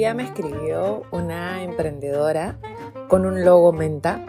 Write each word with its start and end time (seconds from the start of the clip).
día 0.00 0.14
me 0.14 0.22
escribió 0.22 1.02
una 1.10 1.62
emprendedora 1.62 2.56
con 3.08 3.26
un 3.26 3.44
logo 3.44 3.70
menta 3.70 4.24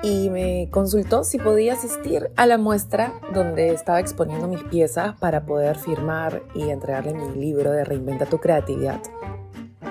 y 0.00 0.30
me 0.30 0.68
consultó 0.70 1.24
si 1.24 1.38
podía 1.38 1.72
asistir 1.72 2.30
a 2.36 2.46
la 2.46 2.56
muestra 2.56 3.12
donde 3.34 3.70
estaba 3.72 3.98
exponiendo 3.98 4.46
mis 4.46 4.62
piezas 4.62 5.16
para 5.18 5.44
poder 5.44 5.76
firmar 5.76 6.44
y 6.54 6.70
entregarle 6.70 7.14
mi 7.14 7.34
libro 7.34 7.72
de 7.72 7.84
Reinventa 7.84 8.26
tu 8.26 8.38
creatividad. 8.38 9.00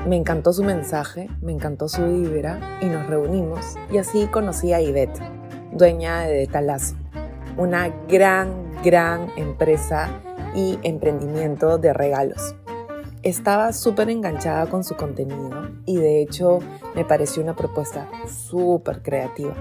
Me 0.07 0.15
encantó 0.15 0.53
su 0.53 0.63
mensaje, 0.63 1.27
me 1.41 1.51
encantó 1.51 1.89
su 1.89 2.05
vibra 2.05 2.79
y 2.79 2.85
nos 2.85 3.05
reunimos 3.07 3.75
y 3.91 3.97
así 3.97 4.27
conocí 4.27 4.71
a 4.71 4.79
Ivette, 4.79 5.19
dueña 5.73 6.21
de 6.21 6.47
Talazo, 6.47 6.95
una 7.57 7.89
gran, 8.07 8.81
gran 8.81 9.29
empresa 9.35 10.21
y 10.55 10.79
emprendimiento 10.83 11.77
de 11.79 11.91
regalos. 11.91 12.55
Estaba 13.23 13.71
súper 13.71 14.09
enganchada 14.09 14.65
con 14.65 14.83
su 14.83 14.95
contenido 14.95 15.69
y 15.85 15.97
de 15.97 16.23
hecho 16.23 16.57
me 16.95 17.05
pareció 17.05 17.43
una 17.43 17.55
propuesta 17.55 18.09
súper 18.27 19.03
creativa. 19.03 19.53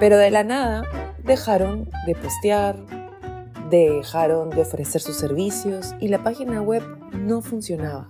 Pero 0.00 0.16
de 0.16 0.32
la 0.32 0.42
nada 0.42 0.82
dejaron 1.22 1.88
de 2.06 2.16
postear, 2.16 2.76
dejaron 3.70 4.50
de 4.50 4.62
ofrecer 4.62 5.00
sus 5.00 5.16
servicios 5.16 5.94
y 6.00 6.08
la 6.08 6.24
página 6.24 6.60
web 6.60 6.82
no 7.12 7.40
funcionaba. 7.40 8.08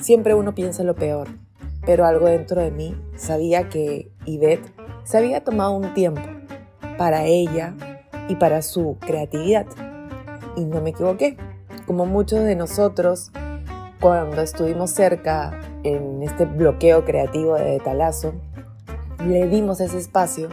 Siempre 0.00 0.34
uno 0.34 0.54
piensa 0.56 0.82
lo 0.82 0.96
peor, 0.96 1.28
pero 1.86 2.06
algo 2.06 2.26
dentro 2.26 2.60
de 2.60 2.72
mí 2.72 2.96
sabía 3.14 3.68
que 3.68 4.10
Yvette 4.26 4.72
se 5.04 5.18
había 5.18 5.44
tomado 5.44 5.76
un 5.76 5.94
tiempo 5.94 6.22
para 6.98 7.24
ella 7.26 7.76
y 8.28 8.34
para 8.34 8.62
su 8.62 8.96
creatividad. 8.98 9.66
Y 10.56 10.64
no 10.64 10.80
me 10.80 10.90
equivoqué. 10.90 11.36
Como 11.86 12.06
muchos 12.06 12.40
de 12.40 12.56
nosotros, 12.56 13.30
cuando 14.04 14.42
estuvimos 14.42 14.90
cerca 14.90 15.58
en 15.82 16.22
este 16.22 16.44
bloqueo 16.44 17.06
creativo 17.06 17.54
de 17.54 17.80
Talazo, 17.80 18.34
le 19.26 19.48
dimos 19.48 19.80
ese 19.80 19.96
espacio 19.96 20.50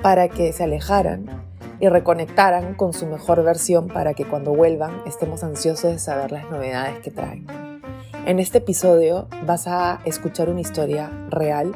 para 0.00 0.30
que 0.30 0.54
se 0.54 0.64
alejaran 0.64 1.26
y 1.80 1.88
reconectaran 1.90 2.72
con 2.72 2.94
su 2.94 3.04
mejor 3.04 3.44
versión 3.44 3.88
para 3.88 4.14
que 4.14 4.24
cuando 4.24 4.54
vuelvan 4.54 5.02
estemos 5.04 5.44
ansiosos 5.44 5.92
de 5.92 5.98
saber 5.98 6.32
las 6.32 6.50
novedades 6.50 7.00
que 7.00 7.10
traen. 7.10 7.46
En 8.24 8.38
este 8.38 8.56
episodio 8.56 9.28
vas 9.44 9.66
a 9.66 10.00
escuchar 10.06 10.48
una 10.48 10.62
historia 10.62 11.10
real 11.28 11.74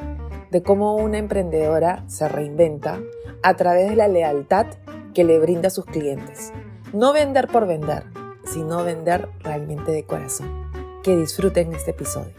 de 0.50 0.62
cómo 0.62 0.96
una 0.96 1.18
emprendedora 1.18 2.04
se 2.06 2.26
reinventa 2.26 3.00
a 3.42 3.52
través 3.52 3.90
de 3.90 3.96
la 3.96 4.08
lealtad 4.08 4.64
que 5.12 5.24
le 5.24 5.38
brinda 5.38 5.68
a 5.68 5.72
sus 5.72 5.84
clientes. 5.84 6.54
No 6.94 7.12
vender 7.12 7.48
por 7.48 7.66
vender, 7.66 8.04
sino 8.46 8.82
vender 8.82 9.28
realmente 9.42 9.92
de 9.92 10.04
corazón. 10.04 10.71
Que 11.02 11.16
disfruten 11.16 11.74
este 11.74 11.90
episodio. 11.90 12.32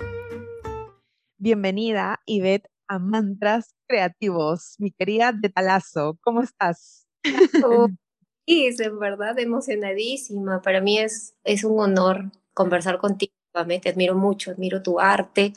Bienvenida, 1.37 2.21
Ivette, 2.25 2.69
a 2.87 2.97
Mantras 2.97 3.75
Creativos, 3.89 4.75
mi 4.79 4.91
querida 4.91 5.33
de 5.33 5.49
Talazo. 5.49 6.17
¿Cómo 6.21 6.41
estás? 6.41 7.05
Sí, 8.45 8.67
es 8.67 8.79
en 8.79 8.99
verdad 8.99 9.37
emocionadísima. 9.39 10.61
Para 10.61 10.79
mí 10.79 10.97
es, 10.97 11.35
es 11.43 11.63
un 11.65 11.79
honor 11.79 12.31
conversar 12.53 12.99
contigo. 12.99 13.33
Te 13.81 13.89
admiro 13.89 14.15
mucho, 14.15 14.51
admiro 14.51 14.81
tu 14.81 14.99
arte, 14.99 15.53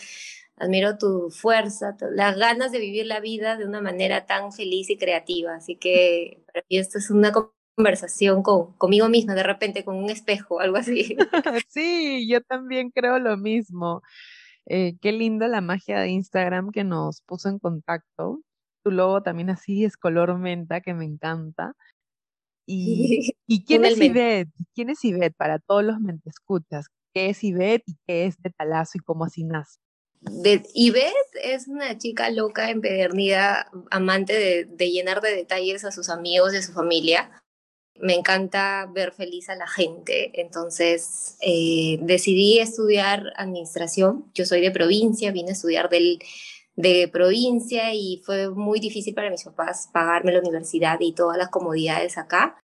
admiro 0.57 0.99
tu 0.99 1.31
fuerza, 1.31 1.97
las 2.13 2.37
ganas 2.37 2.73
de 2.73 2.79
vivir 2.81 3.07
la 3.07 3.21
vida 3.21 3.57
de 3.57 3.67
una 3.67 3.81
manera 3.81 4.27
tan 4.27 4.53
feliz 4.53 4.91
y 4.91 4.99
creativa. 4.99 5.55
Así 5.55 5.77
que 5.77 6.45
para 6.47 6.65
mí 6.69 6.79
esto 6.79 6.99
es 6.99 7.11
una 7.11 7.33
conversación 7.77 8.43
con, 8.43 8.73
conmigo 8.79 9.09
misma, 9.09 9.35
de 9.35 9.43
repente 9.43 9.85
con 9.85 9.97
un 9.97 10.11
espejo, 10.11 10.61
algo 10.61 10.79
así. 10.79 11.17
sí, 11.69 12.27
yo 12.29 12.41
también 12.41 12.91
creo 12.91 13.19
lo 13.19 13.37
mismo. 13.37 14.03
Eh, 14.67 14.97
qué 15.01 15.13
linda 15.13 15.47
la 15.47 15.61
magia 15.61 16.01
de 16.01 16.09
Instagram 16.09 16.73
que 16.73 16.85
nos 16.85 17.21
puso 17.21 17.49
en 17.49 17.59
contacto. 17.59 18.41
Tu 18.83 18.91
logo 18.91 19.23
también 19.23 19.51
así 19.51 19.85
es 19.85 19.97
color 19.97 20.39
menta, 20.39 20.81
que 20.81 20.95
me 20.95 21.05
encanta. 21.05 21.75
¿Y, 22.67 23.35
¿y 23.47 23.65
quién 23.65 23.85
es 23.85 24.01
Ivette? 24.01 24.51
¿Quién 24.75 24.91
es 24.91 25.05
Ivette 25.05 25.37
para 25.37 25.59
todos 25.59 25.85
los 25.85 25.97
escuchas? 26.25 26.87
¿Qué 27.15 27.29
es 27.29 27.45
Ivette 27.45 27.85
y 27.87 27.97
qué 28.07 28.25
es 28.27 28.41
de 28.43 28.51
Talazo 28.51 28.93
y 28.95 29.01
cómo 29.01 29.25
así 29.25 29.45
nace? 29.45 29.79
De, 30.21 30.63
Ivette 30.75 31.13
es 31.45 31.69
una 31.69 31.99
chica 31.99 32.31
loca, 32.31 32.71
empedernida, 32.71 33.71
amante 33.91 34.33
de, 34.33 34.65
de, 34.65 34.91
llenar 34.91 35.21
de 35.21 35.37
detalles 35.37 35.85
a 35.85 35.93
sus 35.93 36.09
amigos 36.09 36.55
y 36.55 36.57
a 36.57 36.63
su 36.63 36.73
familia 36.73 37.31
me 38.01 38.15
encanta 38.15 38.89
ver 38.93 39.13
feliz 39.13 39.49
a 39.49 39.57
la 39.57 39.67
gente, 39.67 40.41
entonces 40.41 41.37
eh, 41.41 41.99
decidí 42.03 42.59
estudiar 42.59 43.33
administración. 43.37 44.25
Yo 44.35 44.45
soy 44.45 44.61
de 44.61 44.71
provincia, 44.71 45.33
vine 45.33 45.51
a 45.51 45.53
estudiar 45.53 45.89
del, 45.89 46.19
de 46.77 47.09
provincia 47.09 47.95
y 47.95 48.23
fue 48.25 48.51
muy 48.51 48.81
difícil 48.81 49.15
para 49.15 49.31
mis 49.31 49.45
papás 49.45 49.89
pagarme 49.93 50.33
la 50.33 50.41
universidad 50.41 50.99
y 51.01 51.13
todas 51.13 51.39
las 51.39 51.49
comodidades 51.49 52.19
acá. 52.19 52.59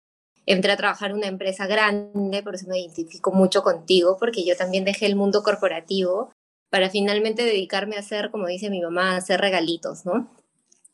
Entré 0.46 0.72
a 0.72 0.76
trabajar 0.76 1.10
en 1.10 1.18
una 1.18 1.28
empresa 1.28 1.66
grande, 1.66 2.42
por 2.42 2.54
eso 2.54 2.66
me 2.66 2.80
identifico 2.80 3.30
mucho 3.30 3.62
contigo, 3.62 4.16
porque 4.18 4.44
yo 4.44 4.56
también 4.56 4.84
dejé 4.84 5.06
el 5.06 5.14
mundo 5.14 5.42
corporativo 5.42 6.32
para 6.70 6.90
finalmente 6.90 7.42
dedicarme 7.42 7.96
a 7.96 8.00
hacer, 8.00 8.30
como 8.30 8.46
dice 8.46 8.70
mi 8.70 8.80
mamá, 8.80 9.16
hacer 9.16 9.40
regalitos, 9.40 10.06
¿no? 10.06 10.28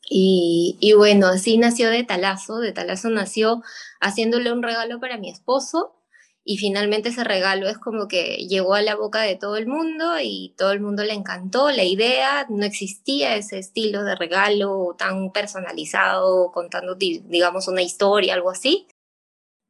Y, 0.09 0.93
bueno, 0.95 1.27
así 1.27 1.57
nació 1.57 1.89
de 1.89 2.03
Talazo. 2.03 2.59
De 2.59 2.71
Talazo 2.71 3.09
nació 3.09 3.61
haciéndole 3.99 4.51
un 4.51 4.63
regalo 4.63 4.99
para 4.99 5.17
mi 5.17 5.29
esposo 5.29 5.93
y 6.45 6.57
finalmente 6.57 7.09
ese 7.09 7.25
regalo 7.25 7.67
es 7.67 7.77
como 7.77 8.07
que 8.07 8.47
llegó 8.47 8.73
a 8.73 8.81
la 8.81 8.95
boca 8.95 9.21
de 9.21 9.35
todo 9.35 9.57
el 9.57 9.67
mundo 9.67 10.17
y 10.21 10.53
todo 10.57 10.71
el 10.71 10.79
mundo 10.79 11.03
le 11.03 11.13
encantó 11.13 11.71
la 11.71 11.83
idea. 11.83 12.45
No 12.49 12.65
existía 12.65 13.35
ese 13.35 13.59
estilo 13.59 14.03
de 14.05 14.15
regalo 14.15 14.95
tan 14.97 15.31
personalizado, 15.33 16.51
contando, 16.53 16.95
digamos, 16.95 17.67
una 17.67 17.81
historia, 17.81 18.33
algo 18.33 18.49
así. 18.49 18.87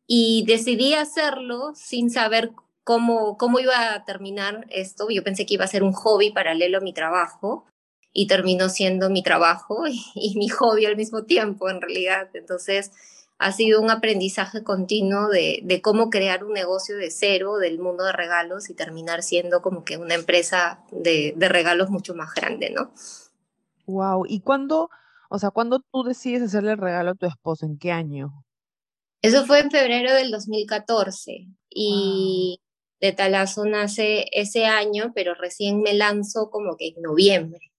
Y 0.06 0.46
decidí 0.46 0.94
hacerlo 0.94 1.74
sin 1.76 2.12
saber 2.12 2.52
cómo, 2.84 3.38
cómo 3.40 3.60
iba 3.60 3.96
a 3.96 4.06
terminar 4.06 4.68
esto. 4.70 5.08
Yo 5.10 5.24
pensé 5.24 5.48
que 5.48 5.56
iba 5.56 5.66
a 5.66 5.68
ser 5.68 5.82
un 5.82 5.94
hobby 5.94 6.30
paralelo 6.30 6.78
a 6.78 6.82
mi 6.82 6.94
trabajo 6.94 7.66
y 8.20 8.26
terminó 8.26 8.68
siendo 8.68 9.12
mi 9.12 9.22
trabajo 9.22 9.86
y, 10.16 10.34
mi 10.36 10.50
hobby 10.50 10.88
al 10.88 10.98
mismo 10.98 11.26
tiempo, 11.26 11.70
en 11.70 11.82
realidad. 11.82 12.30
Entonces, 12.34 12.92
ha 13.38 13.52
sido 13.52 13.80
un 13.80 13.92
aprendizaje 13.92 14.64
continuo 14.64 15.28
de, 15.28 15.80
cómo 15.84 16.10
crear 16.10 16.44
un 16.44 16.54
negocio 16.54 16.98
de 16.98 17.12
cero 17.12 17.58
del 17.58 17.78
mundo 17.78 18.04
de 18.06 18.14
regalos 18.14 18.72
y 18.72 18.74
terminar 18.74 19.22
siendo 19.22 19.62
como 19.62 19.86
que 19.86 19.98
una 19.98 20.16
empresa 20.16 20.84
de, 20.92 21.36
regalos 21.38 21.92
mucho 21.92 22.16
más 22.16 22.34
grande, 22.34 22.72
¿no? 22.72 22.92
Wow, 23.86 24.26
¿y 24.28 24.40
cuándo, 24.40 24.90
o 25.30 25.38
sea, 25.38 25.52
cuándo 25.52 25.80
tú 25.92 26.02
decides 26.02 26.42
hacerle 26.42 26.72
el 26.72 26.80
regalo 26.80 27.12
a 27.12 27.16
tu 27.16 27.28
esposo? 27.28 27.68
¿En 27.68 27.78
qué 27.78 27.92
año? 27.92 28.44
Eso 29.22 29.46
fue 29.46 29.60
en 29.60 29.70
febrero 29.70 30.12
del 30.16 30.32
2014 30.32 31.46
y 31.70 32.60
de 33.00 33.12
Talazo 33.12 33.66
nace 33.66 34.26
ese 34.32 34.66
año, 34.66 35.12
pero 35.14 35.36
recién 35.36 35.82
me 35.82 35.94
lanzo 35.94 36.50
como 36.50 36.78
que 36.78 36.88
en 36.88 37.04
noviembre. 37.04 37.72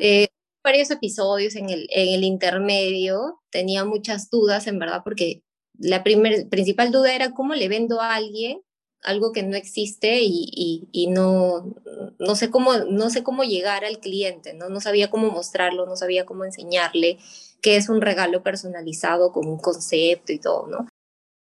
Eh, 0.00 0.28
varios 0.62 0.90
episodios 0.90 1.54
en 1.56 1.70
el, 1.70 1.86
en 1.90 2.14
el 2.14 2.24
intermedio, 2.24 3.40
tenía 3.50 3.84
muchas 3.84 4.30
dudas, 4.30 4.66
en 4.66 4.78
verdad, 4.78 5.02
porque 5.04 5.42
la 5.78 6.02
primer, 6.02 6.48
principal 6.48 6.90
duda 6.90 7.14
era 7.14 7.32
cómo 7.32 7.54
le 7.54 7.68
vendo 7.68 8.00
a 8.00 8.14
alguien 8.14 8.62
algo 9.02 9.32
que 9.32 9.42
no 9.42 9.56
existe 9.56 10.20
y, 10.22 10.88
y, 10.90 11.06
no, 11.06 11.74
no, 12.18 12.34
sé 12.34 12.50
cómo, 12.50 12.76
no 12.76 13.08
sé 13.10 13.22
cómo 13.22 13.44
llegar 13.44 13.84
al 13.84 14.00
cliente, 14.00 14.52
¿no? 14.52 14.68
no 14.68 14.80
sabía 14.80 15.10
cómo 15.10 15.30
mostrarlo, 15.30 15.86
no 15.86 15.96
sabía 15.96 16.26
cómo 16.26 16.44
enseñarle 16.44 17.18
que 17.62 17.76
es 17.76 17.88
un 17.88 18.00
regalo 18.00 18.42
personalizado 18.42 19.32
con 19.32 19.46
un 19.46 19.58
concepto 19.58 20.32
y 20.32 20.38
todo, 20.38 20.66
¿no? 20.66 20.88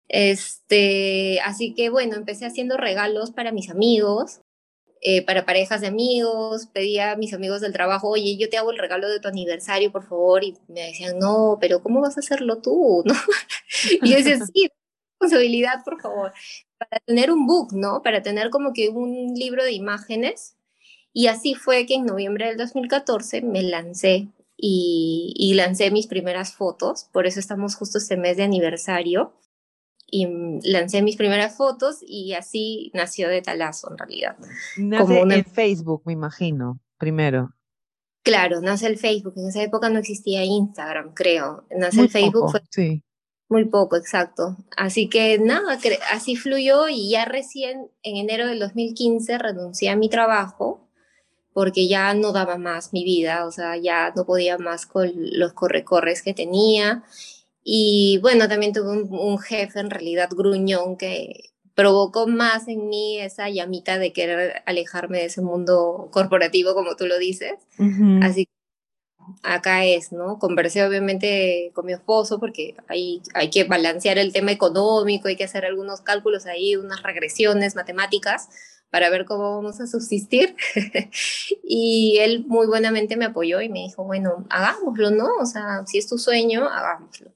Este, 0.08 1.40
así 1.40 1.74
que 1.74 1.88
bueno, 1.88 2.16
empecé 2.16 2.46
haciendo 2.46 2.76
regalos 2.76 3.30
para 3.30 3.52
mis 3.52 3.70
amigos, 3.70 4.40
eh, 5.04 5.26
para 5.26 5.44
parejas 5.44 5.80
de 5.80 5.88
amigos, 5.88 6.68
pedía 6.72 7.10
a 7.10 7.16
mis 7.16 7.34
amigos 7.34 7.60
del 7.60 7.72
trabajo, 7.72 8.08
oye, 8.08 8.36
yo 8.36 8.48
te 8.48 8.56
hago 8.56 8.70
el 8.70 8.78
regalo 8.78 9.08
de 9.08 9.18
tu 9.18 9.26
aniversario, 9.26 9.90
por 9.90 10.06
favor, 10.06 10.44
y 10.44 10.56
me 10.68 10.82
decían, 10.82 11.18
no, 11.18 11.58
pero 11.60 11.82
¿cómo 11.82 12.00
vas 12.00 12.16
a 12.16 12.20
hacerlo 12.20 12.58
tú? 12.58 13.02
¿No? 13.06 13.14
y 14.00 14.10
yo 14.10 14.16
decía, 14.16 14.38
sí, 14.46 14.70
responsabilidad, 15.20 15.82
por 15.84 16.00
favor, 16.00 16.32
para 16.78 17.02
tener 17.04 17.32
un 17.32 17.46
book, 17.48 17.72
¿no? 17.72 18.00
Para 18.02 18.22
tener 18.22 18.50
como 18.50 18.72
que 18.72 18.90
un 18.90 19.34
libro 19.34 19.64
de 19.64 19.72
imágenes. 19.72 20.54
Y 21.12 21.26
así 21.26 21.54
fue 21.54 21.84
que 21.84 21.94
en 21.94 22.06
noviembre 22.06 22.46
del 22.46 22.56
2014 22.56 23.42
me 23.42 23.62
lancé 23.62 24.28
y, 24.56 25.34
y 25.36 25.54
lancé 25.54 25.90
mis 25.90 26.06
primeras 26.06 26.54
fotos, 26.54 27.08
por 27.12 27.26
eso 27.26 27.40
estamos 27.40 27.74
justo 27.74 27.98
este 27.98 28.16
mes 28.16 28.36
de 28.36 28.44
aniversario 28.44 29.32
y 30.14 30.28
lancé 30.62 31.00
mis 31.00 31.16
primeras 31.16 31.56
fotos 31.56 32.00
y 32.06 32.34
así 32.34 32.90
nació 32.92 33.30
de 33.30 33.40
Talazo 33.40 33.90
en 33.90 33.96
realidad. 33.96 34.36
Nace 34.76 35.20
en 35.20 35.44
Facebook, 35.46 36.02
me 36.04 36.12
imagino, 36.12 36.78
primero. 36.98 37.54
Claro, 38.22 38.60
nace 38.60 38.88
el 38.88 38.98
Facebook. 38.98 39.32
En 39.38 39.48
esa 39.48 39.62
época 39.62 39.88
no 39.88 39.98
existía 39.98 40.44
Instagram, 40.44 41.14
creo. 41.14 41.64
Nace 41.74 42.02
el 42.02 42.10
Facebook. 42.10 42.50
fue 42.50 42.60
sí. 42.70 43.02
Muy 43.48 43.64
poco, 43.64 43.96
exacto. 43.96 44.58
Así 44.76 45.08
que 45.08 45.38
nada, 45.38 45.78
así 46.12 46.36
fluyó 46.36 46.88
y 46.90 47.08
ya 47.10 47.24
recién 47.24 47.90
en 48.02 48.16
enero 48.16 48.46
del 48.46 48.58
2015 48.58 49.38
renuncié 49.38 49.88
a 49.88 49.96
mi 49.96 50.10
trabajo 50.10 50.90
porque 51.54 51.88
ya 51.88 52.12
no 52.12 52.32
daba 52.32 52.58
más 52.58 52.92
mi 52.92 53.02
vida, 53.02 53.46
o 53.46 53.50
sea, 53.50 53.78
ya 53.78 54.12
no 54.14 54.26
podía 54.26 54.58
más 54.58 54.84
con 54.84 55.10
los 55.14 55.54
correcorres 55.54 56.22
que 56.22 56.34
tenía. 56.34 57.02
Y 57.64 58.18
bueno, 58.22 58.48
también 58.48 58.72
tuve 58.72 59.02
un, 59.02 59.38
jefe 59.38 59.80
en 59.80 59.90
realidad 59.90 60.28
gruñón 60.30 60.96
que 60.96 61.50
provocó 61.74 62.26
más 62.26 62.68
en 62.68 62.88
mí 62.88 63.18
esa 63.20 63.48
llamita 63.48 63.98
de 63.98 64.12
querer 64.12 64.62
alejarme 64.66 65.18
de 65.18 65.26
ese 65.26 65.42
mundo 65.42 66.08
corporativo, 66.12 66.74
como 66.74 66.96
tú 66.96 67.06
lo 67.06 67.18
dices. 67.18 67.54
Así 68.22 68.46
que 68.46 68.52
acá 69.42 69.84
es, 69.84 70.12
¿no? 70.12 70.38
Conversé 70.38 70.84
obviamente 70.84 71.70
con 71.74 71.86
mi 71.86 71.92
esposo 71.92 72.40
porque 72.40 72.74
hay, 72.88 73.22
hay 73.34 73.50
que 73.50 73.64
balancear 73.64 74.18
el 74.18 74.32
tema 74.32 74.52
económico, 74.52 75.28
hay 75.28 75.36
que 75.36 75.44
hacer 75.44 75.64
algunos 75.64 76.00
cálculos 76.00 76.46
ahí, 76.46 76.76
unas 76.76 77.02
regresiones 77.02 77.76
matemáticas 77.76 78.48
para 78.90 79.08
ver 79.08 79.24
cómo 79.24 79.56
vamos 79.56 79.80
a 79.80 79.86
subsistir. 79.86 80.54
y 81.64 82.18
él 82.20 82.44
muy 82.46 82.66
buenamente 82.66 83.16
me 83.16 83.24
apoyó 83.24 83.60
y 83.60 83.68
me 83.68 83.80
dijo, 83.80 84.04
bueno, 84.04 84.44
hagámoslo, 84.50 85.10
¿no? 85.10 85.28
O 85.40 85.46
sea, 85.46 85.86
si 85.86 85.98
es 85.98 86.08
tu 86.08 86.18
sueño, 86.18 86.68
hagámoslo. 86.68 87.32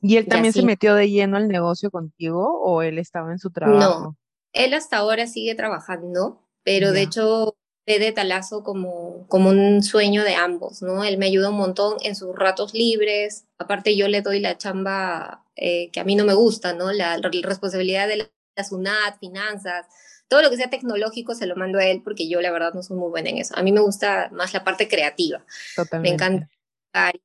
¿Y 0.00 0.16
él 0.16 0.26
también 0.26 0.52
se 0.52 0.62
metió 0.62 0.94
de 0.94 1.10
lleno 1.10 1.36
al 1.36 1.48
negocio 1.48 1.90
contigo 1.90 2.60
o 2.62 2.82
él 2.82 2.98
estaba 2.98 3.32
en 3.32 3.38
su 3.38 3.50
trabajo? 3.50 4.00
No, 4.00 4.16
él 4.52 4.74
hasta 4.74 4.98
ahora 4.98 5.26
sigue 5.26 5.54
trabajando, 5.54 6.42
pero 6.62 6.92
de 6.92 7.02
hecho 7.02 7.56
ve 7.86 7.98
de 7.98 8.12
talazo 8.12 8.64
como, 8.64 9.26
como 9.28 9.50
un 9.50 9.82
sueño 9.82 10.24
de 10.24 10.34
ambos, 10.34 10.82
¿no? 10.82 11.04
Él 11.04 11.18
me 11.18 11.26
ayuda 11.26 11.50
un 11.50 11.56
montón 11.56 11.96
en 12.02 12.16
sus 12.16 12.34
ratos 12.34 12.74
libres, 12.74 13.44
aparte 13.58 13.96
yo 13.96 14.08
le 14.08 14.22
doy 14.22 14.40
la 14.40 14.58
chamba 14.58 15.44
eh, 15.54 15.90
que 15.92 16.00
a 16.00 16.04
mí 16.04 16.16
no 16.16 16.24
me 16.24 16.34
gusta, 16.34 16.72
¿no? 16.72 16.92
La, 16.92 17.16
la 17.18 17.30
responsabilidad 17.42 18.08
de 18.08 18.16
la 18.16 18.64
SUNAT, 18.64 19.20
finanzas, 19.20 19.86
todo 20.28 20.42
lo 20.42 20.50
que 20.50 20.56
sea 20.56 20.68
tecnológico 20.68 21.36
se 21.36 21.46
lo 21.46 21.54
mando 21.54 21.78
a 21.78 21.86
él 21.86 22.02
porque 22.02 22.28
yo 22.28 22.40
la 22.40 22.50
verdad 22.50 22.74
no 22.74 22.82
soy 22.82 22.96
muy 22.96 23.10
buena 23.10 23.30
en 23.30 23.38
eso. 23.38 23.56
A 23.56 23.62
mí 23.62 23.70
me 23.70 23.80
gusta 23.80 24.30
más 24.32 24.52
la 24.52 24.64
parte 24.64 24.88
creativa. 24.88 25.44
Totalmente. 25.76 26.08
Me 26.08 26.14
encanta 26.14 26.55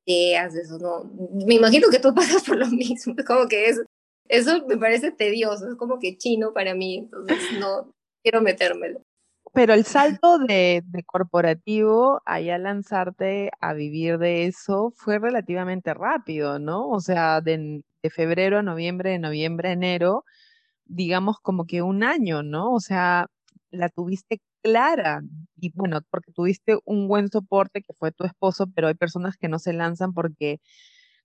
ideas, 0.06 0.54
eso 0.54 0.78
no. 0.78 1.04
Me 1.46 1.54
imagino 1.54 1.88
que 1.90 1.98
tú 1.98 2.14
pasas 2.14 2.44
por 2.44 2.56
lo 2.56 2.66
mismo, 2.68 3.14
como 3.26 3.46
que 3.48 3.66
es, 3.66 3.80
eso 4.28 4.64
me 4.66 4.76
parece 4.76 5.10
tedioso, 5.10 5.68
es 5.68 5.76
como 5.76 5.98
que 5.98 6.16
chino 6.16 6.52
para 6.52 6.74
mí, 6.74 6.98
entonces 6.98 7.58
no 7.58 7.92
quiero 8.22 8.40
metérmelo. 8.40 9.02
Pero 9.54 9.74
el 9.74 9.84
salto 9.84 10.38
de, 10.38 10.82
de 10.86 11.02
corporativo 11.02 12.22
allá 12.24 12.56
lanzarte 12.56 13.50
a 13.60 13.74
vivir 13.74 14.18
de 14.18 14.46
eso 14.46 14.92
fue 14.96 15.18
relativamente 15.18 15.92
rápido, 15.92 16.58
¿no? 16.58 16.88
O 16.88 17.00
sea, 17.00 17.42
de, 17.42 17.82
de 18.02 18.10
febrero 18.10 18.58
a 18.58 18.62
noviembre, 18.62 19.10
de 19.10 19.18
noviembre 19.18 19.68
a 19.68 19.72
enero, 19.72 20.24
digamos, 20.86 21.38
como 21.40 21.66
que 21.66 21.82
un 21.82 22.02
año, 22.02 22.42
¿no? 22.42 22.72
O 22.72 22.80
sea, 22.80 23.26
la 23.70 23.88
tuviste 23.90 24.40
clara 24.62 25.22
y 25.62 25.70
bueno, 25.74 26.00
porque 26.10 26.32
tuviste 26.32 26.78
un 26.84 27.08
buen 27.08 27.30
soporte 27.30 27.82
que 27.82 27.92
fue 27.98 28.12
tu 28.12 28.24
esposo, 28.24 28.66
pero 28.74 28.88
hay 28.88 28.94
personas 28.94 29.36
que 29.36 29.48
no 29.48 29.58
se 29.58 29.72
lanzan 29.72 30.12
porque, 30.12 30.60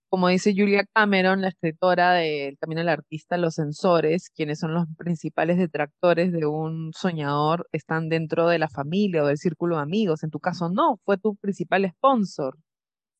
como 0.08 0.28
dice 0.28 0.54
Julia 0.56 0.84
Cameron, 0.94 1.42
la 1.42 1.48
escritora 1.48 2.12
de 2.12 2.56
también 2.60 2.78
el 2.78 2.88
artista, 2.88 3.36
los 3.36 3.54
sensores, 3.54 4.30
quienes 4.30 4.60
son 4.60 4.74
los 4.74 4.86
principales 4.96 5.58
detractores 5.58 6.32
de 6.32 6.46
un 6.46 6.92
soñador, 6.94 7.68
están 7.72 8.08
dentro 8.08 8.48
de 8.48 8.58
la 8.60 8.68
familia 8.68 9.24
o 9.24 9.26
del 9.26 9.38
círculo 9.38 9.76
de 9.76 9.82
amigos. 9.82 10.22
En 10.22 10.30
tu 10.30 10.40
caso, 10.40 10.68
no, 10.68 11.00
fue 11.04 11.18
tu 11.18 11.34
principal 11.36 11.90
sponsor. 11.90 12.56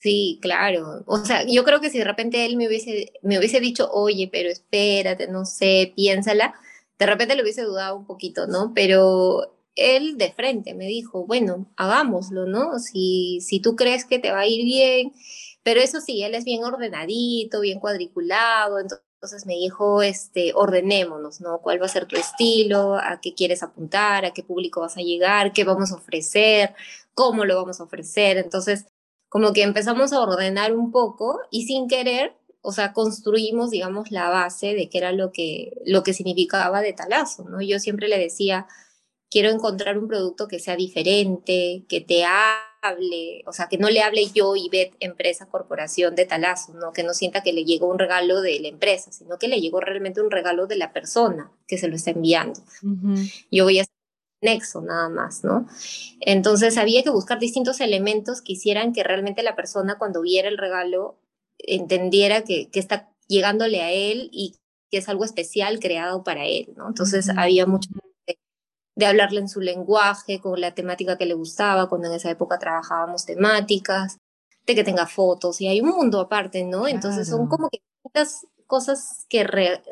Sí, 0.01 0.39
claro. 0.41 1.03
O 1.07 1.19
sea, 1.19 1.45
yo 1.45 1.65
creo 1.65 1.81
que 1.81 1.91
si 1.91 1.99
de 1.99 2.05
repente 2.05 2.47
él 2.47 2.57
me 2.57 2.69
hubiese, 2.69 3.13
me 3.23 3.39
hubiese 3.39 3.59
dicho, 3.59 3.91
oye, 3.91 4.29
pero 4.31 4.49
espérate, 4.49 5.27
no 5.29 5.45
sé, 5.45 5.93
piénsala, 5.97 6.55
de 6.99 7.07
repente 7.07 7.35
lo 7.35 7.43
hubiese 7.43 7.63
dudado 7.63 7.97
un 7.97 8.07
poquito, 8.07 8.47
¿no? 8.47 8.73
Pero 8.75 9.58
él 9.79 10.19
de 10.19 10.33
frente 10.33 10.75
me 10.75 10.87
dijo, 10.87 11.25
bueno, 11.27 11.71
hagámoslo, 11.77 12.47
¿no? 12.47 12.79
Si, 12.79 13.41
si 13.41 13.61
tú 13.61 13.77
crees 13.77 14.05
que 14.05 14.19
te 14.19 14.33
va 14.33 14.41
a 14.41 14.47
ir 14.47 14.65
bien, 14.65 15.13
pero 15.63 15.81
eso 15.81 16.01
sí, 16.01 16.23
él 16.23 16.35
es 16.35 16.45
bien 16.45 16.65
ordenadito, 16.65 17.61
bien 17.61 17.79
cuadriculado, 17.81 18.79
entonces 18.79 19.47
me 19.47 19.55
dijo, 19.55 20.03
este, 20.03 20.53
ordenémonos, 20.55 21.41
¿no? 21.41 21.61
¿Cuál 21.61 21.81
va 21.81 21.87
a 21.87 21.89
ser 21.89 22.07
tu 22.07 22.17
estilo? 22.17 22.95
¿A 22.95 23.21
qué 23.21 23.35
quieres 23.35 23.63
apuntar? 23.63 24.25
¿A 24.25 24.33
qué 24.33 24.43
público 24.43 24.81
vas 24.81 24.97
a 24.97 25.01
llegar? 25.01 25.53
¿Qué 25.53 25.65
vamos 25.65 25.93
a 25.93 25.97
ofrecer? 25.97 26.75
¿Cómo 27.15 27.45
lo 27.45 27.57
vamos 27.57 27.81
a 27.81 27.85
ofrecer? 27.85 28.39
Entonces, 28.39 28.87
como 29.29 29.53
que 29.53 29.63
empezamos 29.63 30.13
a 30.13 30.21
ordenar 30.21 30.75
un 30.75 30.91
poco 30.91 31.41
y 31.51 31.67
sin 31.67 31.89
querer, 31.89 32.35
o 32.63 32.73
sea, 32.73 32.93
construimos, 32.93 33.71
digamos, 33.71 34.11
la 34.11 34.31
base 34.31 34.75
de 34.75 34.89
qué 34.89 34.99
era 34.99 35.13
lo 35.13 35.33
que, 35.33 35.73
lo 35.85 36.03
que 36.03 36.15
significaba 36.15 36.81
de 36.81 36.93
talazo, 36.93 37.45
¿no? 37.49 37.61
Yo 37.61 37.79
siempre 37.79 38.09
le 38.09 38.19
decía, 38.19 38.67
quiero 39.31 39.51
encontrar 39.51 39.99
un 39.99 40.09
producto 40.09 40.49
que 40.49 40.59
sea 40.59 40.77
diferente, 40.77 41.85
que 41.89 42.01
te 42.01 42.25
hable, 42.25 43.43
o 43.47 43.53
sea, 43.53 43.69
que 43.69 43.79
no 43.79 43.91
le 43.91 44.03
hable 44.03 44.27
yo 44.33 44.57
y 44.57 44.69
Beth, 44.69 44.95
empresa, 45.01 45.47
corporación 45.47 46.15
de 46.15 46.25
talazo, 46.25 46.75
¿no? 46.75 46.93
Que 46.93 47.03
no 47.03 47.15
sienta 47.15 47.43
que 47.43 47.53
le 47.53 47.65
llegó 47.65 47.89
un 47.89 47.99
regalo 47.99 48.41
de 48.41 48.59
la 48.61 48.69
empresa, 48.69 49.13
sino 49.13 49.39
que 49.39 49.49
le 49.49 49.61
llegó 49.61 49.81
realmente 49.81 50.23
un 50.23 50.31
regalo 50.31 50.67
de 50.67 50.77
la 50.77 50.93
persona 50.93 51.51
que 51.67 51.79
se 51.79 51.89
lo 51.89 51.97
está 51.97 52.11
enviando. 52.11 52.61
Yo 53.51 53.65
voy 53.65 53.81
a 53.81 53.85
nexo 54.41 54.81
nada 54.81 55.09
más, 55.09 55.43
¿no? 55.45 55.67
Entonces 56.21 56.79
había 56.79 57.03
que 57.03 57.11
buscar 57.11 57.39
distintos 57.39 57.81
elementos 57.81 58.41
que 58.41 58.53
hicieran 58.53 58.93
que 58.93 59.03
realmente 59.03 59.43
la 59.43 59.57
persona 59.57 59.99
cuando 59.99 60.23
viera 60.23 60.49
el 60.49 60.59
regalo 60.59 61.19
entendiera 61.59 62.45
que, 62.45 62.71
que 62.71 62.79
está 62.79 63.13
llegándole 63.27 63.83
a 63.83 63.91
él 63.91 64.29
y 64.33 64.55
que 64.91 64.99
es 64.99 65.09
algo 65.09 65.25
especial 65.25 65.81
creado 65.81 66.23
para 66.23 66.47
él, 66.47 66.73
¿no? 66.77 66.89
Entonces 66.89 67.29
había 67.37 67.67
mucho 67.67 67.91
de, 68.99 69.07
hablarle 69.07 69.41
en 69.41 69.49
su 69.49 69.61
lenguaje, 69.61 70.41
con 70.41 70.61
la 70.61 70.75
temática 70.75 71.17
que 71.17 71.27
le 71.27 71.35
gustaba, 71.35 71.89
cuando 71.89 72.09
en 72.09 72.15
esa 72.15 72.31
época 72.31 72.59
trabajábamos 72.59 73.25
temáticas, 73.25 74.19
de 74.67 74.75
que 74.75 74.85
tenga 74.85 75.07
fotos, 75.07 75.61
y 75.61 75.69
hay 75.69 75.81
un 75.81 75.91
mundo 75.91 76.21
aparte, 76.21 76.65
¿no? 76.65 76.87
Entonces 76.87 77.29
son 77.29 77.49
como 77.49 77.71
que 77.71 77.81
muchas 78.03 78.47
cosas 78.67 79.25
que 79.31 79.45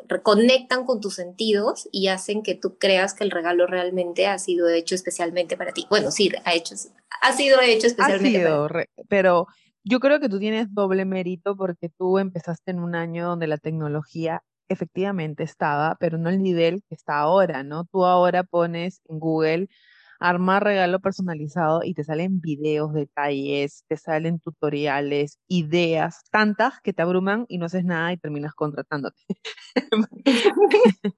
reconectan 0.07 0.85
con 0.85 1.01
tus 1.01 1.15
sentidos 1.15 1.89
y 1.91 2.09
hacen 2.09 2.43
que 2.43 2.53
tú 2.53 2.77
creas 2.77 3.15
que 3.15 3.23
el 3.23 3.31
regalo 3.31 3.65
realmente 3.65 4.27
ha 4.27 4.37
sido 4.37 4.69
hecho 4.69 4.93
especialmente 4.93 5.57
para 5.57 5.71
ti. 5.71 5.87
Bueno, 5.89 6.11
sí, 6.11 6.31
ha, 6.45 6.53
hecho, 6.53 6.75
ha 7.21 7.33
sido 7.33 7.59
hecho 7.59 7.87
especialmente 7.87 8.43
para 8.43 8.83
ti. 8.83 8.89
Pero 9.09 9.47
yo 9.83 9.99
creo 9.99 10.19
que 10.19 10.29
tú 10.29 10.37
tienes 10.37 10.71
doble 10.73 11.05
mérito 11.05 11.55
porque 11.57 11.89
tú 11.89 12.19
empezaste 12.19 12.69
en 12.69 12.79
un 12.79 12.93
año 12.93 13.27
donde 13.27 13.47
la 13.47 13.57
tecnología 13.57 14.43
efectivamente 14.69 15.43
estaba, 15.43 15.95
pero 15.99 16.17
no 16.17 16.29
el 16.29 16.41
nivel 16.41 16.83
que 16.87 16.95
está 16.95 17.19
ahora, 17.19 17.63
¿no? 17.63 17.85
Tú 17.85 18.05
ahora 18.05 18.43
pones 18.43 19.01
en 19.09 19.19
Google 19.19 19.67
armar 20.19 20.63
regalo 20.63 20.99
personalizado 20.99 21.81
y 21.83 21.93
te 21.93 22.03
salen 22.03 22.41
videos, 22.41 22.93
detalles, 22.93 23.83
te 23.87 23.97
salen 23.97 24.39
tutoriales, 24.39 25.39
ideas, 25.47 26.23
tantas 26.31 26.81
que 26.81 26.93
te 26.93 27.01
abruman 27.01 27.45
y 27.47 27.57
no 27.57 27.65
haces 27.65 27.85
nada 27.85 28.13
y 28.13 28.17
terminas 28.17 28.53
contratándote. 28.53 29.21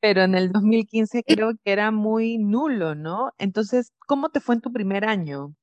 Pero 0.00 0.22
en 0.22 0.34
el 0.34 0.52
2015 0.52 1.22
creo 1.24 1.52
que 1.64 1.72
era 1.72 1.90
muy 1.90 2.38
nulo, 2.38 2.94
¿no? 2.94 3.32
Entonces, 3.38 3.92
¿cómo 4.06 4.30
te 4.30 4.40
fue 4.40 4.56
en 4.56 4.60
tu 4.60 4.72
primer 4.72 5.04
año? 5.04 5.54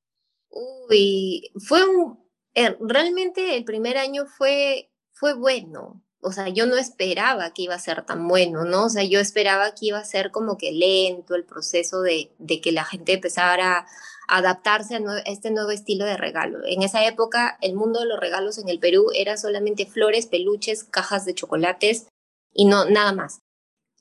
Uy, 0.50 1.52
fue 1.60 1.88
un, 1.88 2.20
eh, 2.56 2.76
realmente 2.82 3.56
el 3.56 3.66
primer 3.66 3.98
año 3.98 4.26
fue, 4.26 4.90
fue 5.14 5.36
bueno 5.36 6.02
o 6.22 6.32
sea, 6.32 6.50
yo 6.50 6.66
no 6.66 6.76
esperaba 6.76 7.52
que 7.54 7.64
iba 7.64 7.76
a 7.76 7.80
ser 7.80 8.06
tan 8.06 8.28
bueno, 8.28 8.66
¿no? 8.66 8.86
O 8.86 8.90
sea, 8.90 9.04
yo 9.04 9.20
esperaba 9.20 9.74
que 9.74 9.88
iba 9.88 10.00
a 10.00 10.06
ser 10.06 10.32
como 10.32 10.58
que 10.58 10.72
lento 10.72 11.36
el 11.36 11.46
proceso 11.46 12.02
de, 12.02 12.32
de 12.40 12.60
que 12.60 12.72
la 12.72 12.84
gente 12.84 13.14
empezara 13.14 13.80
a 13.80 13.86
adaptarse 14.28 14.96
a, 14.96 15.00
este 15.26 15.52
nuevo 15.52 15.72
estilo 15.72 16.06
de 16.06 16.18
regalo. 16.18 16.60
En 16.66 16.84
esa 16.84 17.06
época, 17.06 17.58
el 17.62 17.76
mundo 17.76 18.02
de 18.02 18.06
los 18.06 18.20
regalos 18.20 18.58
en 18.58 18.70
el 18.70 18.80
Perú 18.80 19.08
era 19.16 19.38
solamente 19.38 19.86
flores, 19.86 20.26
peluches, 20.26 20.84
cajas 20.84 21.26
de 21.26 21.36
chocolates 21.36 22.08
y 22.54 22.66
no 22.66 22.86
nada 22.86 23.14
más. 23.14 23.40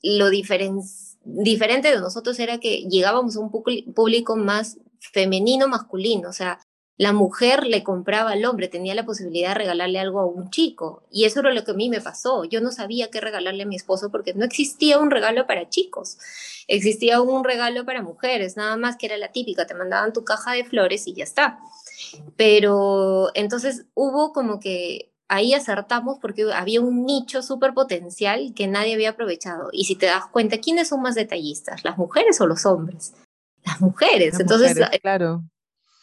Lo 0.01 0.29
diferente 0.29 1.91
de 1.91 1.99
nosotros 1.99 2.39
era 2.39 2.59
que 2.59 2.83
llegábamos 2.83 3.35
a 3.35 3.39
un 3.39 3.51
público 3.51 4.35
más 4.35 4.77
femenino, 4.99 5.67
masculino, 5.67 6.29
o 6.29 6.33
sea, 6.33 6.59
la 6.99 7.13
mujer 7.13 7.65
le 7.65 7.81
compraba 7.81 8.31
al 8.31 8.43
hombre, 8.43 8.67
tenía 8.67 8.93
la 8.93 9.05
posibilidad 9.05 9.49
de 9.49 9.55
regalarle 9.55 9.99
algo 9.99 10.19
a 10.19 10.25
un 10.25 10.49
chico. 10.49 11.01
Y 11.09 11.23
eso 11.23 11.39
era 11.39 11.53
lo 11.53 11.63
que 11.63 11.71
a 11.71 11.73
mí 11.73 11.87
me 11.89 12.01
pasó. 12.01 12.43
Yo 12.43 12.59
no 12.59 12.73
sabía 12.73 13.09
qué 13.09 13.21
regalarle 13.21 13.63
a 13.63 13.65
mi 13.65 13.77
esposo 13.77 14.11
porque 14.11 14.33
no 14.33 14.43
existía 14.43 14.99
un 14.99 15.09
regalo 15.09 15.47
para 15.47 15.69
chicos. 15.69 16.17
Existía 16.67 17.21
un 17.21 17.45
regalo 17.45 17.85
para 17.85 18.01
mujeres, 18.01 18.57
nada 18.57 18.75
más 18.75 18.97
que 18.97 19.05
era 19.05 19.15
la 19.15 19.31
típica, 19.31 19.65
te 19.65 19.75
mandaban 19.75 20.11
tu 20.11 20.25
caja 20.25 20.51
de 20.51 20.65
flores 20.65 21.07
y 21.07 21.13
ya 21.13 21.23
está. 21.23 21.59
Pero 22.35 23.31
entonces 23.33 23.85
hubo 23.93 24.33
como 24.33 24.59
que 24.59 25.13
ahí 25.29 25.53
acertamos 25.53 26.17
porque 26.19 26.51
había 26.53 26.81
un 26.81 27.05
nicho 27.05 27.41
súper 27.41 27.73
potencial 27.73 28.53
que 28.53 28.67
nadie 28.67 28.95
había 28.95 29.11
aprovechado. 29.11 29.69
Y 29.71 29.85
si 29.85 29.95
te 29.95 30.07
das 30.07 30.25
cuenta, 30.25 30.57
¿quiénes 30.57 30.89
son 30.89 31.01
más 31.01 31.15
detallistas? 31.15 31.85
¿Las 31.85 31.97
mujeres 31.97 32.41
o 32.41 32.45
los 32.45 32.65
hombres? 32.65 33.13
Las 33.63 33.79
mujeres. 33.79 34.37
entonces, 34.37 34.77
claro 35.01 35.45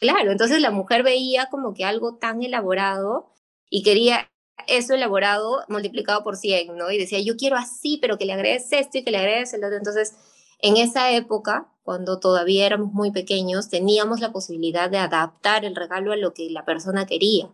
Claro, 0.00 0.30
entonces 0.30 0.60
la 0.60 0.70
mujer 0.70 1.02
veía 1.02 1.46
como 1.50 1.72
que 1.74 1.84
algo 1.84 2.16
tan 2.16 2.42
elaborado 2.42 3.32
y 3.70 3.82
quería 3.82 4.30
eso 4.68 4.94
elaborado 4.94 5.64
multiplicado 5.68 6.22
por 6.22 6.36
100, 6.36 6.76
¿no? 6.76 6.90
Y 6.90 6.98
decía, 6.98 7.20
yo 7.20 7.36
quiero 7.36 7.56
así, 7.56 7.98
pero 8.00 8.18
que 8.18 8.26
le 8.26 8.32
agregues 8.34 8.70
esto 8.72 8.98
y 8.98 9.04
que 9.04 9.10
le 9.10 9.18
agregues 9.18 9.54
el 9.54 9.64
otro. 9.64 9.76
Entonces, 9.78 10.14
En 10.60 10.76
esa 10.78 11.10
época, 11.12 11.70
cuando 11.82 12.18
todavía 12.18 12.64
éramos 12.66 12.92
muy 12.92 13.10
pequeños, 13.12 13.68
teníamos 13.68 14.20
la 14.20 14.32
posibilidad 14.32 14.88
de 14.90 14.96
adaptar 14.98 15.64
el 15.66 15.76
regalo 15.76 16.12
a 16.12 16.16
lo 16.16 16.32
que 16.34 16.48
la 16.50 16.64
persona 16.64 17.04
quería. 17.06 17.50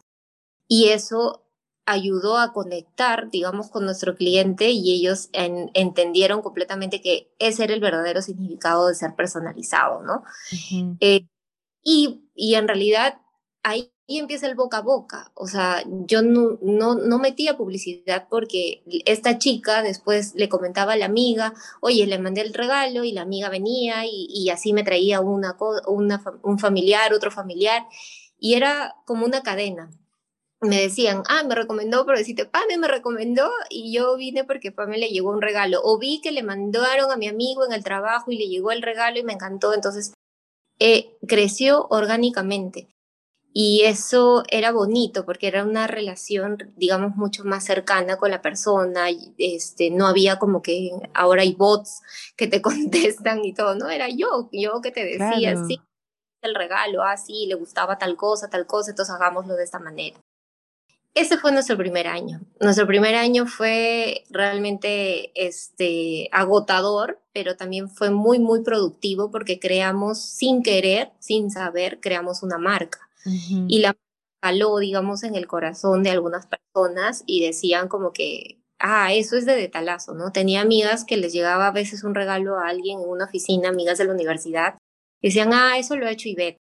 Y 0.69 0.89
eso 0.91 1.45
ayudó 1.87 2.39
a 2.39 2.53
conectar, 2.53 3.31
digamos, 3.31 3.71
con 3.71 3.85
nuestro 3.85 4.17
cliente 4.17 4.71
y 4.71 4.93
ellos 4.95 5.31
entendieron 5.33 6.43
completamente 6.43 7.01
que 7.03 7.33
ese 7.39 7.65
era 7.65 7.75
el 7.75 7.81
verdadero 7.81 8.23
significado 8.23 8.89
de 8.89 8.95
ser 8.97 9.15
personalizado, 9.17 10.03
¿no? 10.03 10.25
Eh, 11.01 11.27
y, 11.83 12.29
y, 12.35 12.55
en 12.55 12.69
realidad 12.69 13.21
ahí 13.63 13.93
empieza 14.09 14.47
el 14.47 14.55
boca 14.55 14.79
a 14.79 14.83
boca. 14.83 15.33
O 15.35 15.47
sea, 15.47 15.83
yo 15.87 16.23
no, 16.23 16.59
no, 16.63 16.95
no 16.95 17.19
metía 17.19 17.57
publicidad 17.57 18.27
porque 18.29 18.83
esta 19.07 19.39
chica 19.39 19.83
después 19.83 20.35
le 20.35 20.49
comentaba 20.49 20.95
a 20.95 20.97
la 20.97 21.07
amiga, 21.07 21.55
oye, 21.81 22.07
le 22.07 22.19
mandé 22.19 22.43
el 22.43 22.55
regalo 22.55 23.05
y 23.05 23.13
la 23.13 23.23
amiga 23.23 23.49
venía 23.49 24.05
y, 24.07 24.27
y 24.31 24.51
así 24.51 24.73
me 24.73 24.85
traía 24.85 25.21
una, 25.21 25.57
una, 25.87 26.23
un 26.43 26.59
familiar, 26.59 27.13
otro 27.15 27.31
familiar. 27.31 27.87
Y 28.39 28.55
era 28.55 28.97
como 29.07 29.25
una 29.27 29.43
cadena 29.43 29.91
me 30.63 30.81
decían, 30.81 31.25
ah, 31.29 31.43
me 31.43 31.57
recomendó, 31.57 32.07
pero 32.07 32.19
deciste, 32.19 32.47
Pame 32.47 32.79
me 32.79 32.87
recomendó 32.87 33.51
y 33.69 33.93
yo 33.93 34.17
vine 34.17 34.45
porque 34.45 34.71
Pame 34.71 34.97
le 34.97 35.09
llegó 35.09 35.31
un 35.31 35.43
regalo. 35.43 35.81
O 35.83 35.99
vi 35.99 36.21
que 36.21 36.31
le 36.31 36.45
mandaron 36.45 37.11
a 37.11 37.17
mi 37.17 37.27
amigo 37.27 37.65
en 37.67 37.73
el 37.73 37.83
trabajo 37.83 38.31
y 38.31 38.39
le 38.39 38.47
llegó 38.47 38.71
el 38.71 38.83
regalo 38.83 39.19
y 39.19 39.25
me 39.25 39.33
encantó. 39.33 39.75
Entonces, 39.75 40.15
eh, 40.85 41.17
creció 41.29 41.87
orgánicamente. 41.91 42.89
Y 43.55 43.83
eso 43.85 44.43
era 44.49 44.73
bonito 44.73 45.25
porque 45.25 45.47
era 45.47 45.63
una 45.63 45.87
relación, 45.87 46.73
digamos, 46.77 47.15
mucho 47.15 47.45
más 47.45 47.65
cercana 47.65 48.17
con 48.17 48.33
la 48.33 48.43
persona. 48.43 49.07
Este, 49.39 49.91
no 49.91 50.09
había 50.09 50.41
como 50.41 50.61
que 50.61 50.91
ahora 51.15 51.43
hay 51.43 51.55
bots 51.55 52.01
que 52.37 52.49
te 52.49 52.61
contestan 52.63 53.45
y 53.45 53.55
todo, 53.55 53.77
¿no? 53.77 53.91
Era 53.91 54.09
yo, 54.09 54.49
yo 54.51 54.81
que 54.81 54.91
te 54.91 55.05
decía, 55.05 55.55
sí, 55.69 55.81
el 56.41 56.55
regalo, 56.57 57.05
ah, 57.05 57.17
sí, 57.17 57.47
le 57.47 57.55
gustaba 57.55 57.97
tal 57.97 58.17
cosa, 58.17 58.51
tal 58.51 58.67
cosa, 58.67 58.91
entonces 58.91 59.15
hagámoslo 59.15 59.55
de 59.55 59.65
esta 59.65 59.79
manera. 59.79 60.19
Ese 61.15 61.37
fue 61.37 61.53
nuestro 61.53 61.77
primer 61.77 62.07
año. 62.07 62.41
Nuestro 62.61 62.87
primer 62.87 63.15
año 63.15 63.47
fue 63.47 64.25
realmente 64.31 65.31
este, 65.35 66.29
agotador, 66.33 67.21
pero 67.35 67.57
también 67.57 67.91
fue 67.91 68.11
muy, 68.11 68.39
muy 68.39 68.63
productivo 68.63 69.31
porque 69.31 69.59
creamos 69.59 70.19
sin 70.23 70.63
querer, 70.63 71.13
sin 71.19 71.51
saber, 71.51 72.01
creamos 72.01 72.43
una 72.43 72.57
marca. 72.57 72.99
Y 73.69 73.79
la 73.79 73.95
caló, 74.41 74.79
digamos, 74.79 75.23
en 75.23 75.37
el 75.37 75.47
corazón 75.47 76.03
de 76.03 76.11
algunas 76.11 76.47
personas 76.47 77.23
y 77.27 77.45
decían 77.45 77.87
como 77.89 78.13
que, 78.13 78.59
ah, 78.81 79.13
eso 79.13 79.37
es 79.37 79.47
de 79.47 79.55
detalazo, 79.55 80.15
¿no? 80.15 80.33
Tenía 80.33 80.63
amigas 80.63 81.05
que 81.05 81.17
les 81.17 81.33
llegaba 81.33 81.69
a 81.69 81.73
veces 81.73 82.03
un 82.03 82.17
regalo 82.17 82.59
a 82.59 82.69
alguien 82.69 83.01
en 83.01 83.09
una 83.09 83.27
oficina, 83.27 83.69
amigas 83.69 83.99
de 83.99 84.07
la 84.07 84.13
universidad, 84.13 84.79
y 85.21 85.29
decían, 85.29 85.53
ah, 85.53 85.79
eso 85.79 85.95
lo 85.95 86.07
ha 86.07 86.11
hecho 86.11 86.29
Ivette, 86.29 86.59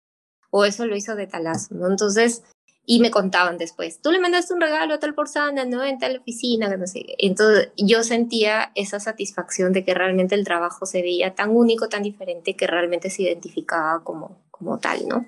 o 0.50 0.64
eso 0.64 0.86
lo 0.86 0.96
hizo 0.96 1.14
de 1.14 1.28
talazo, 1.28 1.74
¿no? 1.74 1.88
Entonces, 1.88 2.42
y 2.90 3.00
me 3.00 3.10
contaban 3.10 3.58
después, 3.58 4.00
tú 4.00 4.10
le 4.10 4.18
mandaste 4.18 4.54
un 4.54 4.62
regalo 4.62 4.94
a 4.94 4.98
tal 4.98 5.14
persona, 5.14 5.66
¿no? 5.66 5.84
En 5.84 5.98
tal 5.98 6.16
oficina, 6.16 6.74
no 6.74 6.86
sé. 6.86 7.04
Entonces 7.18 7.70
yo 7.76 8.02
sentía 8.02 8.72
esa 8.74 8.98
satisfacción 8.98 9.74
de 9.74 9.84
que 9.84 9.92
realmente 9.92 10.34
el 10.34 10.42
trabajo 10.42 10.86
se 10.86 11.02
veía 11.02 11.34
tan 11.34 11.50
único, 11.50 11.90
tan 11.90 12.02
diferente, 12.02 12.56
que 12.56 12.66
realmente 12.66 13.10
se 13.10 13.24
identificaba 13.24 14.02
como, 14.02 14.38
como 14.50 14.78
tal, 14.78 15.06
¿no? 15.06 15.26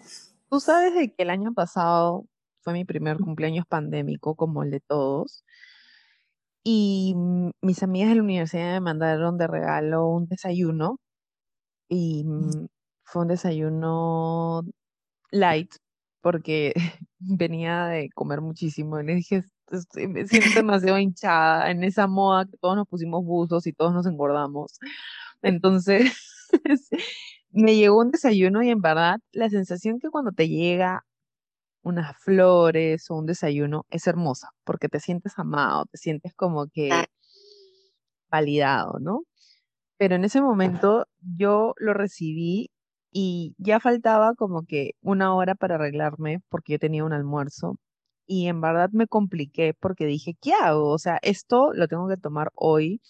Tú 0.49 0.59
sabes 0.59 0.95
que 0.95 1.23
el 1.23 1.29
año 1.29 1.53
pasado 1.53 2.25
fue 2.63 2.73
mi 2.73 2.87
primer 2.87 3.19
cumpleaños 3.19 3.67
pandémico, 3.69 4.37
como 4.37 4.63
el 4.63 4.71
de 4.71 4.81
todos, 4.81 5.45
y 6.65 7.15
mis 7.61 7.83
amigas 7.83 8.09
de 8.09 8.15
la 8.15 8.23
universidad 8.23 8.73
me 8.73 8.81
mandaron 8.81 9.37
de 9.37 9.47
regalo 9.47 10.09
un 10.09 10.27
desayuno, 10.29 10.97
y 11.91 12.25
fue 13.05 13.21
un 13.21 13.29
desayuno 13.29 14.63
light, 15.31 15.75
porque 16.23 16.73
venía 17.21 17.87
de 17.87 18.11
comer 18.11 18.41
muchísimo 18.41 18.99
y 19.01 19.07
le 19.07 19.15
dije, 19.17 19.45
me 20.09 20.27
siento 20.27 20.51
demasiado 20.57 20.99
hinchada 20.99 21.71
en 21.71 21.85
esa 21.85 22.07
moda 22.07 22.47
que 22.47 22.57
todos 22.57 22.77
nos 22.77 22.89
pusimos 22.89 23.25
buzos 23.25 23.67
y 23.67 23.73
todos 23.73 23.93
nos 23.93 24.07
engordamos. 24.07 24.79
Entonces, 25.43 26.13
me 27.51 27.77
llegó 27.77 27.99
un 28.01 28.11
desayuno 28.11 28.63
y 28.63 28.71
en 28.71 28.81
verdad 28.81 29.19
la 29.33 29.51
sensación 29.51 30.01
que 30.01 30.11
cuando 30.11 30.33
te 30.33 30.49
llega 30.49 31.05
unas 31.83 32.17
flores 32.19 33.11
o 33.11 33.17
un 33.17 33.27
desayuno 33.27 33.87
es 33.91 34.07
hermosa, 34.07 34.51
porque 34.65 34.89
te 34.89 35.01
sientes 35.01 35.39
amado, 35.39 35.87
te 35.87 35.99
sientes 35.99 36.35
como 36.35 36.67
que 36.69 36.91
validado, 38.31 38.99
¿no? 39.01 39.25
Pero 39.99 40.15
en 40.15 40.25
ese 40.25 40.41
momento 40.41 41.07
yo 41.37 41.75
lo 41.79 41.95
recibí 41.95 42.71
y 43.13 43.55
ya 43.59 43.81
faltaba 43.81 44.35
como 44.35 44.65
que 44.65 44.93
una 45.03 45.35
hora 45.35 45.55
para 45.55 45.77
arreglarme 45.77 46.41
porque 46.49 46.75
yo 46.75 46.79
tenía 46.79 47.05
un 47.05 47.13
almuerzo 47.13 47.77
y 48.27 48.47
en 48.49 48.61
verdad 48.61 48.91
me 48.93 49.07
compliqué 49.09 49.75
porque 49.75 50.07
dije, 50.07 50.37
¿qué 50.41 50.53
hago? 50.55 50.91
O 50.91 50.99
sea, 50.99 51.19
esto 51.23 51.73
lo 51.75 51.89
tengo 51.89 52.09
que 52.09 52.17
tomar 52.17 52.51
hoy, 52.55 53.01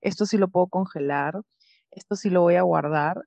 esto 0.00 0.26
sí 0.26 0.38
lo 0.38 0.48
puedo 0.48 0.66
congelar, 0.68 1.40
esto 1.92 2.16
sí 2.16 2.30
lo 2.30 2.42
voy 2.42 2.56
a 2.56 2.62
guardar 2.62 3.22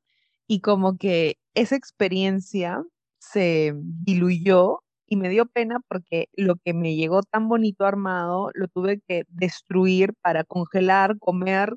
y 0.48 0.62
como 0.62 0.98
que 0.98 1.38
esa 1.56 1.76
experiencia 1.76 2.84
se 3.20 3.74
diluyó 3.76 4.80
y 5.08 5.16
me 5.18 5.30
dio 5.30 5.46
pena 5.46 5.80
porque 5.88 6.28
lo 6.34 6.58
que 6.58 6.74
me 6.74 6.96
llegó 6.96 7.24
tan 7.24 7.48
bonito 7.50 7.86
armado 7.86 8.52
lo 8.54 8.68
tuve 8.68 9.02
que 9.08 9.24
destruir 9.30 10.14
para 10.22 10.44
congelar, 10.44 11.18
comer, 11.20 11.76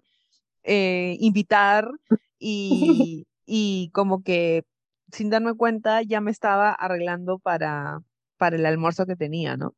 eh, 0.64 1.16
invitar 1.20 1.88
y, 2.38 3.26
y 3.52 3.90
como 3.92 4.22
que 4.22 4.62
sin 5.10 5.28
darme 5.28 5.54
cuenta 5.54 6.02
ya 6.02 6.20
me 6.20 6.30
estaba 6.30 6.70
arreglando 6.70 7.40
para, 7.40 8.00
para 8.36 8.54
el 8.54 8.64
almuerzo 8.64 9.06
que 9.06 9.16
tenía, 9.16 9.56
¿no? 9.56 9.74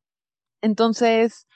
Entonces, 0.61 1.47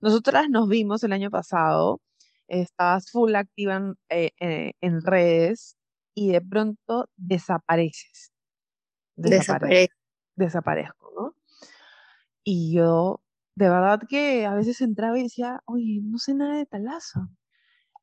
nosotras 0.00 0.48
nos 0.48 0.68
vimos 0.68 1.02
el 1.02 1.12
año 1.12 1.30
pasado, 1.30 2.00
estabas 2.46 3.10
full 3.10 3.34
activa 3.34 3.74
en, 3.74 3.96
eh, 4.08 4.30
eh, 4.38 4.74
en 4.80 5.02
redes 5.02 5.76
y 6.14 6.30
de 6.30 6.40
pronto 6.42 7.08
desapareces. 7.16 8.30
Desaparezco. 9.16 9.94
Desaparezco, 10.36 11.12
¿no? 11.16 11.34
Y 12.44 12.72
yo, 12.72 13.20
de 13.56 13.68
verdad 13.68 14.00
que 14.08 14.46
a 14.46 14.54
veces 14.54 14.80
entraba 14.80 15.18
y 15.18 15.24
decía, 15.24 15.60
oye, 15.64 15.98
no 16.04 16.18
sé 16.18 16.34
nada 16.34 16.56
de 16.56 16.66
talazo. 16.66 17.30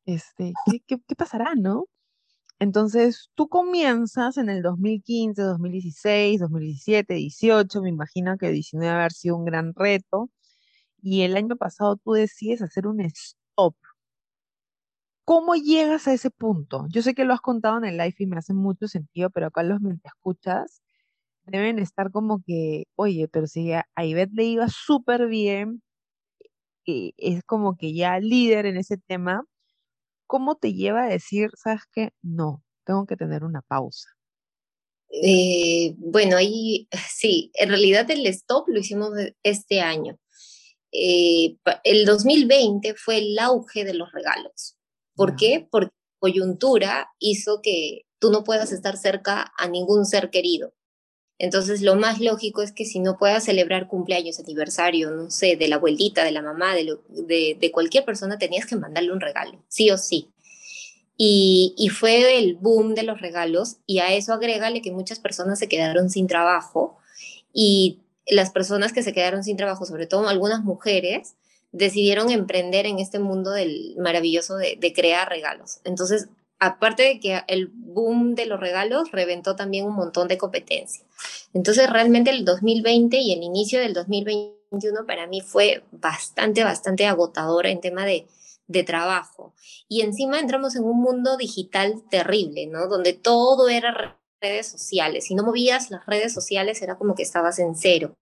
Este, 0.06 0.52
¿qué, 0.66 0.82
qué, 0.86 0.98
qué 1.08 1.16
pasará, 1.16 1.54
no? 1.56 1.86
Entonces, 2.62 3.32
tú 3.34 3.50
comienzas 3.50 4.38
en 4.38 4.48
el 4.48 4.62
2015, 4.62 5.42
2016, 5.42 6.40
2017, 6.42 7.16
18, 7.16 7.82
me 7.82 7.90
imagino 7.90 8.38
que 8.38 8.52
19 8.52 8.94
haber 8.94 9.14
sido 9.14 9.36
un 9.38 9.46
gran 9.46 9.74
reto, 9.74 10.30
y 11.02 11.24
el 11.24 11.38
año 11.38 11.56
pasado 11.58 11.98
tú 11.98 12.14
decides 12.14 12.62
hacer 12.62 12.88
un 12.88 13.02
stop. 13.02 13.76
¿Cómo 15.26 15.56
llegas 15.56 16.08
a 16.08 16.14
ese 16.14 16.30
punto? 16.30 16.86
Yo 16.90 17.02
sé 17.02 17.16
que 17.16 17.26
lo 17.26 17.34
has 17.34 17.42
contado 17.42 17.80
en 17.80 17.86
el 17.86 17.98
live 17.98 18.16
y 18.20 18.28
me 18.28 18.38
hace 18.38 18.54
mucho 18.54 18.88
sentido, 18.88 19.32
pero 19.32 19.48
acá 19.48 19.64
los 19.64 19.82
me 19.82 19.98
escuchas 20.04 20.84
deben 21.46 21.80
estar 21.80 22.12
como 22.12 22.44
que, 22.46 22.86
oye, 22.96 23.28
pero 23.28 23.48
si 23.48 23.74
a 23.74 23.86
Ivette 23.98 24.34
le 24.34 24.46
iba 24.46 24.68
súper 24.70 25.28
bien, 25.28 25.82
es 26.86 27.44
como 27.44 27.76
que 27.78 27.94
ya 27.94 28.20
líder 28.20 28.68
en 28.68 28.78
ese 28.78 28.98
tema, 28.98 29.46
¿cómo 30.32 30.56
te 30.56 30.74
lleva 30.74 31.04
a 31.04 31.10
decir, 31.10 31.50
sabes 31.62 31.82
qué? 31.92 32.12
No, 32.22 32.64
tengo 32.86 33.06
que 33.06 33.18
tener 33.18 33.44
una 33.44 33.62
pausa? 33.62 34.08
Eh, 35.10 35.94
bueno, 35.98 36.38
ahí 36.38 36.88
sí, 37.10 37.52
en 37.56 37.68
realidad 37.68 38.10
el 38.10 38.26
stop 38.28 38.70
lo 38.70 38.80
hicimos 38.80 39.12
este 39.44 39.82
año. 39.82 40.18
Eh, 40.94 41.58
el 41.84 42.06
2020 42.06 42.96
fue 42.96 43.18
el 43.18 43.38
auge 43.40 43.84
de 43.84 43.94
los 43.94 44.10
regalos. 44.14 44.78
¿Por 45.16 45.36
qué? 45.36 45.68
Porque 45.70 45.94
coyuntura 46.18 47.10
hizo 47.20 47.60
que 47.62 48.04
tú 48.18 48.32
no 48.32 48.46
puedas 48.46 48.72
estar 48.72 48.96
cerca 48.96 49.52
a 49.58 49.68
ningún 49.68 50.06
ser 50.06 50.30
querido. 50.30 50.74
Entonces, 51.44 51.82
lo 51.82 51.96
más 51.96 52.20
lógico 52.20 52.62
es 52.62 52.72
que 52.72 52.86
si 52.86 53.00
no 53.00 53.18
puedas 53.18 53.46
celebrar 53.46 53.88
cumpleaños, 53.88 54.40
aniversario, 54.40 55.10
no 55.10 55.32
sé, 55.32 55.56
de 55.56 55.68
la 55.68 55.78
abuelita, 55.78 56.24
de 56.24 56.32
la 56.32 56.44
mamá, 56.44 56.76
de, 56.76 57.58
de, 57.60 57.72
cualquier 57.72 58.06
persona, 58.06 58.38
tenías 58.38 58.68
que 58.68 58.76
mandarle 58.76 59.12
un 59.12 59.20
regalo, 59.20 59.60
sí 59.68 59.90
o 59.90 59.98
sí. 59.98 60.30
Y, 61.18 61.74
y, 61.80 61.90
fue 61.90 62.38
el 62.38 62.58
boom 62.58 62.94
de 62.94 63.02
los 63.02 63.22
regalos 63.22 63.78
y 63.88 63.98
a 64.00 64.14
eso 64.14 64.34
agrégale 64.34 64.84
que 64.84 64.92
muchas 64.92 65.18
personas 65.18 65.58
se 65.58 65.68
quedaron 65.68 66.12
sin 66.12 66.28
trabajo 66.28 67.00
y 67.52 68.02
las 68.28 68.52
personas 68.52 68.94
que 68.94 69.02
se 69.02 69.12
quedaron 69.12 69.44
sin 69.44 69.58
trabajo, 69.58 69.88
sobre 69.88 70.06
todo 70.06 70.30
algunas 70.30 70.64
mujeres, 70.64 71.34
decidieron 71.72 72.30
emprender 72.30 72.86
en 72.86 73.00
este 73.00 73.18
mundo 73.18 73.50
del 73.50 73.96
maravilloso 73.98 74.58
de, 74.58 74.78
de 74.80 74.94
crear 74.94 75.28
regalos. 75.28 75.80
Entonces, 75.86 76.28
aparte 76.62 77.02
de 77.02 77.20
que 77.20 77.42
el 77.48 77.70
boom 77.74 78.36
de 78.36 78.46
los 78.46 78.60
regalos 78.60 79.12
reventó 79.12 79.56
también 79.56 79.88
un 79.88 79.96
montón 79.96 80.28
de 80.28 80.38
competencia. 80.38 81.04
Entonces, 81.56 81.90
realmente 81.90 82.30
el 82.30 82.46
2020 82.46 83.18
y 83.18 83.34
el 83.34 83.42
inicio 83.42 83.80
del 83.80 83.96
2021 83.96 85.08
para 85.08 85.26
mí 85.26 85.42
fue 85.42 85.84
bastante, 85.92 86.64
bastante 86.64 87.08
agotador 87.08 87.66
en 87.66 87.82
tema 87.82 88.06
de, 88.06 88.28
de 88.68 88.84
trabajo. 88.84 89.56
Y 89.88 90.02
encima 90.02 90.40
entramos 90.40 90.76
en 90.76 90.84
un 90.84 91.02
mundo 91.02 91.36
digital 91.36 92.04
terrible, 92.12 92.68
¿no? 92.68 92.88
Donde 92.88 93.14
todo 93.14 93.68
era 93.68 94.20
redes 94.40 94.68
sociales. 94.68 95.26
Si 95.26 95.34
no 95.34 95.44
movías 95.44 95.90
las 95.90 96.06
redes 96.06 96.32
sociales 96.32 96.80
era 96.84 96.96
como 96.96 97.16
que 97.16 97.24
estabas 97.24 97.58
en 97.58 97.76
cero. 97.76 98.14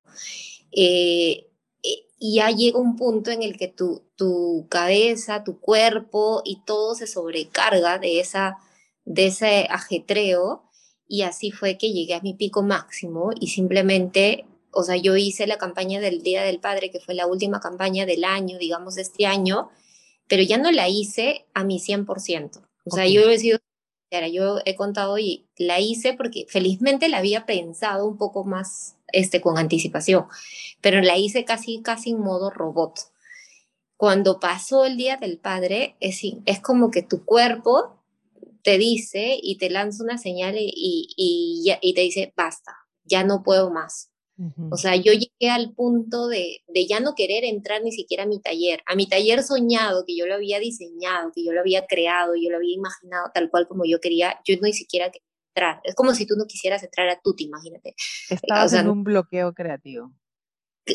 Eh, 0.72 1.49
y 1.82 2.36
ya 2.36 2.52
llega 2.52 2.80
un 2.80 2.98
punto 2.98 3.32
en 3.32 3.42
el 3.44 3.58
que 3.58 3.70
tu, 3.70 4.04
tu 4.16 4.68
cabeza, 4.70 5.44
tu 5.44 5.60
cuerpo 5.60 6.42
y 6.44 6.62
todo 6.66 6.94
se 6.94 7.08
sobrecarga 7.08 7.98
de, 7.98 8.20
esa, 8.20 8.58
de 9.06 9.28
ese 9.28 9.68
ajetreo. 9.70 10.64
Y 11.08 11.22
así 11.22 11.52
fue 11.52 11.78
que 11.78 11.94
llegué 11.94 12.14
a 12.14 12.22
mi 12.22 12.34
pico 12.34 12.62
máximo 12.62 13.32
y 13.40 13.48
simplemente, 13.48 14.46
o 14.72 14.84
sea, 14.84 14.98
yo 14.98 15.16
hice 15.16 15.48
la 15.48 15.58
campaña 15.58 16.02
del 16.02 16.22
Día 16.22 16.44
del 16.44 16.60
Padre, 16.60 16.92
que 16.92 17.00
fue 17.00 17.16
la 17.16 17.26
última 17.26 17.62
campaña 17.62 18.06
del 18.06 18.26
año, 18.26 18.58
digamos, 18.60 18.96
de 18.96 19.04
este 19.04 19.26
año, 19.26 19.70
pero 20.28 20.44
ya 20.44 20.58
no 20.58 20.72
la 20.72 20.90
hice 20.90 21.46
a 21.54 21.64
mi 21.64 21.80
100%. 21.80 22.62
O 22.86 22.92
sea, 22.92 23.08
yo 23.08 23.30
he 23.30 23.40
sido 23.40 23.60
yo 24.32 24.58
he 24.66 24.76
contado 24.76 25.18
y 25.20 25.48
la 25.58 25.80
hice 25.80 26.14
porque 26.14 26.46
felizmente 26.50 27.10
la 27.10 27.20
había 27.20 27.46
pensado 27.46 28.08
un 28.08 28.18
poco 28.18 28.44
más 28.44 28.96
este, 29.14 29.42
con 29.42 29.58
anticipación, 29.58 30.26
pero 30.82 31.02
la 31.02 31.18
hice 31.18 31.46
casi, 31.46 31.82
casi 31.82 32.12
en 32.12 32.20
modo 32.20 32.50
robot. 32.50 33.00
Cuando 33.98 34.40
pasó 34.40 34.86
el 34.86 34.98
Día 34.98 35.18
del 35.18 35.38
Padre, 35.38 35.96
es, 36.00 36.22
es 36.46 36.60
como 36.62 36.90
que 36.90 37.04
tu 37.04 37.26
cuerpo 37.26 37.98
te 38.64 38.78
dice 38.78 39.38
y 39.42 39.58
te 39.58 39.70
lanza 39.70 40.04
una 40.04 40.18
señal 40.18 40.56
y, 40.58 40.72
y, 41.16 41.76
y 41.82 41.94
te 41.94 42.02
dice, 42.02 42.34
basta, 42.36 42.76
ya 43.04 43.24
no 43.24 43.44
puedo 43.44 43.72
más. 43.72 44.10
O 44.72 44.78
sea, 44.78 44.96
yo 44.96 45.12
llegué 45.12 45.50
al 45.50 45.74
punto 45.74 46.30
de, 46.30 46.62
de, 46.70 46.88
ya 46.88 47.02
no 47.02 47.14
querer 47.14 47.44
entrar 47.44 47.84
ni 47.84 47.92
siquiera 47.92 48.24
a 48.24 48.26
mi 48.26 48.40
taller, 48.40 48.82
a 48.86 48.96
mi 48.96 49.06
taller 49.06 49.44
soñado, 49.44 50.06
que 50.06 50.16
yo 50.16 50.28
lo 50.28 50.36
había 50.36 50.60
diseñado, 50.60 51.34
que 51.36 51.44
yo 51.44 51.52
lo 51.52 51.60
había 51.60 51.88
creado, 51.88 52.36
yo 52.38 52.50
lo 52.50 52.56
había 52.56 52.74
imaginado 52.74 53.32
tal 53.34 53.50
cual 53.50 53.68
como 53.68 53.84
yo 53.84 54.00
quería, 54.00 54.40
yo 54.46 54.56
ni 54.62 54.72
siquiera 54.72 55.12
entrar. 55.60 55.82
Es 55.84 55.96
como 55.96 56.14
si 56.14 56.26
tú 56.26 56.36
no 56.36 56.46
quisieras 56.46 56.84
entrar 56.84 57.10
a 57.10 57.20
Tuti, 57.20 57.46
imagínate. 57.46 57.96
Estabas 58.30 58.74
en 58.74 58.90
un 58.90 59.04
bloqueo 59.04 59.54
creativo. 59.54 60.14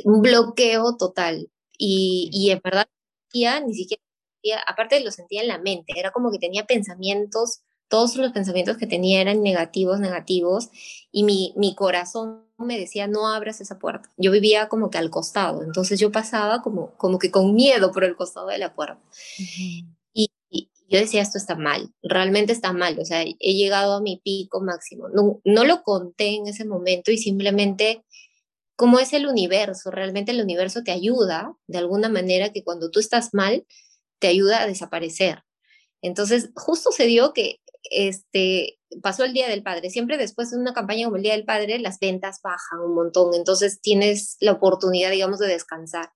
Un 0.05 0.23
bloqueo 0.23 0.97
total. 0.97 1.51
Y, 1.77 2.31
y 2.33 2.51
en 2.51 2.61
verdad, 2.63 2.87
ya 3.33 3.61
ni 3.61 3.75
siquiera, 3.75 4.03
aparte 4.67 5.01
lo 5.01 5.11
sentía 5.11 5.43
en 5.43 5.49
la 5.49 5.59
mente, 5.59 5.95
era 5.97 6.13
como 6.13 6.31
que 6.31 6.39
tenía 6.39 6.65
pensamientos 6.65 7.63
todos 7.89 8.17
los 8.17 8.33
pensamientos 8.33 8.77
que 8.77 8.87
tenía 8.87 9.21
eran 9.21 9.43
negativos, 9.43 10.01
negativos, 10.01 10.71
y 11.13 11.23
mi, 11.23 11.53
mi 11.57 11.75
corazón 11.75 12.45
me 12.59 12.79
decía, 12.79 13.07
no 13.07 13.29
abras 13.29 13.61
esa 13.61 13.79
puerta. 13.79 14.11
Yo 14.17 14.33
vivía 14.33 14.69
como 14.69 14.91
que 14.91 14.99
al 14.99 15.11
costado, 15.11 15.63
entonces 15.63 16.01
yo 16.01 16.11
pasaba 16.11 16.63
como, 16.63 16.97
como 16.97 17.19
que 17.19 17.31
con 17.31 17.55
miedo 17.55 17.93
por 17.93 18.03
el 18.03 18.17
costado 18.17 18.49
de 18.49 18.59
la 18.59 18.75
puerta. 18.75 19.01
y, 19.39 19.87
yo 20.89 20.99
decía, 20.99 21.23
esto 21.23 21.39
está 21.39 21.57
mal, 21.57 21.93
realmente 22.03 22.53
está 22.53 22.73
mal, 22.73 22.99
o 22.99 23.05
sea, 23.05 23.23
he 23.23 23.55
llegado 23.55 23.95
a 23.95 24.01
mi 24.01 24.21
pico 24.23 24.61
máximo. 24.61 25.09
No, 25.09 25.65
lo 25.65 25.83
conté 25.83 26.35
en 26.37 26.47
ese 26.47 26.65
momento 26.65 27.11
y 27.11 27.19
simplemente, 27.19 28.05
como 28.77 28.99
es 28.99 29.13
el 29.13 29.27
universo, 29.27 29.91
realmente 29.91 30.33
el 30.33 30.43
universo 30.43 30.83
te 30.83 30.93
ayuda 30.93 31.55
de 31.67 31.79
alguna 31.79 32.09
manera 32.09 32.53
que 32.53 32.65
cuando 32.65 32.91
tú 32.91 33.01
estás 33.01 33.31
mal, 33.33 33.67
te 34.19 34.29
ayuda 34.29 34.63
a 34.63 34.67
desaparecer. 34.67 35.43
Entonces, 36.03 36.51
justo 36.55 36.93
se 36.93 37.07
dio 37.07 37.33
que 37.33 37.61
este, 37.91 38.79
pasó 39.03 39.25
el 39.25 39.33
Día 39.33 39.49
del 39.49 39.63
Padre. 39.63 39.91
Siempre 39.91 40.19
después 40.19 40.51
de 40.51 40.59
una 40.59 40.75
campaña 40.75 41.07
como 41.07 41.17
el 41.17 41.23
Día 41.23 41.33
del 41.33 41.45
Padre, 41.45 41.79
las 41.79 41.99
ventas 41.99 42.41
bajan 42.43 42.81
un 42.81 42.95
montón, 42.95 43.35
entonces 43.35 43.81
tienes 43.81 44.37
la 44.41 44.53
oportunidad, 44.53 45.11
digamos, 45.11 45.39
de 45.39 45.49
descansar. 45.49 46.11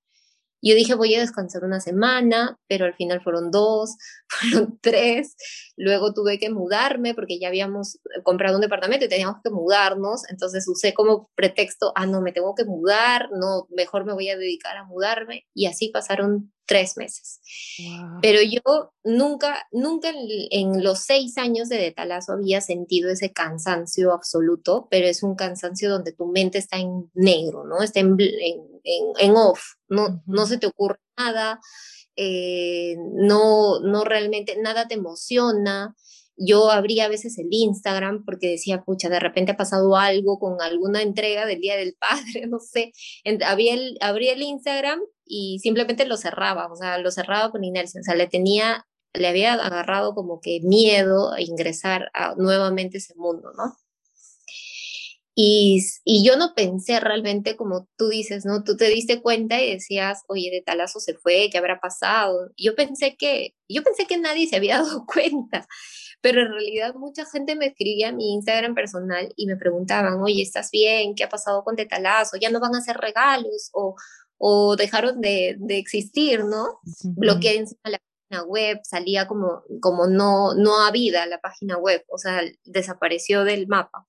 Yo 0.60 0.74
dije, 0.74 0.94
voy 0.94 1.14
a 1.14 1.20
descansar 1.20 1.64
una 1.64 1.80
semana, 1.80 2.58
pero 2.68 2.84
al 2.84 2.94
final 2.94 3.22
fueron 3.22 3.50
dos, 3.50 3.96
fueron 4.28 4.78
tres. 4.80 5.36
Luego 5.76 6.12
tuve 6.12 6.38
que 6.38 6.50
mudarme 6.50 7.14
porque 7.14 7.38
ya 7.38 7.48
habíamos 7.48 7.98
comprado 8.24 8.56
un 8.56 8.62
departamento 8.62 9.04
y 9.06 9.08
teníamos 9.08 9.36
que 9.42 9.50
mudarnos. 9.50 10.28
Entonces 10.30 10.66
usé 10.68 10.94
como 10.94 11.30
pretexto, 11.34 11.92
ah, 11.94 12.06
no, 12.06 12.20
me 12.20 12.32
tengo 12.32 12.54
que 12.54 12.64
mudar, 12.64 13.28
no, 13.32 13.66
mejor 13.70 14.04
me 14.04 14.12
voy 14.12 14.28
a 14.28 14.36
dedicar 14.36 14.76
a 14.76 14.84
mudarme. 14.84 15.46
Y 15.54 15.66
así 15.66 15.90
pasaron 15.90 16.52
tres 16.68 16.98
meses. 16.98 17.40
Pero 18.20 18.40
yo 18.42 18.92
nunca, 19.02 19.66
nunca 19.72 20.12
en, 20.50 20.84
los 20.84 21.00
seis 21.00 21.38
años 21.38 21.70
de 21.70 21.78
Detalazo 21.78 22.34
había 22.34 22.60
sentido 22.60 23.10
ese 23.10 23.32
cansancio 23.32 24.12
absoluto, 24.12 24.86
pero 24.90 25.06
es 25.08 25.22
un 25.22 25.34
cansancio 25.34 25.88
donde 25.88 26.12
tu 26.12 26.26
mente 26.26 26.58
está 26.58 26.76
en 26.76 27.10
negro, 27.14 27.64
¿no? 27.64 27.82
Está 27.82 28.00
en, 28.00 28.16
en, 28.18 29.36
off, 29.36 29.60
no, 29.88 30.22
no 30.26 30.46
se 30.46 30.58
te 30.58 30.66
ocurre 30.66 31.00
nada, 31.16 31.58
eh, 32.16 32.96
no, 33.14 33.80
no 33.80 34.04
realmente 34.04 34.58
nada 34.60 34.86
te 34.86 34.94
emociona 34.94 35.96
yo 36.38 36.70
abría 36.70 37.06
a 37.06 37.08
veces 37.08 37.36
el 37.38 37.48
Instagram 37.50 38.24
porque 38.24 38.48
decía, 38.48 38.82
pucha, 38.84 39.08
de 39.08 39.18
repente 39.18 39.52
ha 39.52 39.56
pasado 39.56 39.96
algo 39.96 40.38
con 40.38 40.62
alguna 40.62 41.02
entrega 41.02 41.46
del 41.46 41.60
Día 41.60 41.76
del 41.76 41.96
Padre, 41.98 42.46
no 42.48 42.60
sé. 42.60 42.92
Abría 43.44 43.74
el, 43.74 43.98
abría 44.00 44.34
el 44.34 44.42
Instagram 44.42 45.00
y 45.28 45.58
simplemente 45.60 46.06
lo 46.06 46.16
cerraba, 46.16 46.70
o 46.72 46.76
sea, 46.76 46.98
lo 46.98 47.10
cerraba 47.10 47.50
con 47.50 47.64
inercia, 47.64 48.00
o 48.00 48.04
sea, 48.04 48.14
le 48.14 48.26
tenía, 48.26 48.86
le 49.12 49.28
había 49.28 49.54
agarrado 49.54 50.14
como 50.14 50.40
que 50.40 50.60
miedo 50.62 51.32
a 51.32 51.40
ingresar 51.40 52.10
a, 52.14 52.34
nuevamente 52.36 52.98
ese 52.98 53.14
mundo, 53.16 53.52
¿no? 53.56 53.76
Y, 55.40 55.80
y, 56.04 56.24
yo 56.26 56.36
no 56.36 56.52
pensé 56.56 56.98
realmente 56.98 57.56
como 57.56 57.88
tú 57.96 58.08
dices, 58.08 58.44
¿no? 58.44 58.64
Tú 58.64 58.76
te 58.76 58.88
diste 58.88 59.22
cuenta 59.22 59.62
y 59.62 59.74
decías, 59.74 60.24
oye, 60.26 60.50
de 60.50 60.62
talazo 60.62 60.98
se 60.98 61.14
fue, 61.14 61.48
¿qué 61.52 61.58
habrá 61.58 61.78
pasado? 61.78 62.50
Yo 62.56 62.74
pensé 62.74 63.16
que, 63.16 63.54
yo 63.68 63.84
pensé 63.84 64.06
que 64.06 64.18
nadie 64.18 64.48
se 64.48 64.56
había 64.56 64.78
dado 64.82 65.06
cuenta 65.06 65.68
pero 66.20 66.42
en 66.42 66.48
realidad 66.52 66.94
mucha 66.94 67.24
gente 67.26 67.54
me 67.54 67.66
escribía 67.66 68.08
a 68.08 68.12
mi 68.12 68.34
Instagram 68.34 68.74
personal 68.74 69.32
y 69.36 69.46
me 69.46 69.56
preguntaban, 69.56 70.20
oye, 70.20 70.42
¿estás 70.42 70.70
bien? 70.70 71.14
¿Qué 71.14 71.24
ha 71.24 71.28
pasado 71.28 71.62
con 71.62 71.76
Tetalazo? 71.76 72.36
¿Ya 72.36 72.50
no 72.50 72.60
van 72.60 72.74
a 72.74 72.78
hacer 72.78 72.96
regalos? 72.96 73.70
¿O, 73.72 73.94
o 74.38 74.76
dejaron 74.76 75.20
de, 75.20 75.56
de 75.58 75.78
existir, 75.78 76.44
no? 76.44 76.80
Bloqueé 77.02 77.58
encima 77.58 77.80
la 77.84 77.98
página 77.98 78.44
web, 78.44 78.80
salía 78.84 79.26
como, 79.26 79.62
como 79.80 80.06
no, 80.06 80.54
no 80.54 80.84
a 80.84 80.90
vida 80.92 81.26
la 81.26 81.40
página 81.40 81.76
web, 81.76 82.04
o 82.08 82.18
sea, 82.18 82.42
desapareció 82.64 83.44
del 83.44 83.66
mapa. 83.66 84.06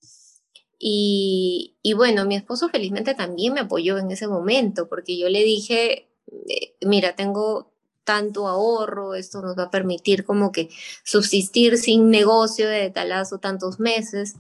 Y, 0.78 1.76
y, 1.82 1.94
bueno, 1.94 2.26
mi 2.26 2.36
esposo 2.36 2.70
felizmente 2.70 3.14
también 3.14 3.54
me 3.54 3.62
apoyó 3.62 3.98
en 3.98 4.12
ese 4.12 4.28
momento, 4.28 4.88
porque 4.88 5.18
yo 5.18 5.28
le 5.28 5.44
dije, 5.44 6.08
eh, 6.48 6.76
mira, 6.82 7.16
tengo 7.16 7.74
tanto 8.06 8.48
ahorro, 8.48 9.14
esto 9.14 9.42
nos 9.42 9.58
va 9.58 9.64
a 9.64 9.72
permitir 9.72 10.24
como 10.24 10.52
que 10.52 10.70
subsistir 11.04 11.78
sin 11.78 12.10
negocio 12.10 12.68
de 12.68 12.90
talazo 12.90 13.40
tantos 13.40 13.80
meses 13.80 14.36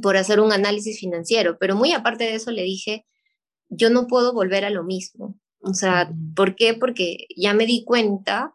por 0.00 0.16
hacer 0.16 0.40
un 0.40 0.52
análisis 0.52 0.98
financiero. 0.98 1.58
Pero 1.58 1.76
muy 1.76 1.92
aparte 1.92 2.24
de 2.24 2.34
eso 2.34 2.50
le 2.50 2.62
dije, 2.62 3.04
yo 3.72 3.90
no 3.90 4.06
puedo 4.06 4.32
volver 4.32 4.64
a 4.64 4.70
lo 4.70 4.84
mismo. 4.84 5.38
O 5.60 5.74
sea, 5.74 6.12
¿por 6.34 6.56
qué? 6.56 6.74
Porque 6.74 7.26
ya 7.36 7.54
me 7.54 7.66
di 7.66 7.84
cuenta 7.84 8.54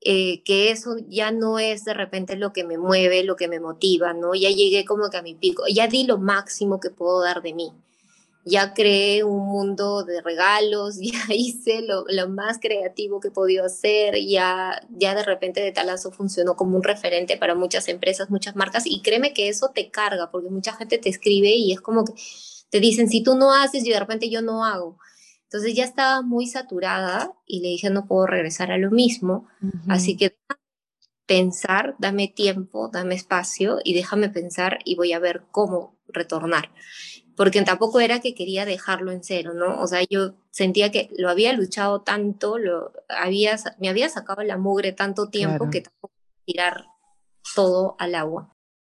eh, 0.00 0.42
que 0.44 0.70
eso 0.70 0.96
ya 1.08 1.30
no 1.32 1.58
es 1.58 1.84
de 1.84 1.94
repente 1.94 2.36
lo 2.36 2.52
que 2.52 2.64
me 2.64 2.78
mueve, 2.78 3.24
lo 3.24 3.36
que 3.36 3.48
me 3.48 3.60
motiva, 3.60 4.12
¿no? 4.14 4.34
Ya 4.34 4.50
llegué 4.50 4.84
como 4.84 5.10
que 5.10 5.16
a 5.16 5.22
mi 5.22 5.34
pico, 5.34 5.64
ya 5.72 5.88
di 5.88 6.04
lo 6.04 6.18
máximo 6.18 6.80
que 6.80 6.90
puedo 6.90 7.20
dar 7.22 7.42
de 7.42 7.54
mí 7.54 7.72
ya 8.46 8.74
creé 8.74 9.24
un 9.24 9.44
mundo 9.48 10.04
de 10.04 10.22
regalos, 10.22 10.98
ya 11.00 11.34
hice 11.34 11.82
lo, 11.82 12.04
lo, 12.08 12.28
más 12.28 12.58
creativo 12.58 13.20
que 13.20 13.28
he 13.28 13.32
podido 13.32 13.66
hacer, 13.66 14.14
ya, 14.24 14.80
ya 14.90 15.14
de 15.14 15.24
repente 15.24 15.60
de 15.60 15.72
talazo 15.72 16.12
funcionó 16.12 16.54
como 16.54 16.76
un 16.76 16.84
referente 16.84 17.36
para 17.36 17.56
muchas 17.56 17.88
empresas, 17.88 18.30
muchas 18.30 18.54
marcas, 18.54 18.84
y 18.86 19.02
créeme 19.02 19.34
que 19.34 19.48
eso 19.48 19.72
te 19.74 19.90
carga, 19.90 20.30
porque 20.30 20.48
mucha 20.48 20.72
gente 20.74 20.96
te 20.98 21.08
escribe 21.08 21.50
y 21.50 21.72
es 21.72 21.80
como 21.80 22.04
que 22.04 22.12
te 22.70 22.80
dicen, 22.80 23.08
si 23.08 23.22
tú 23.22 23.36
no 23.36 23.54
haces 23.54 23.84
y 23.84 23.90
de 23.90 24.00
repente 24.00 24.30
yo 24.30 24.42
no 24.42 24.64
hago. 24.64 24.98
Entonces 25.44 25.74
ya 25.74 25.84
estaba 25.84 26.22
muy 26.22 26.46
saturada 26.46 27.32
y 27.46 27.60
le 27.60 27.68
dije, 27.68 27.90
no 27.90 28.06
puedo 28.06 28.26
regresar 28.26 28.72
a 28.72 28.78
lo 28.78 28.90
mismo, 28.90 29.46
así 29.88 30.16
que 30.16 30.36
pensar, 31.24 31.94
dame 31.98 32.28
tiempo, 32.28 32.88
dame 32.92 33.14
espacio 33.14 33.78
y 33.84 33.94
déjame 33.94 34.28
pensar 34.28 34.78
y 34.84 34.96
voy 34.96 35.12
a 35.12 35.20
ver 35.20 35.44
cómo 35.52 35.96
retornar 36.08 36.70
porque 37.36 37.62
tampoco 37.62 38.00
era 38.00 38.20
que 38.20 38.34
quería 38.34 38.64
dejarlo 38.64 39.12
en 39.12 39.22
cero, 39.22 39.52
¿no? 39.54 39.80
O 39.80 39.86
sea, 39.86 40.00
yo 40.08 40.32
sentía 40.50 40.90
que 40.90 41.10
lo 41.18 41.28
había 41.28 41.52
luchado 41.52 42.00
tanto, 42.00 42.56
lo 42.56 42.92
había, 43.08 43.56
me 43.78 43.90
había 43.90 44.08
sacado 44.08 44.42
la 44.42 44.56
mugre 44.56 44.92
tanto 44.92 45.28
tiempo 45.28 45.68
que 45.70 45.82
tampoco 45.82 46.14
tirar 46.46 46.86
todo 47.54 47.94
al 47.98 48.14
agua. 48.14 48.50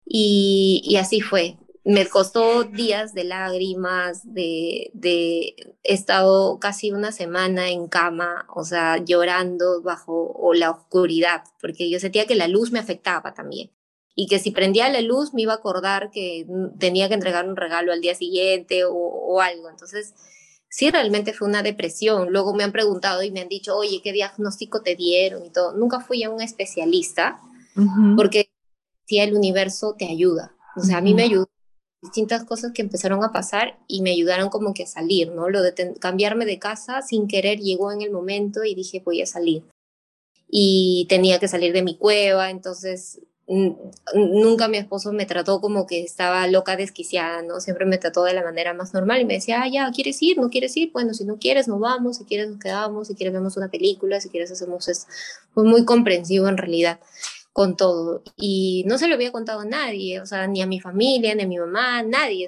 Y, 0.05 0.81
y, 0.85 0.95
así 0.95 1.19
fue. 1.19 1.57
Me 1.85 2.07
costó 2.07 2.63
días 2.63 3.13
de 3.13 3.23
lágrimas, 3.23 4.33
de, 4.33 4.91
de, 4.93 5.55
he 5.83 5.93
estado 5.93 6.59
casi 6.59 6.91
una 6.91 7.11
semana 7.11 7.69
en 7.69 7.87
cama, 7.87 8.45
o 8.53 8.63
sea, 8.63 8.97
llorando 8.97 9.81
bajo 9.81 10.33
o 10.33 10.53
la 10.53 10.71
oscuridad, 10.71 11.43
porque 11.61 11.89
yo 11.89 11.99
sentía 11.99 12.27
que 12.27 12.35
la 12.35 12.47
luz 12.47 12.71
me 12.71 12.79
afectaba 12.79 13.33
también 13.33 13.71
y 14.21 14.27
que 14.27 14.37
si 14.37 14.51
prendía 14.51 14.89
la 14.89 14.99
luz 14.99 15.33
me 15.33 15.43
iba 15.43 15.53
a 15.53 15.55
acordar 15.55 16.11
que 16.11 16.45
tenía 16.77 17.07
que 17.07 17.13
entregar 17.13 17.47
un 17.47 17.55
regalo 17.55 17.93
al 17.93 18.01
día 18.01 18.15
siguiente 18.15 18.83
o, 18.85 19.39
algo. 19.39 19.69
Entonces 19.69 20.13
sí 20.67 20.91
realmente 20.91 21.31
fue 21.31 21.47
una 21.47 21.63
depresión. 21.63 22.29
Luego 22.29 22.53
me 22.53 22.65
han 22.65 22.73
preguntado 22.73 23.23
y 23.23 23.31
me 23.31 23.39
han 23.39 23.47
dicho, 23.47 23.77
oye, 23.77 24.01
¿qué 24.03 24.11
diagnóstico 24.11 24.81
te 24.81 24.97
dieron? 24.97 25.45
Y 25.45 25.51
todo. 25.51 25.71
Nunca 25.71 26.01
fui 26.01 26.21
a 26.23 26.29
un 26.29 26.41
especialista 26.41 27.39
porque 28.17 28.51
si 29.05 29.19
el 29.19 29.33
universo 29.33 29.95
te 29.97 30.09
ayuda. 30.09 30.53
O 30.75 30.81
sea, 30.81 30.97
a 30.97 31.01
mí 31.01 31.13
me 31.13 31.23
ayudó 31.23 31.49
distintas 32.01 32.45
cosas 32.45 32.71
que 32.73 32.81
empezaron 32.81 33.23
a 33.23 33.31
pasar 33.31 33.77
y 33.87 34.01
me 34.01 34.11
ayudaron 34.11 34.49
como 34.49 34.73
que 34.73 34.83
a 34.83 34.87
salir, 34.87 35.31
¿no? 35.31 35.49
Lo 35.49 35.61
de 35.61 35.73
cambiarme 35.99 36.45
de 36.45 36.59
casa 36.59 37.01
sin 37.01 37.27
querer 37.27 37.59
llegó 37.59 37.91
en 37.91 38.01
el 38.01 38.11
momento 38.11 38.63
y 38.63 38.75
dije, 38.75 39.01
voy 39.03 39.21
a 39.21 39.25
salir. 39.25 39.63
Y 40.49 41.05
tenía 41.09 41.39
que 41.39 41.47
salir 41.47 41.73
de 41.73 41.83
mi 41.83 41.97
cueva, 41.97 42.49
entonces 42.49 43.19
nunca 44.13 44.67
mi 44.67 44.77
esposo 44.77 45.11
me 45.11 45.25
trató 45.25 45.59
como 45.59 45.87
que 45.87 46.03
estaba 46.03 46.45
loca, 46.45 46.75
desquiciada, 46.75 47.41
¿no? 47.41 47.59
Siempre 47.59 47.85
me 47.87 47.97
trató 47.97 48.23
de 48.23 48.33
la 48.33 48.43
manera 48.43 48.75
más 48.75 48.93
normal 48.93 49.21
y 49.21 49.25
me 49.25 49.33
decía, 49.33 49.63
ah, 49.63 49.67
ya, 49.67 49.91
¿quieres 49.91 50.21
ir? 50.21 50.37
¿No 50.37 50.49
quieres 50.49 50.77
ir? 50.77 50.91
Bueno, 50.91 51.15
si 51.15 51.25
no 51.25 51.37
quieres, 51.39 51.67
nos 51.67 51.79
vamos, 51.79 52.17
si 52.17 52.25
quieres, 52.25 52.47
nos 52.49 52.59
quedamos, 52.59 53.07
si 53.07 53.15
quieres, 53.15 53.33
vemos 53.33 53.57
una 53.57 53.69
película, 53.69 54.21
si 54.21 54.29
quieres, 54.29 54.51
hacemos 54.51 54.87
eso. 54.87 55.07
Fue 55.53 55.63
muy 55.63 55.83
comprensivo 55.83 56.47
en 56.47 56.57
realidad 56.57 56.99
con 57.59 57.75
todo. 57.75 58.23
Y 58.37 58.85
no 58.87 58.97
se 58.97 59.09
lo 59.09 59.15
había 59.15 59.33
contado 59.33 59.59
a 59.59 59.65
nadie, 59.65 60.21
o 60.21 60.25
sea, 60.25 60.47
ni 60.47 60.61
a 60.61 60.65
mi 60.65 60.79
familia, 60.79 61.35
ni 61.35 61.43
a 61.43 61.47
mi 61.47 61.57
mamá, 61.57 62.03
nadie. 62.03 62.47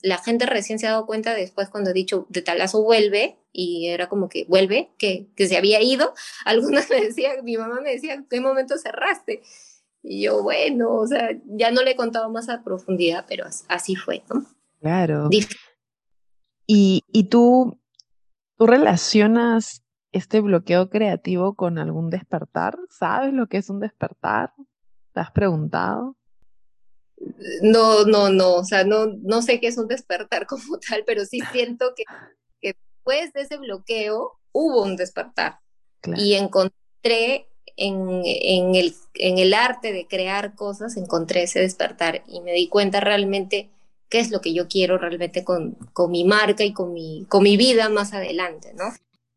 la 0.00 0.18
gente 0.18 0.46
recién 0.46 0.78
se 0.78 0.86
ha 0.86 0.92
dado 0.92 1.06
cuenta 1.06 1.34
después 1.34 1.68
cuando 1.70 1.90
he 1.90 1.92
dicho 1.92 2.26
de 2.28 2.40
talazo 2.40 2.80
vuelve, 2.80 3.36
y 3.50 3.88
era 3.88 4.08
como 4.08 4.28
que 4.28 4.44
vuelve, 4.44 4.92
que, 4.96 5.26
que 5.34 5.48
se 5.48 5.56
había 5.56 5.82
ido. 5.82 6.14
Algunas 6.44 6.88
me 6.88 7.00
decían, 7.00 7.44
mi 7.44 7.56
mamá 7.56 7.80
me 7.80 7.94
decía, 7.94 8.24
¿qué 8.30 8.40
momento 8.40 8.78
cerraste? 8.78 9.42
Y 10.04 10.22
yo, 10.22 10.40
bueno, 10.44 10.98
o 10.98 11.06
sea, 11.08 11.30
ya 11.46 11.72
no 11.72 11.82
le 11.82 11.90
he 11.90 11.96
contado 11.96 12.30
más 12.30 12.48
a 12.48 12.62
profundidad, 12.62 13.24
pero 13.28 13.46
así 13.66 13.96
fue, 13.96 14.22
¿no? 14.32 14.46
Claro. 14.80 15.30
y, 16.68 17.02
y 17.08 17.24
tú, 17.24 17.80
tú 18.56 18.66
relacionas 18.68 19.83
este 20.14 20.40
bloqueo 20.40 20.88
creativo 20.90 21.54
con 21.54 21.76
algún 21.78 22.08
despertar? 22.08 22.78
¿Sabes 22.88 23.32
lo 23.32 23.48
que 23.48 23.58
es 23.58 23.68
un 23.68 23.80
despertar? 23.80 24.54
¿Te 25.12 25.20
has 25.20 25.32
preguntado? 25.32 26.16
No, 27.62 28.04
no, 28.04 28.30
no, 28.30 28.54
o 28.54 28.64
sea, 28.64 28.84
no, 28.84 29.06
no 29.06 29.42
sé 29.42 29.60
qué 29.60 29.66
es 29.66 29.76
un 29.76 29.88
despertar 29.88 30.46
como 30.48 30.78
tal, 30.78 31.02
pero 31.04 31.24
sí 31.24 31.40
siento 31.52 31.92
que, 31.96 32.04
que 32.60 32.74
después 32.74 33.32
de 33.32 33.42
ese 33.42 33.56
bloqueo 33.56 34.38
hubo 34.52 34.82
un 34.82 34.96
despertar 34.96 35.58
y 36.16 36.34
encontré 36.34 37.48
en, 37.76 38.22
en, 38.24 38.74
el, 38.76 38.94
en 39.14 39.38
el 39.38 39.52
arte 39.52 39.92
de 39.92 40.06
crear 40.06 40.54
cosas, 40.54 40.96
encontré 40.96 41.42
ese 41.42 41.60
despertar 41.60 42.22
y 42.28 42.40
me 42.40 42.52
di 42.52 42.68
cuenta 42.68 43.00
realmente 43.00 43.70
qué 44.08 44.20
es 44.20 44.30
lo 44.30 44.40
que 44.40 44.54
yo 44.54 44.68
quiero 44.68 44.96
realmente 44.96 45.42
con, 45.42 45.72
con 45.92 46.12
mi 46.12 46.24
marca 46.24 46.62
y 46.62 46.72
con 46.72 46.92
mi, 46.92 47.26
con 47.28 47.42
mi 47.42 47.56
vida 47.56 47.88
más 47.88 48.12
adelante, 48.12 48.74
¿no? 48.74 48.84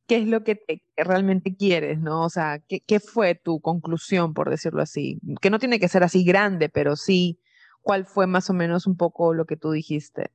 Qué 0.07 0.17
es 0.17 0.27
lo 0.27 0.43
que, 0.43 0.63
realmente 0.95 1.55
quieres, 1.55 1.99
¿no? 1.99 2.23
O 2.23 2.29
sea, 2.29 2.59
¿qué, 2.67 2.79
¿qué, 2.79 2.99
fue 2.99 3.35
tu 3.35 3.59
conclusión, 3.59 4.33
por 4.33 4.49
decirlo 4.49 4.81
así? 4.81 5.19
Que 5.41 5.49
no 5.49 5.59
tiene 5.59 5.79
que 5.79 5.89
ser 5.89 6.03
así 6.03 6.23
grande, 6.23 6.69
pero 6.69 6.95
sí, 6.95 7.39
¿cuál 7.81 8.05
fue 8.05 8.25
más 8.25 8.49
o 8.49 8.53
menos 8.53 8.87
un 8.87 8.97
poco 8.97 9.33
lo 9.33 9.45
que 9.45 9.57
tú 9.57 9.71
dijiste? 9.71 10.31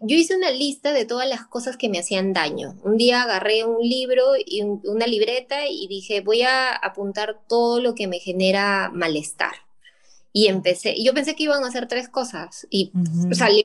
Yo 0.00 0.16
hice 0.16 0.36
una 0.36 0.50
lista 0.50 0.92
de 0.92 1.04
todas 1.04 1.28
las 1.28 1.46
cosas 1.46 1.76
que 1.76 1.88
me 1.88 1.98
hacían 1.98 2.32
daño. 2.32 2.78
Un 2.84 2.96
día 2.96 3.22
agarré 3.22 3.64
un 3.64 3.80
libro 3.80 4.24
y 4.44 4.62
una 4.62 5.06
libreta 5.06 5.66
y 5.68 5.88
dije, 5.88 6.20
voy 6.20 6.42
a 6.42 6.72
apuntar 6.72 7.40
todo 7.48 7.80
lo 7.80 7.94
que 7.94 8.06
me 8.06 8.20
genera 8.20 8.90
malestar. 8.92 9.54
Y 10.32 10.46
empecé, 10.46 10.94
y 10.96 11.04
yo 11.04 11.14
pensé 11.14 11.34
que 11.34 11.44
iban 11.44 11.64
a 11.64 11.68
hacer 11.68 11.88
tres 11.88 12.08
cosas 12.08 12.66
y 12.70 12.92
salió 13.32 13.64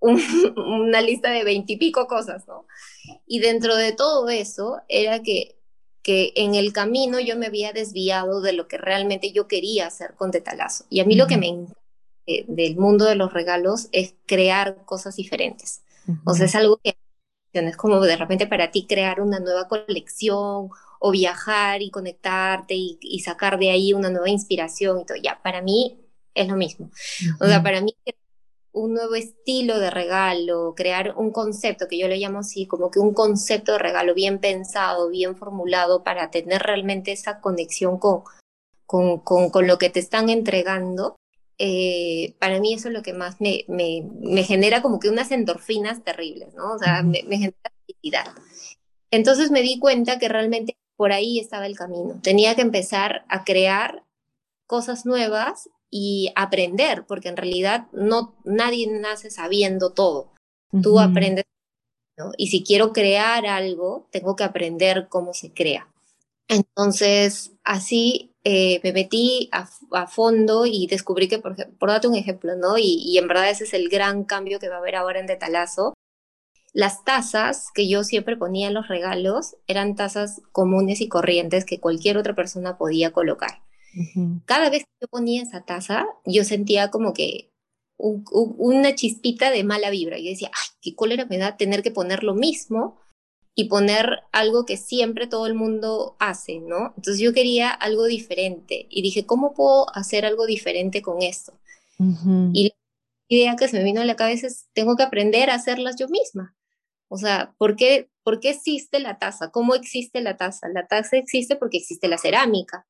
una 0.56 1.00
lista 1.00 1.30
de 1.30 1.44
veintipico 1.44 2.06
cosas, 2.06 2.46
¿no? 2.46 2.66
Y 3.26 3.40
dentro 3.40 3.76
de 3.76 3.92
todo 3.92 4.28
eso 4.28 4.80
era 4.88 5.22
que, 5.22 5.56
que 6.02 6.32
en 6.36 6.54
el 6.54 6.72
camino 6.72 7.20
yo 7.20 7.36
me 7.36 7.46
había 7.46 7.72
desviado 7.72 8.40
de 8.40 8.52
lo 8.52 8.68
que 8.68 8.78
realmente 8.78 9.32
yo 9.32 9.48
quería 9.48 9.86
hacer 9.86 10.14
con 10.14 10.30
Detalazo. 10.30 10.84
Y 10.90 11.00
a 11.00 11.04
mí 11.04 11.14
lo 11.14 11.26
que 11.26 11.36
me 11.36 11.48
encanta 11.48 11.78
del 12.46 12.76
mundo 12.76 13.06
de 13.06 13.14
los 13.14 13.32
regalos 13.32 13.88
es 13.92 14.14
crear 14.26 14.84
cosas 14.84 15.16
diferentes. 15.16 15.82
O 16.24 16.34
sea, 16.34 16.46
es 16.46 16.54
algo 16.54 16.78
que 16.82 16.96
es 17.52 17.76
como 17.76 18.00
de 18.00 18.16
repente 18.16 18.46
para 18.46 18.70
ti 18.70 18.86
crear 18.86 19.20
una 19.20 19.40
nueva 19.40 19.68
colección 19.68 20.70
o 21.00 21.10
viajar 21.10 21.82
y 21.82 21.90
conectarte 21.90 22.74
y, 22.74 22.98
y 23.00 23.20
sacar 23.20 23.58
de 23.58 23.70
ahí 23.70 23.92
una 23.92 24.10
nueva 24.10 24.28
inspiración 24.30 25.00
y 25.00 25.04
todo. 25.04 25.18
Ya, 25.18 25.40
para 25.42 25.62
mí 25.62 25.98
es 26.34 26.48
lo 26.48 26.56
mismo. 26.56 26.90
O 27.40 27.46
sea, 27.46 27.62
para 27.62 27.80
mí 27.80 27.94
un 28.72 28.94
nuevo 28.94 29.14
estilo 29.14 29.78
de 29.78 29.90
regalo, 29.90 30.74
crear 30.76 31.14
un 31.16 31.30
concepto, 31.30 31.88
que 31.88 31.98
yo 31.98 32.08
le 32.08 32.18
llamo 32.18 32.40
así, 32.40 32.66
como 32.66 32.90
que 32.90 33.00
un 33.00 33.14
concepto 33.14 33.72
de 33.72 33.78
regalo 33.78 34.14
bien 34.14 34.38
pensado, 34.38 35.08
bien 35.08 35.36
formulado 35.36 36.04
para 36.04 36.30
tener 36.30 36.62
realmente 36.62 37.12
esa 37.12 37.40
conexión 37.40 37.98
con, 37.98 38.22
con, 38.86 39.20
con, 39.20 39.66
lo 39.66 39.78
que 39.78 39.90
te 39.90 40.00
están 40.00 40.28
entregando, 40.28 41.16
eh, 41.58 42.34
para 42.38 42.60
mí 42.60 42.74
eso 42.74 42.88
es 42.88 42.94
lo 42.94 43.02
que 43.02 43.12
más 43.12 43.40
me, 43.40 43.64
me, 43.68 44.06
me, 44.20 44.44
genera 44.44 44.80
como 44.80 45.00
que 45.00 45.08
unas 45.08 45.30
endorfinas 45.32 46.04
terribles, 46.04 46.54
¿no? 46.54 46.74
O 46.74 46.78
sea, 46.78 47.02
me, 47.02 47.22
me 47.24 47.38
genera 47.38 47.72
felicidad. 47.86 48.26
Entonces 49.10 49.50
me 49.50 49.62
di 49.62 49.78
cuenta 49.78 50.18
que 50.18 50.28
realmente 50.28 50.76
por 50.96 51.12
ahí 51.12 51.38
estaba 51.38 51.66
el 51.66 51.76
camino. 51.76 52.20
Tenía 52.22 52.54
que 52.54 52.62
empezar 52.62 53.24
a 53.28 53.44
crear 53.44 54.04
cosas 54.66 55.06
nuevas 55.06 55.68
y 55.90 56.32
aprender, 56.36 57.04
porque 57.06 57.28
en 57.28 57.36
realidad 57.36 57.86
no, 57.92 58.36
nadie 58.44 58.86
nace 58.86 59.30
sabiendo 59.30 59.92
todo. 59.92 60.32
Tú 60.82 61.00
aprendes, 61.00 61.44
¿no? 62.16 62.32
Y 62.36 62.48
si 62.48 62.62
quiero 62.62 62.92
crear 62.92 63.46
algo, 63.46 64.06
tengo 64.10 64.36
que 64.36 64.44
aprender 64.44 65.08
cómo 65.08 65.32
se 65.32 65.52
crea. 65.52 65.88
Entonces, 66.46 67.52
así 67.64 68.34
eh, 68.44 68.80
me 68.82 68.92
metí 68.92 69.50
a, 69.52 69.66
fondo 70.06 70.64
y 70.66 70.86
descubrí 70.86 71.28
que, 71.28 71.38
por, 71.38 71.56
por 71.78 71.88
darte 71.90 72.08
un 72.08 72.14
ejemplo, 72.14 72.56
¿no? 72.56 72.78
Y, 72.78 73.02
y, 73.04 73.18
en 73.18 73.28
verdad 73.28 73.50
ese 73.50 73.64
es 73.64 73.74
el 73.74 73.88
gran 73.88 74.24
cambio 74.24 74.58
que 74.58 74.68
va 74.68 74.76
a 74.76 74.78
haber 74.78 74.96
ahora 74.96 75.20
en 75.20 75.26
Detalazo. 75.26 75.94
Las 76.72 77.04
tazas 77.04 77.68
que 77.74 77.88
yo 77.88 78.04
siempre 78.04 78.36
ponía 78.36 78.68
en 78.68 78.74
los 78.74 78.88
regalos 78.88 79.56
eran 79.66 79.96
tazas 79.96 80.42
comunes 80.52 81.00
y 81.00 81.08
corrientes 81.08 81.64
que 81.64 81.80
cualquier 81.80 82.18
otra 82.18 82.34
persona 82.34 82.78
podía 82.78 83.10
colocar. 83.12 83.62
Cada 84.44 84.70
vez 84.70 84.84
que 84.84 84.90
yo 85.00 85.08
ponía 85.08 85.42
esa 85.42 85.64
taza, 85.64 86.06
yo 86.24 86.44
sentía 86.44 86.90
como 86.90 87.12
que 87.12 87.50
una 87.98 88.94
chispita 88.94 89.50
de 89.50 89.64
mala 89.64 89.90
vibra. 89.90 90.18
Y 90.18 90.28
decía, 90.28 90.50
ay, 90.52 90.76
qué 90.80 90.94
cólera 90.94 91.26
me 91.26 91.38
da 91.38 91.56
tener 91.56 91.82
que 91.82 91.90
poner 91.90 92.22
lo 92.22 92.34
mismo 92.34 93.00
y 93.54 93.64
poner 93.64 94.20
algo 94.30 94.64
que 94.64 94.76
siempre 94.76 95.26
todo 95.26 95.48
el 95.48 95.54
mundo 95.54 96.14
hace, 96.20 96.60
¿no? 96.60 96.94
Entonces 96.96 97.18
yo 97.18 97.32
quería 97.32 97.70
algo 97.70 98.04
diferente 98.04 98.86
y 98.88 99.02
dije, 99.02 99.26
¿cómo 99.26 99.52
puedo 99.52 99.86
hacer 99.96 100.24
algo 100.24 100.46
diferente 100.46 101.02
con 101.02 101.22
esto? 101.22 101.58
Y 102.52 102.68
la 102.68 102.74
idea 103.28 103.56
que 103.56 103.66
se 103.66 103.76
me 103.76 103.82
vino 103.82 104.00
a 104.00 104.04
la 104.04 104.14
cabeza 104.14 104.46
es, 104.46 104.68
tengo 104.74 104.94
que 104.94 105.02
aprender 105.02 105.50
a 105.50 105.56
hacerlas 105.56 105.96
yo 105.96 106.06
misma. 106.06 106.54
O 107.08 107.16
sea, 107.16 107.52
¿por 107.58 107.74
qué, 107.74 108.08
¿por 108.22 108.38
qué 108.38 108.50
existe 108.50 109.00
la 109.00 109.18
taza? 109.18 109.50
¿Cómo 109.50 109.74
existe 109.74 110.20
la 110.20 110.36
taza? 110.36 110.68
La 110.68 110.86
taza 110.86 111.16
existe 111.16 111.56
porque 111.56 111.78
existe 111.78 112.06
la 112.06 112.18
cerámica. 112.18 112.86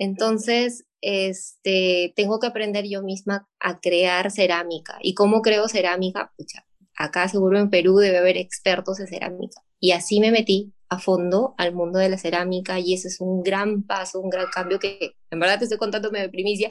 Entonces, 0.00 0.86
este, 1.02 2.14
tengo 2.16 2.40
que 2.40 2.46
aprender 2.46 2.86
yo 2.88 3.02
misma 3.02 3.46
a 3.60 3.80
crear 3.80 4.30
cerámica. 4.30 4.98
¿Y 5.02 5.12
cómo 5.12 5.42
creo 5.42 5.68
cerámica? 5.68 6.32
Pucha, 6.38 6.64
acá 6.96 7.28
seguro 7.28 7.58
en 7.58 7.68
Perú 7.68 7.98
debe 7.98 8.16
haber 8.16 8.38
expertos 8.38 8.98
en 8.98 9.08
cerámica. 9.08 9.60
Y 9.78 9.92
así 9.92 10.18
me 10.18 10.30
metí 10.30 10.72
a 10.88 10.98
fondo 10.98 11.54
al 11.58 11.74
mundo 11.74 11.98
de 11.98 12.08
la 12.08 12.16
cerámica 12.16 12.80
y 12.80 12.94
ese 12.94 13.08
es 13.08 13.20
un 13.20 13.42
gran 13.42 13.82
paso, 13.82 14.20
un 14.20 14.30
gran 14.30 14.46
cambio 14.46 14.78
que 14.78 15.16
en 15.30 15.38
verdad 15.38 15.58
te 15.58 15.64
estoy 15.64 15.78
contándome 15.78 16.20
de 16.20 16.30
primicia, 16.30 16.70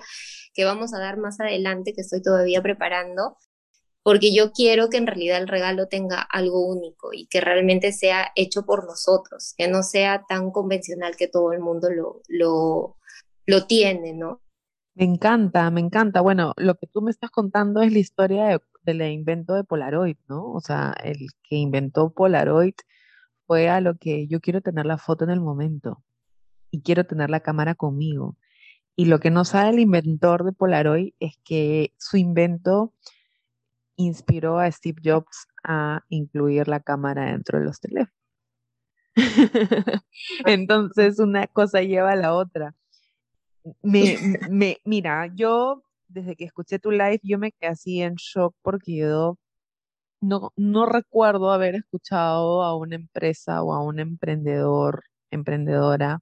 que 0.55 0.65
vamos 0.65 0.95
a 0.95 0.99
dar 0.99 1.17
más 1.17 1.39
adelante, 1.39 1.93
que 1.93 2.01
estoy 2.01 2.23
todavía 2.23 2.63
preparando, 2.63 3.37
porque 4.03 4.33
yo 4.33 4.51
quiero 4.51 4.89
que 4.89 4.97
en 4.97 5.07
realidad 5.07 5.41
el 5.41 5.47
regalo 5.47 5.88
tenga 5.88 6.21
algo 6.21 6.65
único 6.65 7.13
y 7.13 7.27
que 7.27 7.41
realmente 7.41 7.91
sea 7.91 8.31
hecho 8.35 8.65
por 8.65 8.85
nosotros, 8.85 9.53
que 9.57 9.67
no 9.67 9.83
sea 9.83 10.25
tan 10.27 10.51
convencional 10.51 11.15
que 11.15 11.27
todo 11.27 11.51
el 11.53 11.59
mundo 11.59 11.89
lo, 11.89 12.21
lo, 12.27 12.97
lo 13.45 13.65
tiene, 13.65 14.13
¿no? 14.13 14.41
Me 14.95 15.05
encanta, 15.05 15.69
me 15.71 15.79
encanta. 15.79 16.21
Bueno, 16.21 16.53
lo 16.57 16.75
que 16.75 16.88
tú 16.88 17.01
me 17.01 17.12
estás 17.12 17.29
contando 17.31 17.81
es 17.81 17.93
la 17.93 17.99
historia 17.99 18.62
del 18.83 19.01
invento 19.01 19.53
de 19.53 19.63
Polaroid, 19.63 20.17
¿no? 20.27 20.51
O 20.51 20.59
sea, 20.59 20.93
el 21.03 21.27
que 21.43 21.55
inventó 21.55 22.12
Polaroid 22.13 22.73
fue 23.45 23.69
a 23.69 23.81
lo 23.81 23.95
que 23.97 24.27
yo 24.27 24.41
quiero 24.41 24.62
tener 24.62 24.85
la 24.85 24.97
foto 24.97 25.23
en 25.23 25.29
el 25.31 25.39
momento 25.41 26.03
y 26.71 26.81
quiero 26.81 27.05
tener 27.05 27.29
la 27.29 27.39
cámara 27.39 27.75
conmigo. 27.75 28.38
Y 28.95 29.05
lo 29.05 29.19
que 29.19 29.31
no 29.31 29.45
sabe 29.45 29.69
el 29.69 29.79
inventor 29.79 30.43
de 30.43 30.51
Polaroid 30.51 31.13
es 31.19 31.38
que 31.43 31.93
su 31.97 32.17
invento 32.17 32.93
inspiró 33.99 34.59
a 34.59 34.71
Steve 34.71 35.01
Jobs 35.03 35.45
a 35.63 36.03
incluir 36.07 36.69
la 36.69 36.79
cámara 36.79 37.25
dentro 37.25 37.59
de 37.59 37.65
los 37.65 37.81
teléfonos. 37.81 38.15
Entonces 40.45 41.19
una 41.19 41.47
cosa 41.47 41.81
lleva 41.81 42.13
a 42.13 42.15
la 42.15 42.33
otra. 42.33 42.73
Me, 43.81 44.15
me, 44.49 44.77
mira, 44.85 45.29
yo 45.35 45.83
desde 46.07 46.38
que 46.38 46.45
escuché 46.45 46.79
tu 46.79 46.91
live, 46.91 47.19
yo 47.23 47.38
me 47.38 47.51
quedé 47.51 47.71
así 47.71 48.01
en 48.01 48.15
shock 48.15 48.55
porque 48.62 48.95
yo 48.95 49.38
no, 50.21 50.53
no 50.55 50.85
recuerdo 50.85 51.51
haber 51.51 51.75
escuchado 51.75 52.63
a 52.63 52.77
una 52.77 52.95
empresa 52.95 53.62
o 53.63 53.73
a 53.73 53.83
un 53.83 53.99
emprendedor, 53.99 55.03
emprendedora 55.29 56.21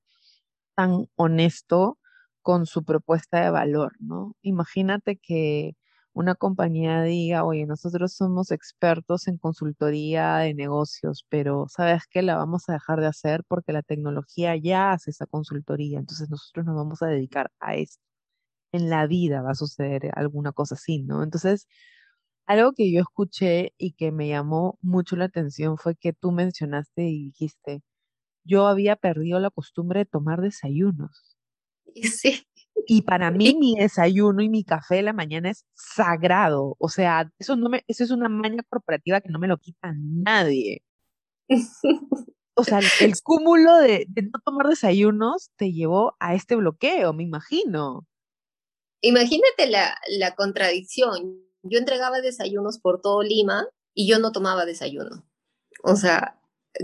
tan 0.76 1.08
honesto 1.16 2.00
con 2.42 2.66
su 2.66 2.84
propuesta 2.84 3.42
de 3.42 3.52
valor, 3.52 3.94
¿no? 4.00 4.36
Imagínate 4.42 5.18
que 5.18 5.76
una 6.18 6.36
compañía 6.36 7.02
diga, 7.04 7.44
oye, 7.46 7.66
nosotros 7.66 8.14
somos 8.14 8.52
expertos 8.52 9.28
en 9.28 9.38
consultoría 9.38 10.38
de 10.38 10.54
negocios, 10.56 11.26
pero 11.30 11.68
¿sabes 11.70 12.04
qué? 12.10 12.22
La 12.24 12.36
vamos 12.38 12.70
a 12.70 12.74
dejar 12.74 13.00
de 13.02 13.08
hacer 13.08 13.44
porque 13.48 13.74
la 13.74 13.84
tecnología 13.84 14.56
ya 14.58 14.92
hace 14.94 15.12
esa 15.12 15.26
consultoría, 15.28 16.00
entonces 16.00 16.30
nosotros 16.30 16.66
nos 16.66 16.76
vamos 16.76 17.02
a 17.04 17.08
dedicar 17.08 17.52
a 17.60 17.76
esto. 17.76 18.02
En 18.74 18.90
la 18.90 19.08
vida 19.08 19.42
va 19.44 19.52
a 19.52 19.56
suceder 19.56 20.12
alguna 20.16 20.52
cosa 20.54 20.76
así, 20.76 21.04
¿no? 21.04 21.24
Entonces, 21.24 21.68
algo 22.48 22.74
que 22.74 22.92
yo 22.92 23.02
escuché 23.02 23.74
y 23.78 23.94
que 23.94 24.12
me 24.12 24.28
llamó 24.30 24.78
mucho 24.82 25.16
la 25.18 25.26
atención 25.26 25.78
fue 25.78 25.96
que 25.96 26.14
tú 26.14 26.32
mencionaste 26.32 27.04
y 27.10 27.26
dijiste, 27.28 27.82
yo 28.46 28.68
había 28.68 28.96
perdido 28.98 29.40
la 29.40 29.52
costumbre 29.52 30.02
de 30.02 30.06
tomar 30.08 30.42
desayunos. 30.42 31.38
Sí. 32.04 32.47
Y 32.86 33.02
para 33.02 33.32
mí 33.32 33.56
mi 33.56 33.76
desayuno 33.76 34.42
y 34.42 34.50
mi 34.50 34.64
café 34.64 34.96
de 34.96 35.02
la 35.02 35.14
mañana 35.14 35.50
es 35.50 35.66
sagrado. 35.74 36.76
O 36.80 36.90
sea, 36.90 37.32
eso, 37.40 37.56
no 37.56 37.70
me, 37.70 37.84
eso 37.88 38.04
es 38.04 38.12
una 38.12 38.30
maña 38.30 38.64
corporativa 38.70 39.22
que 39.22 39.30
no 39.30 39.40
me 39.40 39.48
lo 39.48 39.58
quita 39.58 39.94
nadie. 39.96 40.84
O 42.60 42.64
sea, 42.64 42.80
el, 43.02 43.14
cúmulo 43.22 43.78
de, 43.78 44.08
de, 44.10 44.24
no 44.24 44.40
tomar 44.44 44.68
desayunos 44.68 45.52
te 45.58 45.74
llevó 45.74 46.16
a 46.20 46.34
este 46.34 46.56
bloqueo, 46.56 47.14
me 47.14 47.22
imagino. 47.22 48.08
Imagínate 49.02 49.68
la, 49.68 49.96
la 50.18 50.34
contradicción. 50.34 51.40
Yo 51.62 51.78
entregaba 51.78 52.20
desayunos 52.20 52.80
por 52.80 53.00
todo 53.00 53.22
Lima 53.22 53.68
y 53.94 54.08
yo 54.08 54.18
no 54.18 54.32
tomaba 54.32 54.66
desayuno. 54.66 55.24
O 55.84 55.96
sea, 55.96 56.40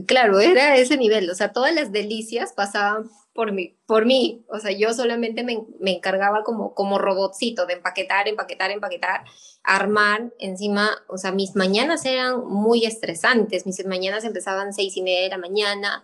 claro, 0.06 0.40
era 0.40 0.78
ese 0.78 0.96
nivel. 0.96 1.30
O 1.32 1.36
sea, 1.36 1.54
todas 1.54 1.74
las 1.74 1.92
delicias 1.92 2.54
pasaban 2.54 3.10
por 3.34 3.52
mí, 3.52 3.78
por 3.86 4.06
mí. 4.06 4.46
O 4.48 4.60
sea, 4.60 4.72
yo 4.72 4.94
solamente 4.94 5.44
me, 5.44 5.66
me, 5.80 5.92
encargaba 5.92 6.44
como, 6.44 6.74
como 6.76 7.00
robotcito 7.00 7.66
de 7.66 7.74
empaquetar, 7.74 8.28
empaquetar, 8.28 8.72
empaquetar, 8.72 9.24
armar. 9.64 10.32
Encima, 10.40 10.92
o 11.08 11.18
sea, 11.18 11.32
mis 11.32 11.56
mañanas 11.56 12.06
eran 12.06 12.46
muy 12.46 12.86
estresantes. 12.86 13.66
Mis 13.66 13.84
mañanas 13.86 14.24
empezaban 14.24 14.74
seis 14.74 14.96
y 14.98 15.02
media 15.02 15.24
de 15.24 15.30
la 15.30 15.40
mañana, 15.40 16.04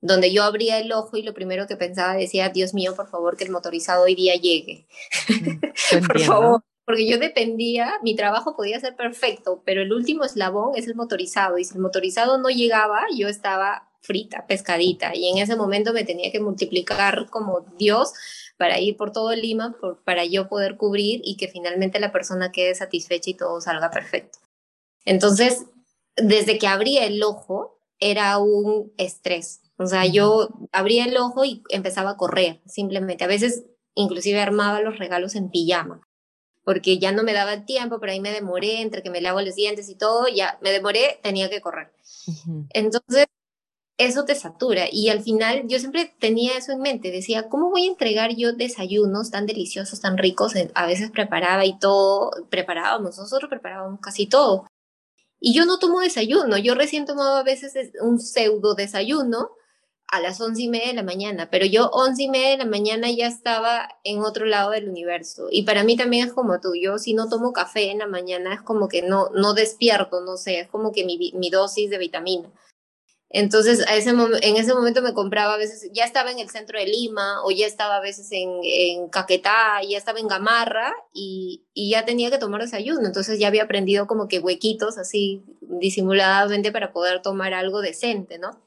donde 0.00 0.32
yo 0.32 0.42
abría 0.42 0.78
el 0.78 0.92
ojo 0.92 1.16
y 1.18 1.22
lo 1.22 1.34
primero 1.34 1.66
que 1.66 1.76
pensaba 1.76 2.14
decía, 2.14 2.48
Dios 2.48 2.72
mío, 2.72 2.96
por 2.96 3.08
favor, 3.08 3.36
que 3.36 3.44
el 3.44 3.50
motorizado 3.50 4.04
hoy 4.04 4.14
día 4.14 4.34
llegue. 4.36 4.86
por 6.06 6.20
favor. 6.20 6.64
Porque 6.86 7.06
yo 7.06 7.18
dependía, 7.18 7.92
mi 8.02 8.16
trabajo 8.16 8.56
podía 8.56 8.80
ser 8.80 8.96
perfecto, 8.96 9.62
pero 9.64 9.82
el 9.82 9.92
último 9.92 10.24
eslabón 10.24 10.72
es 10.76 10.88
el 10.88 10.96
motorizado. 10.96 11.56
Y 11.58 11.64
si 11.64 11.74
el 11.74 11.80
motorizado 11.80 12.38
no 12.38 12.48
llegaba, 12.48 13.04
yo 13.14 13.28
estaba 13.28 13.89
frita, 14.00 14.46
pescadita. 14.46 15.14
Y 15.14 15.28
en 15.28 15.38
ese 15.38 15.56
momento 15.56 15.92
me 15.92 16.04
tenía 16.04 16.32
que 16.32 16.40
multiplicar 16.40 17.28
como 17.30 17.60
Dios 17.78 18.12
para 18.56 18.78
ir 18.80 18.96
por 18.96 19.12
todo 19.12 19.34
Lima, 19.34 19.76
por, 19.80 20.02
para 20.02 20.24
yo 20.24 20.48
poder 20.48 20.76
cubrir 20.76 21.20
y 21.24 21.36
que 21.36 21.48
finalmente 21.48 22.00
la 22.00 22.12
persona 22.12 22.52
quede 22.52 22.74
satisfecha 22.74 23.30
y 23.30 23.34
todo 23.34 23.60
salga 23.60 23.90
perfecto. 23.90 24.38
Entonces, 25.04 25.64
desde 26.16 26.58
que 26.58 26.66
abría 26.66 27.06
el 27.06 27.22
ojo, 27.22 27.78
era 27.98 28.38
un 28.38 28.92
estrés. 28.96 29.60
O 29.76 29.86
sea, 29.86 30.06
yo 30.06 30.50
abría 30.72 31.04
el 31.04 31.16
ojo 31.16 31.44
y 31.44 31.62
empezaba 31.70 32.10
a 32.10 32.16
correr, 32.16 32.60
simplemente. 32.66 33.24
A 33.24 33.28
veces 33.28 33.64
inclusive 33.94 34.40
armaba 34.40 34.80
los 34.80 34.98
regalos 34.98 35.34
en 35.34 35.50
pijama, 35.50 36.06
porque 36.64 36.98
ya 36.98 37.12
no 37.12 37.22
me 37.22 37.32
daba 37.32 37.54
el 37.54 37.64
tiempo, 37.64 37.98
pero 37.98 38.12
ahí 38.12 38.20
me 38.20 38.32
demoré, 38.32 38.80
entre 38.80 39.02
que 39.02 39.10
me 39.10 39.20
lavo 39.20 39.40
los 39.40 39.54
dientes 39.54 39.88
y 39.88 39.94
todo, 39.94 40.28
ya 40.28 40.58
me 40.60 40.70
demoré, 40.70 41.18
tenía 41.22 41.48
que 41.50 41.60
correr. 41.60 41.92
Entonces, 42.70 43.26
eso 44.00 44.24
te 44.24 44.34
satura. 44.34 44.86
Y 44.90 45.10
al 45.10 45.22
final 45.22 45.64
yo 45.66 45.78
siempre 45.78 46.14
tenía 46.18 46.56
eso 46.56 46.72
en 46.72 46.80
mente, 46.80 47.10
decía, 47.10 47.48
¿cómo 47.48 47.70
voy 47.70 47.84
a 47.86 47.90
entregar 47.90 48.34
yo 48.34 48.52
desayunos 48.52 49.30
tan 49.30 49.46
deliciosos, 49.46 50.00
tan 50.00 50.16
ricos? 50.16 50.54
A 50.74 50.86
veces 50.86 51.10
preparaba 51.10 51.64
y 51.66 51.78
todo, 51.78 52.30
preparábamos, 52.48 53.18
nosotros 53.18 53.50
preparábamos 53.50 54.00
casi 54.00 54.26
todo. 54.26 54.66
Y 55.38 55.54
yo 55.54 55.64
no 55.66 55.78
tomo 55.78 56.00
desayuno, 56.00 56.58
yo 56.58 56.74
recién 56.74 57.06
tomaba 57.06 57.40
a 57.40 57.44
veces 57.44 57.72
un 58.02 58.18
pseudo 58.20 58.74
desayuno 58.74 59.50
a 60.08 60.20
las 60.20 60.40
once 60.40 60.62
y 60.62 60.68
media 60.68 60.88
de 60.88 60.94
la 60.94 61.02
mañana, 61.02 61.50
pero 61.50 61.66
yo 61.66 61.88
once 61.90 62.24
y 62.24 62.28
media 62.28 62.50
de 62.50 62.56
la 62.58 62.64
mañana 62.66 63.10
ya 63.10 63.28
estaba 63.28 63.88
en 64.02 64.20
otro 64.20 64.44
lado 64.44 64.72
del 64.72 64.88
universo. 64.88 65.48
Y 65.50 65.62
para 65.62 65.84
mí 65.84 65.96
también 65.96 66.26
es 66.26 66.32
como 66.32 66.60
tú, 66.60 66.72
yo 66.74 66.98
si 66.98 67.14
no 67.14 67.28
tomo 67.28 67.52
café 67.52 67.90
en 67.90 67.98
la 67.98 68.06
mañana 68.06 68.54
es 68.54 68.62
como 68.62 68.88
que 68.88 69.02
no, 69.02 69.30
no 69.34 69.54
despierto, 69.54 70.20
no 70.20 70.36
sé, 70.36 70.60
es 70.60 70.68
como 70.68 70.90
que 70.90 71.04
mi, 71.04 71.32
mi 71.34 71.50
dosis 71.50 71.90
de 71.90 71.98
vitamina. 71.98 72.50
Entonces, 73.32 73.86
a 73.86 73.94
ese 73.94 74.10
en 74.10 74.56
ese 74.56 74.74
momento 74.74 75.02
me 75.02 75.14
compraba 75.14 75.54
a 75.54 75.56
veces, 75.56 75.88
ya 75.92 76.04
estaba 76.04 76.32
en 76.32 76.40
el 76.40 76.50
centro 76.50 76.80
de 76.80 76.86
Lima 76.86 77.44
o 77.44 77.52
ya 77.52 77.64
estaba 77.64 77.96
a 77.96 78.00
veces 78.00 78.28
en, 78.32 78.58
en 78.64 79.08
Caquetá, 79.08 79.80
ya 79.88 79.96
estaba 79.96 80.18
en 80.18 80.26
Gamarra 80.26 80.92
y, 81.14 81.62
y, 81.72 81.90
ya 81.90 82.04
tenía 82.04 82.30
que 82.30 82.38
tomar 82.38 82.60
desayuno. 82.60 83.06
Entonces 83.06 83.38
ya 83.38 83.46
había 83.46 83.62
aprendido 83.62 84.08
como 84.08 84.26
que 84.26 84.40
huequitos 84.40 84.98
así 84.98 85.44
disimuladamente 85.60 86.72
para 86.72 86.92
poder 86.92 87.22
tomar 87.22 87.54
algo 87.54 87.80
decente, 87.80 88.38
¿no? 88.40 88.60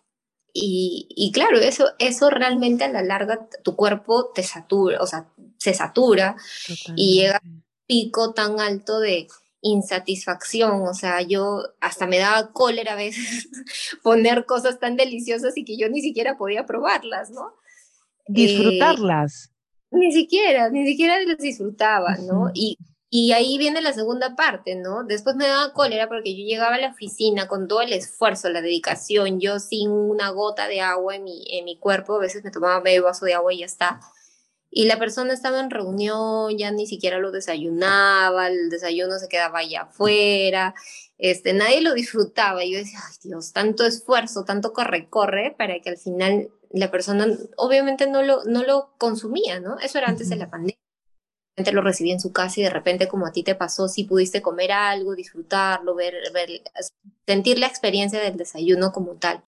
Y, 0.54 1.08
y 1.10 1.34
claro, 1.34 1.58
eso, 1.58 1.91
eso 1.99 2.30
realmente 2.30 2.86
a 2.86 2.89
la 2.89 3.02
larga 3.02 3.49
tu 3.63 3.76
cuerpo 3.76 4.32
te 4.34 4.43
satura, 4.43 5.02
o 5.02 5.08
sea, 5.08 5.28
se 5.58 5.73
satura 5.73 6.38
y 6.95 7.21
llega 7.21 7.38
a 7.38 7.41
un 7.43 7.63
pico 7.88 8.34
tan 8.34 8.60
alto 8.60 8.99
de, 8.99 9.28
insatisfacción, 9.63 10.84
o 10.88 10.93
sea, 10.93 11.21
yo 11.21 11.63
hasta 11.80 12.06
me 12.06 12.19
daba 12.19 12.52
cólera 12.52 12.93
a 12.93 12.97
veces 12.97 13.49
poner 14.04 14.45
cosas 14.45 14.80
tan 14.80 14.95
deliciosas 14.95 15.58
y 15.58 15.65
que 15.65 15.78
yo 15.78 15.89
ni 15.89 16.02
siquiera 16.02 16.38
podía 16.38 16.65
probarlas, 16.65 17.32
¿no? 17.32 17.54
Disfrutarlas. 18.28 19.45
Eh, 19.45 19.97
ni 19.97 20.12
siquiera, 20.12 20.69
ni 20.69 20.86
siquiera 20.86 21.19
las 21.21 21.38
disfrutaba, 21.38 22.17
¿no? 22.17 22.52
y, 22.54 22.78
y 23.10 23.32
ahí 23.32 23.60
viene 23.60 23.80
la 23.82 23.93
segunda 23.93 24.36
parte, 24.36 24.76
¿no? 24.76 25.04
Después 25.04 25.36
me 25.36 25.47
daba 25.47 25.71
cólera 25.71 26.08
porque 26.08 26.36
yo 26.36 26.43
llegaba 26.43 26.76
a 26.76 26.80
la 26.80 26.89
oficina 26.89 27.47
con 27.47 27.67
todo 27.67 27.82
el 27.82 27.93
esfuerzo, 27.93 28.49
la 28.49 28.62
dedicación, 28.62 29.39
yo 29.39 29.60
sin 29.60 29.91
una 29.91 30.32
gota 30.32 30.67
de 30.67 30.82
agua 30.82 31.15
en 31.15 31.23
mi, 31.23 31.45
en 31.52 31.63
mi 31.65 31.78
cuerpo, 31.78 32.15
a 32.15 32.19
veces 32.19 32.43
me 32.43 32.49
tomaba 32.49 32.82
medio 32.82 33.04
vaso 33.04 33.26
de 33.26 33.36
agua 33.36 33.54
y 33.54 33.60
ya 33.60 33.67
está 33.67 33.99
y 34.75 34.86
la 34.86 34.97
persona 34.97 35.33
estaba 35.33 35.59
en 35.59 35.69
reunión, 35.69 36.57
ya 36.57 36.71
ni 36.71 36.88
siquiera 36.88 37.19
lo 37.19 37.31
desayunaba, 37.31 38.47
el 38.47 38.69
desayuno 38.69 39.19
se 39.19 39.27
quedaba 39.27 39.59
allá 39.59 39.83
afuera, 39.83 40.73
este, 41.19 41.53
nadie 41.53 41.81
lo 41.81 41.93
disfrutaba. 41.93 42.63
Y 42.63 42.73
yo 42.73 42.79
decía, 42.79 42.99
ay 43.07 43.15
Dios, 43.21 43.53
tanto 43.53 43.86
esfuerzo, 43.86 44.45
tanto 44.45 44.73
corre-corre 44.73 45.53
para 45.55 45.79
que 45.79 45.91
al 45.91 45.97
final 45.97 46.49
la 46.71 46.89
persona 46.89 47.27
obviamente 47.55 48.07
no 48.07 48.23
lo, 48.23 48.43
no 48.45 48.63
lo 48.63 48.95
consumía, 48.97 49.59
¿no? 49.59 49.77
Eso 49.77 49.99
era 49.99 50.07
antes 50.07 50.29
de 50.29 50.38
la 50.38 50.49
pandemia. 50.49 50.79
Lo 51.71 51.81
recibía 51.81 52.13
en 52.13 52.19
su 52.19 52.33
casa 52.33 52.59
y 52.59 52.63
de 52.63 52.71
repente, 52.71 53.07
como 53.07 53.27
a 53.27 53.31
ti 53.31 53.43
te 53.43 53.53
pasó, 53.53 53.88
si 53.88 54.05
pudiste 54.05 54.41
comer 54.41 54.71
algo, 54.71 55.13
disfrutarlo, 55.13 55.93
ver, 55.93 56.15
ver, 56.33 56.49
sentir 57.27 57.59
la 57.59 57.67
experiencia 57.67 58.19
del 58.19 58.38
desayuno 58.38 58.91
como 58.91 59.17
tal. 59.17 59.43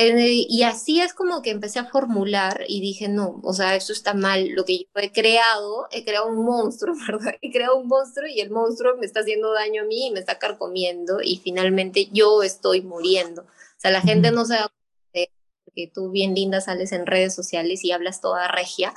Eh, 0.00 0.46
y 0.48 0.62
así 0.62 1.00
es 1.00 1.12
como 1.12 1.42
que 1.42 1.50
empecé 1.50 1.80
a 1.80 1.84
formular 1.84 2.64
y 2.68 2.80
dije, 2.80 3.08
no, 3.08 3.40
o 3.42 3.52
sea, 3.52 3.74
eso 3.74 3.92
está 3.92 4.14
mal, 4.14 4.50
lo 4.50 4.64
que 4.64 4.78
yo 4.78 4.84
he 4.94 5.10
creado, 5.10 5.88
he 5.90 6.04
creado 6.04 6.28
un 6.28 6.44
monstruo, 6.44 6.94
¿verdad? 7.08 7.34
He 7.42 7.50
creado 7.50 7.76
un 7.76 7.88
monstruo 7.88 8.28
y 8.28 8.40
el 8.40 8.50
monstruo 8.50 8.96
me 8.96 9.06
está 9.06 9.20
haciendo 9.20 9.52
daño 9.52 9.82
a 9.82 9.86
mí 9.86 10.06
y 10.06 10.10
me 10.12 10.20
está 10.20 10.38
carcomiendo 10.38 11.20
y 11.20 11.38
finalmente 11.38 12.08
yo 12.12 12.44
estoy 12.44 12.80
muriendo. 12.82 13.42
O 13.42 13.80
sea, 13.80 13.90
la 13.90 14.00
gente 14.00 14.30
no 14.30 14.44
se 14.44 14.54
da 14.54 14.70
cuenta 15.12 15.32
que 15.74 15.90
tú 15.92 16.10
bien 16.12 16.32
linda 16.32 16.60
sales 16.60 16.92
en 16.92 17.04
redes 17.04 17.34
sociales 17.34 17.84
y 17.84 17.90
hablas 17.90 18.20
toda 18.20 18.46
regia, 18.46 18.94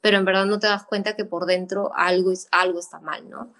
pero 0.00 0.18
en 0.18 0.24
verdad 0.24 0.46
no 0.46 0.60
te 0.60 0.68
das 0.68 0.84
cuenta 0.84 1.16
que 1.16 1.24
por 1.24 1.46
dentro 1.46 1.90
algo, 1.96 2.30
es, 2.30 2.46
algo 2.52 2.78
está 2.78 3.00
mal, 3.00 3.28
¿no? 3.28 3.52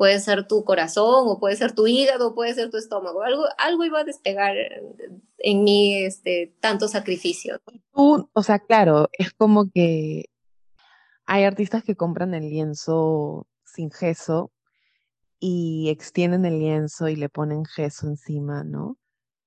puede 0.00 0.18
ser 0.18 0.48
tu 0.48 0.64
corazón 0.64 1.26
o 1.28 1.38
puede 1.38 1.56
ser 1.56 1.74
tu 1.74 1.86
hígado 1.86 2.34
puede 2.34 2.54
ser 2.54 2.70
tu 2.70 2.78
estómago. 2.78 3.22
Algo, 3.22 3.44
algo 3.58 3.84
iba 3.84 4.00
a 4.00 4.04
despegar 4.04 4.56
en 5.40 5.64
mí 5.64 5.94
este, 6.04 6.54
tanto 6.60 6.88
sacrificio. 6.88 7.60
Tú, 7.92 8.30
o 8.32 8.42
sea, 8.42 8.58
claro, 8.58 9.08
es 9.12 9.32
como 9.32 9.70
que 9.70 10.26
hay 11.26 11.44
artistas 11.44 11.84
que 11.84 11.96
compran 11.96 12.34
el 12.34 12.48
lienzo 12.48 13.46
sin 13.64 13.90
gesso 13.90 14.52
y 15.38 15.88
extienden 15.88 16.44
el 16.44 16.58
lienzo 16.58 17.08
y 17.08 17.16
le 17.16 17.28
ponen 17.28 17.64
gesso 17.64 18.06
encima, 18.06 18.64
¿no? 18.64 18.98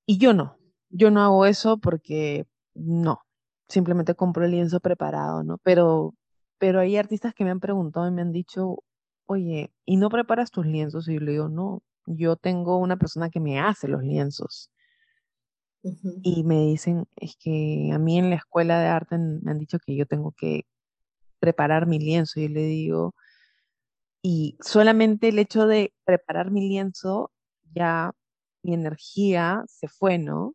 Y 0.06 0.18
yo 0.18 0.34
no, 0.34 0.58
yo 0.90 1.10
no 1.10 1.22
hago 1.22 1.46
eso 1.46 1.78
porque 1.78 2.46
no, 2.74 3.20
simplemente 3.68 4.14
compro 4.14 4.44
el 4.44 4.52
lienzo 4.52 4.80
preparado, 4.80 5.44
¿no? 5.44 5.58
Pero, 5.58 6.14
pero 6.58 6.80
hay 6.80 6.96
artistas 6.96 7.34
que 7.34 7.44
me 7.44 7.50
han 7.50 7.60
preguntado 7.60 8.08
y 8.08 8.12
me 8.12 8.22
han 8.22 8.32
dicho, 8.32 8.78
oye, 9.26 9.72
¿y 9.84 9.96
no 9.96 10.10
preparas 10.10 10.50
tus 10.50 10.66
lienzos? 10.66 11.08
Y 11.08 11.14
yo 11.14 11.20
le 11.20 11.32
digo, 11.32 11.48
no, 11.48 11.82
yo 12.06 12.36
tengo 12.36 12.78
una 12.78 12.96
persona 12.96 13.30
que 13.30 13.40
me 13.40 13.60
hace 13.60 13.88
los 13.88 14.02
lienzos. 14.02 14.70
Y 16.22 16.44
me 16.44 16.60
dicen, 16.60 17.06
es 17.16 17.36
que 17.36 17.90
a 17.92 17.98
mí 17.98 18.18
en 18.18 18.30
la 18.30 18.36
escuela 18.36 18.80
de 18.80 18.86
arte 18.86 19.18
me 19.18 19.50
han 19.50 19.58
dicho 19.58 19.78
que 19.78 19.94
yo 19.94 20.06
tengo 20.06 20.32
que 20.32 20.62
preparar 21.40 21.86
mi 21.86 21.98
lienzo. 21.98 22.40
Y 22.40 22.48
le 22.48 22.62
digo, 22.62 23.14
y 24.22 24.56
solamente 24.60 25.28
el 25.28 25.38
hecho 25.38 25.66
de 25.66 25.92
preparar 26.04 26.50
mi 26.50 26.66
lienzo 26.66 27.30
ya 27.74 28.12
mi 28.62 28.72
energía 28.74 29.62
se 29.66 29.88
fue, 29.88 30.18
¿no? 30.18 30.54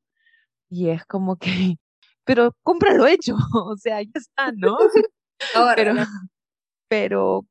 Y 0.70 0.90
es 0.90 1.06
como 1.06 1.38
que, 1.38 1.46
pero 2.26 2.56
cómpralo 2.64 3.06
hecho, 3.06 3.36
o 3.54 3.78
sea, 3.78 4.02
ya 4.02 4.12
está, 4.16 4.52
¿no? 4.52 4.78
pero, 5.76 5.94
pero 6.88 7.46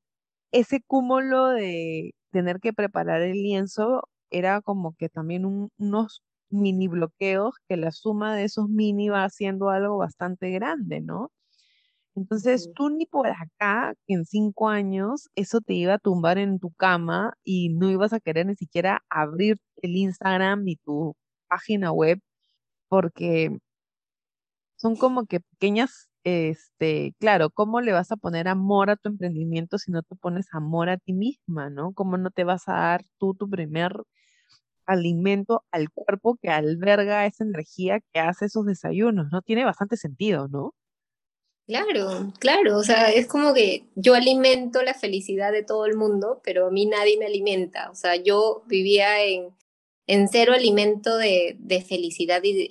ese 0.52 0.82
cúmulo 0.82 1.48
de 1.48 2.14
tener 2.32 2.60
que 2.60 2.72
preparar 2.72 3.22
el 3.22 3.34
lienzo 3.34 4.02
era 4.30 4.60
como 4.62 4.94
que 4.96 5.08
también 5.08 5.70
unos 5.78 6.22
mini 6.50 6.88
bloqueos 6.88 7.54
que 7.68 7.76
la 7.76 7.92
suma 7.92 8.34
de 8.36 8.44
esos 8.44 8.68
mini 8.68 9.08
va 9.08 9.24
haciendo 9.24 9.70
algo 9.70 9.98
bastante 9.98 10.50
grande, 10.50 11.00
¿no? 11.00 11.30
Entonces, 12.16 12.70
tú 12.74 12.90
ni 12.90 13.06
por 13.06 13.28
acá, 13.28 13.94
en 14.08 14.24
cinco 14.26 14.68
años, 14.68 15.28
eso 15.36 15.60
te 15.60 15.74
iba 15.74 15.94
a 15.94 15.98
tumbar 15.98 16.38
en 16.38 16.58
tu 16.58 16.72
cama 16.72 17.34
y 17.44 17.70
no 17.70 17.90
ibas 17.90 18.12
a 18.12 18.20
querer 18.20 18.46
ni 18.46 18.56
siquiera 18.56 19.02
abrir 19.10 19.58
el 19.82 19.96
Instagram 19.96 20.64
ni 20.64 20.76
tu 20.76 21.14
página 21.48 21.92
web, 21.92 22.20
porque 22.88 23.58
son 24.76 24.96
como 24.96 25.26
que 25.26 25.40
pequeñas, 25.40 26.08
este, 26.24 27.14
claro, 27.18 27.50
¿cómo 27.50 27.80
le 27.80 27.92
vas 27.92 28.12
a 28.12 28.16
poner 28.16 28.46
amor 28.48 28.90
a 28.90 28.96
tu 28.96 29.08
emprendimiento 29.08 29.76
si 29.78 29.90
no 29.90 30.02
te 30.02 30.14
pones 30.16 30.46
amor 30.52 30.88
a 30.88 30.98
ti 30.98 31.12
misma, 31.12 31.68
¿no? 31.70 31.92
¿Cómo 31.94 32.16
no 32.16 32.30
te 32.30 32.44
vas 32.44 32.68
a 32.68 32.74
dar 32.74 33.04
tú 33.18 33.34
tu 33.34 33.50
primer 33.50 33.92
alimento 34.88 35.64
al 35.70 35.90
cuerpo 35.90 36.38
que 36.40 36.48
alberga 36.48 37.26
esa 37.26 37.44
energía 37.44 38.00
que 38.12 38.20
hace 38.20 38.46
esos 38.46 38.66
desayunos, 38.66 39.26
¿no? 39.30 39.42
Tiene 39.42 39.64
bastante 39.64 39.96
sentido, 39.96 40.48
¿no? 40.48 40.74
Claro, 41.66 42.32
claro, 42.38 42.78
o 42.78 42.82
sea, 42.82 43.10
es 43.10 43.26
como 43.26 43.52
que 43.52 43.84
yo 43.94 44.14
alimento 44.14 44.80
la 44.82 44.94
felicidad 44.94 45.52
de 45.52 45.62
todo 45.62 45.84
el 45.84 45.96
mundo, 45.96 46.40
pero 46.42 46.68
a 46.68 46.70
mí 46.70 46.86
nadie 46.86 47.18
me 47.18 47.26
alimenta, 47.26 47.90
o 47.90 47.94
sea, 47.94 48.16
yo 48.16 48.62
vivía 48.66 49.22
en, 49.22 49.52
en 50.08 50.26
cero 50.28 50.54
alimento 50.54 51.18
de, 51.18 51.84
felicidad 51.86 52.42
y 52.42 52.54
de, 52.54 52.66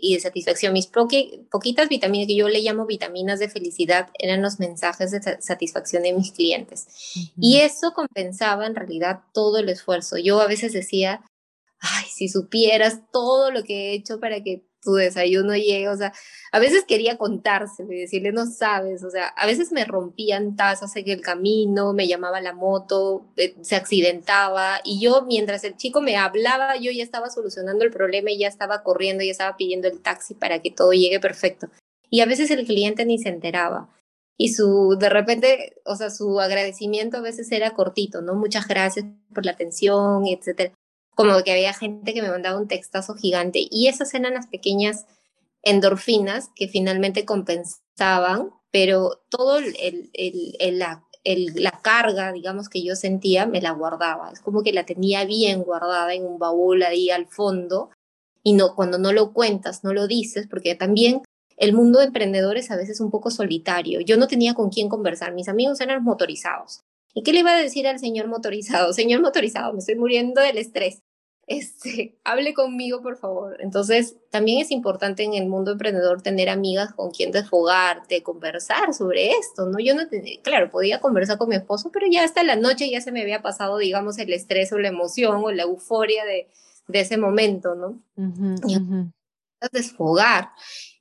y 0.00 0.14
de, 0.14 0.20
satisfacción. 0.20 0.72
Mis 0.72 0.86
poquitas 0.86 1.88
vitaminas, 1.88 2.28
que 2.28 2.36
yo 2.36 2.48
le 2.48 2.60
llamo 2.60 2.86
vitaminas 2.86 3.40
de 3.40 3.48
felicidad, 3.48 4.10
eran 4.18 4.42
los 4.42 4.60
mensajes 4.60 5.10
de 5.10 5.20
satisfacción 5.40 6.04
de 6.04 6.12
mis 6.12 6.30
clientes. 6.30 6.86
Y 7.36 7.58
eso 7.58 7.92
compensaba 7.94 8.64
en 8.66 8.76
realidad 8.76 9.22
todo 9.34 9.58
el 9.58 9.68
esfuerzo. 9.68 10.18
Yo 10.18 10.40
a 10.40 10.46
veces 10.46 10.72
decía, 10.72 11.20
ay, 11.80 12.04
si 12.10 12.28
supieras 12.28 13.00
todo 13.12 13.50
lo 13.50 13.62
que 13.62 13.90
he 13.90 13.94
hecho 13.94 14.20
para 14.20 14.42
que 14.42 14.64
tu 14.82 14.94
desayuno 14.94 15.54
llegue, 15.54 15.88
o 15.88 15.96
sea, 15.96 16.12
a 16.52 16.58
veces 16.58 16.84
quería 16.86 17.18
contárselo 17.18 17.92
y 17.92 18.00
decirle, 18.00 18.32
no 18.32 18.46
sabes, 18.46 19.02
o 19.02 19.10
sea, 19.10 19.26
a 19.28 19.46
veces 19.46 19.72
me 19.72 19.84
rompían 19.84 20.56
tazas 20.56 20.94
en 20.96 21.08
el 21.08 21.20
camino, 21.20 21.92
me 21.92 22.06
llamaba 22.06 22.40
la 22.40 22.52
moto, 22.52 23.26
eh, 23.36 23.56
se 23.62 23.76
accidentaba 23.76 24.80
y 24.84 25.00
yo 25.00 25.22
mientras 25.26 25.64
el 25.64 25.76
chico 25.76 26.00
me 26.00 26.16
hablaba, 26.16 26.76
yo 26.76 26.92
ya 26.92 27.02
estaba 27.02 27.28
solucionando 27.28 27.84
el 27.84 27.90
problema 27.90 28.30
y 28.30 28.38
ya 28.38 28.48
estaba 28.48 28.82
corriendo, 28.82 29.24
ya 29.24 29.32
estaba 29.32 29.56
pidiendo 29.56 29.88
el 29.88 30.00
taxi 30.00 30.34
para 30.34 30.62
que 30.62 30.70
todo 30.70 30.92
llegue 30.92 31.20
perfecto. 31.20 31.68
Y 32.10 32.20
a 32.20 32.26
veces 32.26 32.50
el 32.50 32.64
cliente 32.64 33.04
ni 33.04 33.18
se 33.18 33.28
enteraba. 33.28 33.90
Y 34.38 34.54
su, 34.54 34.96
de 34.98 35.08
repente, 35.08 35.74
o 35.84 35.96
sea, 35.96 36.10
su 36.10 36.40
agradecimiento 36.40 37.18
a 37.18 37.20
veces 37.20 37.50
era 37.50 37.72
cortito, 37.72 38.22
¿no? 38.22 38.34
Muchas 38.36 38.68
gracias 38.68 39.04
por 39.34 39.44
la 39.44 39.52
atención, 39.52 40.26
etcétera 40.26 40.72
como 41.18 41.42
que 41.42 41.50
había 41.50 41.74
gente 41.74 42.14
que 42.14 42.22
me 42.22 42.30
mandaba 42.30 42.60
un 42.60 42.68
textazo 42.68 43.16
gigante 43.16 43.66
y 43.68 43.88
esas 43.88 44.14
eran 44.14 44.34
las 44.34 44.46
pequeñas 44.46 45.04
endorfinas 45.64 46.50
que 46.54 46.68
finalmente 46.68 47.24
compensaban, 47.24 48.50
pero 48.70 49.20
todo 49.28 49.58
el, 49.58 49.74
el, 50.12 50.78
la, 50.78 51.04
la 51.24 51.72
carga, 51.82 52.30
digamos, 52.30 52.68
que 52.68 52.84
yo 52.84 52.94
sentía, 52.94 53.46
me 53.46 53.60
la 53.60 53.72
guardaba. 53.72 54.30
Es 54.30 54.38
como 54.38 54.62
que 54.62 54.72
la 54.72 54.86
tenía 54.86 55.24
bien 55.24 55.64
guardada 55.64 56.14
en 56.14 56.24
un 56.24 56.38
baúl 56.38 56.84
ahí 56.84 57.10
al 57.10 57.26
fondo 57.26 57.90
y 58.44 58.52
no, 58.52 58.76
cuando 58.76 58.96
no 58.98 59.12
lo 59.12 59.32
cuentas, 59.32 59.82
no 59.82 59.92
lo 59.92 60.06
dices, 60.06 60.46
porque 60.46 60.76
también 60.76 61.22
el 61.56 61.72
mundo 61.72 61.98
de 61.98 62.04
emprendedores 62.04 62.66
es 62.66 62.70
a 62.70 62.76
veces 62.76 63.00
un 63.00 63.10
poco 63.10 63.32
solitario. 63.32 64.00
Yo 64.02 64.18
no 64.18 64.28
tenía 64.28 64.54
con 64.54 64.70
quién 64.70 64.88
conversar, 64.88 65.34
mis 65.34 65.48
amigos 65.48 65.80
eran 65.80 66.04
motorizados. 66.04 66.82
¿Y 67.12 67.24
qué 67.24 67.32
le 67.32 67.40
iba 67.40 67.56
a 67.56 67.58
decir 67.58 67.88
al 67.88 67.98
señor 67.98 68.28
motorizado? 68.28 68.92
Señor 68.92 69.20
motorizado, 69.20 69.72
me 69.72 69.80
estoy 69.80 69.96
muriendo 69.96 70.40
del 70.40 70.58
estrés 70.58 71.02
este, 71.48 72.18
hable 72.24 72.54
conmigo, 72.54 73.02
por 73.02 73.16
favor. 73.16 73.56
Entonces, 73.60 74.16
también 74.30 74.60
es 74.60 74.70
importante 74.70 75.24
en 75.24 75.34
el 75.34 75.46
mundo 75.46 75.72
emprendedor 75.72 76.22
tener 76.22 76.48
amigas 76.48 76.92
con 76.92 77.10
quien 77.10 77.32
desfogarte, 77.32 78.22
conversar 78.22 78.94
sobre 78.94 79.32
esto, 79.32 79.66
¿no? 79.66 79.78
Yo 79.80 79.94
no 79.94 80.06
tenía, 80.08 80.40
claro, 80.42 80.70
podía 80.70 81.00
conversar 81.00 81.38
con 81.38 81.48
mi 81.48 81.56
esposo, 81.56 81.90
pero 81.90 82.06
ya 82.08 82.22
hasta 82.22 82.44
la 82.44 82.56
noche 82.56 82.90
ya 82.90 83.00
se 83.00 83.10
me 83.10 83.22
había 83.22 83.42
pasado, 83.42 83.78
digamos, 83.78 84.18
el 84.18 84.32
estrés 84.32 84.72
o 84.72 84.78
la 84.78 84.88
emoción 84.88 85.42
o 85.42 85.50
la 85.50 85.64
euforia 85.64 86.24
de, 86.24 86.48
de 86.86 87.00
ese 87.00 87.16
momento, 87.16 87.74
¿no? 87.74 88.02
Desfogar. 89.72 90.50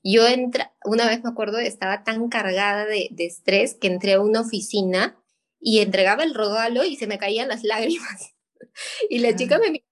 Yo 0.04 0.26
entra, 0.26 0.74
una 0.86 1.06
vez 1.08 1.22
me 1.24 1.30
acuerdo, 1.30 1.60
estaba 1.60 2.04
tan 2.04 2.30
cargada 2.30 2.86
de, 2.86 3.10
de 3.12 3.26
estrés 3.26 3.76
que 3.76 3.88
entré 3.88 4.14
a 4.14 4.22
una 4.22 4.42
oficina 4.42 5.18
y 5.60 5.80
entregaba 5.80 6.24
el 6.24 6.34
regalo 6.34 6.86
y 6.86 6.96
se 6.96 7.08
me 7.08 7.18
caían 7.18 7.50
las 7.50 7.64
lágrimas. 7.66 8.34
Y 9.10 9.20
la 9.20 9.36
chica 9.36 9.60
me 9.60 9.84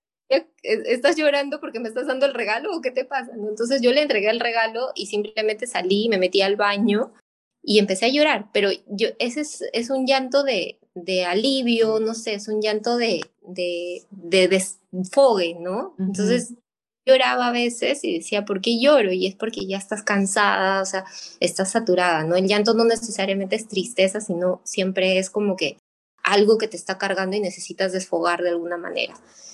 ¿estás 0.64 1.16
llorando 1.16 1.60
porque 1.60 1.80
me 1.80 1.88
estás 1.88 2.08
dando 2.08 2.26
el 2.26 2.34
regalo 2.34 2.76
o 2.76 2.82
qué 2.82 2.92
te 2.92 3.06
pasa? 3.06 3.32
Entonces 3.34 3.82
yo 3.82 3.92
le 3.92 4.02
entregué 4.02 4.30
el 4.30 4.40
regalo 4.40 4.92
y 4.96 5.08
simplemente 5.08 5.68
salí, 5.68 6.10
me 6.10 6.18
metí 6.18 6.42
al 6.42 6.56
baño 6.56 7.14
y 7.62 7.80
empecé 7.80 8.06
a 8.06 8.10
llorar, 8.10 8.50
pero 8.54 8.70
yo, 8.88 9.10
ese 9.20 9.42
es, 9.42 9.64
es 9.74 9.90
un 9.90 10.06
llanto 10.06 10.44
de, 10.44 10.80
de, 10.94 11.26
alivio, 11.26 12.00
no 12.00 12.14
sé, 12.14 12.36
es 12.36 12.48
un 12.48 12.62
llanto 12.62 12.98
de, 12.98 13.22
de, 13.42 14.04
de 14.12 14.48
desfogue, 14.48 15.56
¿no? 15.60 15.96
Entonces 15.98 16.54
lloraba 17.08 17.48
a 17.48 17.52
veces 17.52 18.04
y 18.04 18.18
decía, 18.18 18.46
¿por 18.46 18.62
qué 18.62 18.80
lloro? 18.80 19.12
Y 19.12 19.28
es 19.28 19.36
porque 19.36 19.66
ya 19.66 19.78
estás 19.78 20.04
cansada, 20.04 20.82
o 20.82 20.86
sea, 20.86 21.06
estás 21.40 21.72
saturada, 21.72 22.24
¿no? 22.24 22.36
El 22.36 22.48
llanto 22.48 22.74
no 22.74 22.84
necesariamente 22.86 23.56
es 23.56 23.68
tristeza, 23.68 24.22
sino 24.22 24.62
siempre 24.64 25.18
es 25.18 25.30
como 25.30 25.56
que 25.56 25.78
algo 26.26 26.58
que 26.58 26.68
te 26.68 26.76
está 26.76 26.98
cargando 26.98 27.36
y 27.36 27.40
necesitas 27.40 27.94
desfogar 27.94 28.42
de 28.42 28.50
alguna 28.50 28.78
manera. 28.78 29.14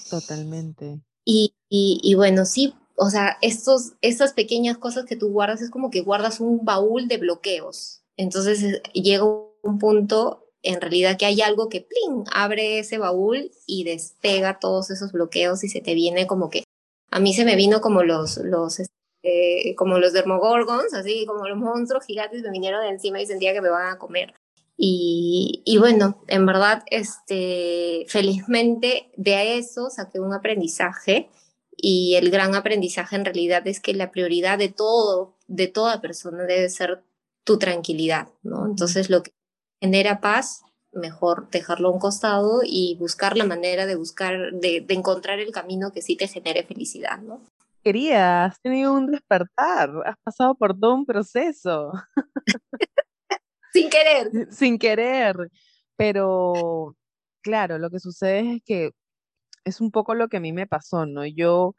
Totalmente. 0.10 1.02
Y, 1.24 1.54
y, 1.70 2.16
bueno, 2.16 2.46
sí, 2.46 2.74
o 2.96 3.10
sea, 3.10 3.38
estos, 3.42 3.94
estas 4.02 4.34
pequeñas 4.34 4.78
cosas 4.78 5.06
que 5.06 5.16
tú 5.16 5.30
guardas 5.30 5.62
es 5.62 5.70
como 5.70 5.92
que 5.92 6.02
guardas 6.02 6.40
un 6.40 6.66
baúl 6.66 7.08
de 7.08 7.18
bloqueos. 7.18 8.02
Entonces 8.18 8.64
eh, 8.64 8.82
llega 8.94 9.24
un 9.26 9.80
punto 9.80 10.48
en 10.64 10.82
realidad 10.82 11.18
que 11.18 11.26
hay 11.26 11.42
algo 11.42 11.70
que 11.70 11.82
plin, 11.82 12.24
abre 12.34 12.80
ese 12.80 12.98
baúl 12.98 13.52
y 13.66 13.84
despega 13.84 14.60
todos 14.60 14.92
esos 14.92 15.12
bloqueos 15.12 15.64
y 15.64 15.70
se 15.70 15.82
te 15.82 15.94
viene 15.94 16.28
como 16.28 16.50
que 16.50 16.64
a 17.10 17.20
mí 17.20 17.34
se 17.34 17.46
me 17.46 17.56
vino 17.56 17.82
como 17.82 18.04
los 18.04 18.38
los 18.38 18.80
este, 18.80 19.76
como 19.76 19.98
los 19.98 20.14
dermogorgons, 20.14 20.94
así 20.94 21.26
como 21.26 21.48
los 21.48 21.58
monstruos 21.58 22.06
gigantes 22.06 22.44
me 22.44 22.52
vinieron 22.52 22.82
de 22.82 22.90
encima 22.90 23.22
y 23.22 23.26
sentía 23.26 23.54
que 23.54 23.62
me 23.62 23.70
van 23.70 23.94
a 23.94 23.98
comer. 23.98 24.34
Y, 24.84 25.78
bueno, 25.78 26.24
en 26.28 26.48
verdad, 26.48 26.82
este, 26.88 28.04
felizmente 28.08 29.12
de 29.16 29.60
eso 29.60 29.92
saqué 29.92 30.20
un 30.20 30.34
aprendizaje 30.34 31.30
y 31.78 32.16
el 32.16 32.32
gran 32.32 32.56
aprendizaje 32.56 33.16
en 33.16 33.26
realidad 33.26 33.68
es 33.68 33.80
que 33.80 33.94
la 33.94 34.10
prioridad 34.10 34.58
de 34.58 34.70
todo, 34.70 35.36
de 35.48 35.68
toda 35.68 36.02
persona 36.02 36.46
debe 36.46 36.68
ser 36.68 37.04
tu 37.44 37.60
tranquilidad, 37.60 38.30
¿no? 38.42 38.66
Entonces 38.66 39.12
lo 39.12 39.22
que 39.22 39.34
genera 39.80 40.20
paz, 40.20 40.64
mejor 40.92 41.52
dejarlo 41.52 41.90
a 41.90 41.92
un 41.92 42.00
costado 42.00 42.62
y 42.66 42.96
buscar 43.00 43.38
la 43.38 43.46
manera 43.46 43.86
de 43.86 43.96
buscar, 43.96 44.52
de, 44.52 44.82
de 44.82 44.94
encontrar 44.96 45.40
el 45.40 45.52
camino 45.52 45.92
que 45.92 46.02
sí 46.02 46.16
te 46.16 46.28
genere 46.28 46.64
felicidad, 46.64 47.20
¿no? 47.20 47.40
Querías, 47.84 48.54
has 48.54 48.62
tenido 48.62 48.94
un 48.94 49.12
despertar, 49.12 49.92
has 50.06 50.16
pasado 50.24 50.56
por 50.56 50.80
todo 50.80 50.96
un 50.96 51.06
proceso. 51.06 51.92
Sin 53.74 53.90
querer. 53.90 54.30
Sin 54.52 54.78
querer. 54.78 55.36
Pero, 55.96 56.96
claro, 57.42 57.78
lo 57.78 57.90
que 57.90 58.00
sucede 58.00 58.56
es 58.56 58.64
que 58.64 58.92
es 59.66 59.82
un 59.82 59.92
poco 59.92 60.16
lo 60.16 60.28
que 60.30 60.38
a 60.38 60.40
mí 60.42 60.54
me 60.54 60.68
pasó, 60.68 61.06
¿no? 61.06 61.26
Yo, 61.26 61.76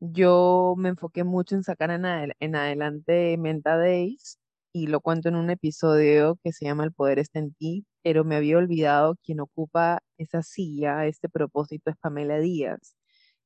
yo 0.00 0.74
me 0.78 0.90
enfoqué 0.90 1.24
mucho 1.24 1.56
en 1.56 1.64
sacar 1.64 1.90
en, 1.90 2.04
en 2.40 2.56
adelante 2.56 3.36
Menta 3.38 3.76
Days 3.76 4.38
y 4.72 4.86
lo 4.88 5.00
cuento 5.00 5.28
en 5.28 5.36
un 5.36 5.50
episodio 5.50 6.38
que 6.44 6.52
se 6.52 6.66
llama 6.66 6.84
El 6.84 6.92
poder 6.92 7.18
está 7.18 7.40
en 7.40 7.54
ti, 7.54 7.86
pero 8.02 8.24
me 8.24 8.36
había 8.36 8.58
olvidado 8.58 9.16
quien 9.24 9.40
ocupa 9.40 10.00
esa 10.18 10.42
silla, 10.42 11.06
este 11.06 11.28
propósito 11.28 11.90
es 11.90 11.96
Pamela 11.98 12.38
Díaz. 12.38 12.96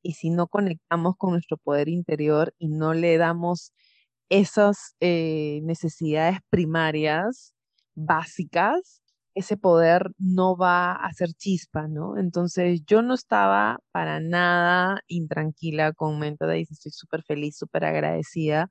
Y 0.02 0.14
si 0.14 0.30
no 0.30 0.48
conectamos 0.48 1.16
con 1.16 1.32
nuestro 1.32 1.56
poder 1.58 1.88
interior 1.88 2.54
y 2.58 2.68
no 2.68 2.94
le 2.94 3.16
damos 3.18 3.72
esas 4.30 4.96
eh, 5.00 5.60
necesidades 5.64 6.38
primarias, 6.50 7.53
básicas, 7.94 9.02
ese 9.34 9.56
poder 9.56 10.12
no 10.18 10.56
va 10.56 10.92
a 10.92 11.12
ser 11.12 11.30
chispa, 11.34 11.88
¿no? 11.88 12.18
Entonces 12.18 12.82
yo 12.86 13.02
no 13.02 13.14
estaba 13.14 13.78
para 13.92 14.20
nada 14.20 15.00
intranquila 15.08 15.92
con 15.92 16.18
Menta 16.20 16.46
Days, 16.46 16.70
estoy 16.70 16.92
súper 16.92 17.22
feliz, 17.24 17.56
súper 17.58 17.84
agradecida, 17.84 18.68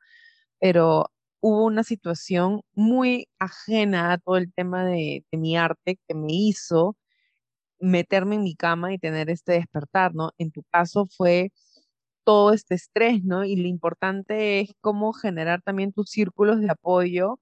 pero 0.59 1.07
hubo 1.41 1.65
una 1.65 1.83
situación 1.83 2.61
muy 2.73 3.27
ajena 3.39 4.13
a 4.13 4.17
todo 4.19 4.37
el 4.37 4.53
tema 4.53 4.85
de, 4.85 5.25
de, 5.31 5.37
mi 5.37 5.57
arte 5.57 5.99
que 6.07 6.15
me 6.15 6.27
hizo 6.33 6.97
meterme 7.79 8.35
en 8.35 8.43
mi 8.43 8.55
cama 8.55 8.93
y 8.93 8.99
tener 8.99 9.29
este 9.29 9.53
despertar, 9.53 10.15
¿no? 10.15 10.31
En 10.37 10.51
tu 10.51 10.63
caso 10.71 11.07
fue 11.07 11.51
todo 12.23 12.53
este 12.53 12.75
estrés, 12.75 13.23
¿no? 13.23 13.45
Y 13.45 13.55
lo 13.57 13.67
importante 13.67 14.61
es 14.61 14.71
cómo 14.81 15.13
generar 15.13 15.61
también 15.61 15.93
tus 15.93 16.09
círculos 16.09 16.61
de 16.61 16.71
apoyo, 16.71 17.39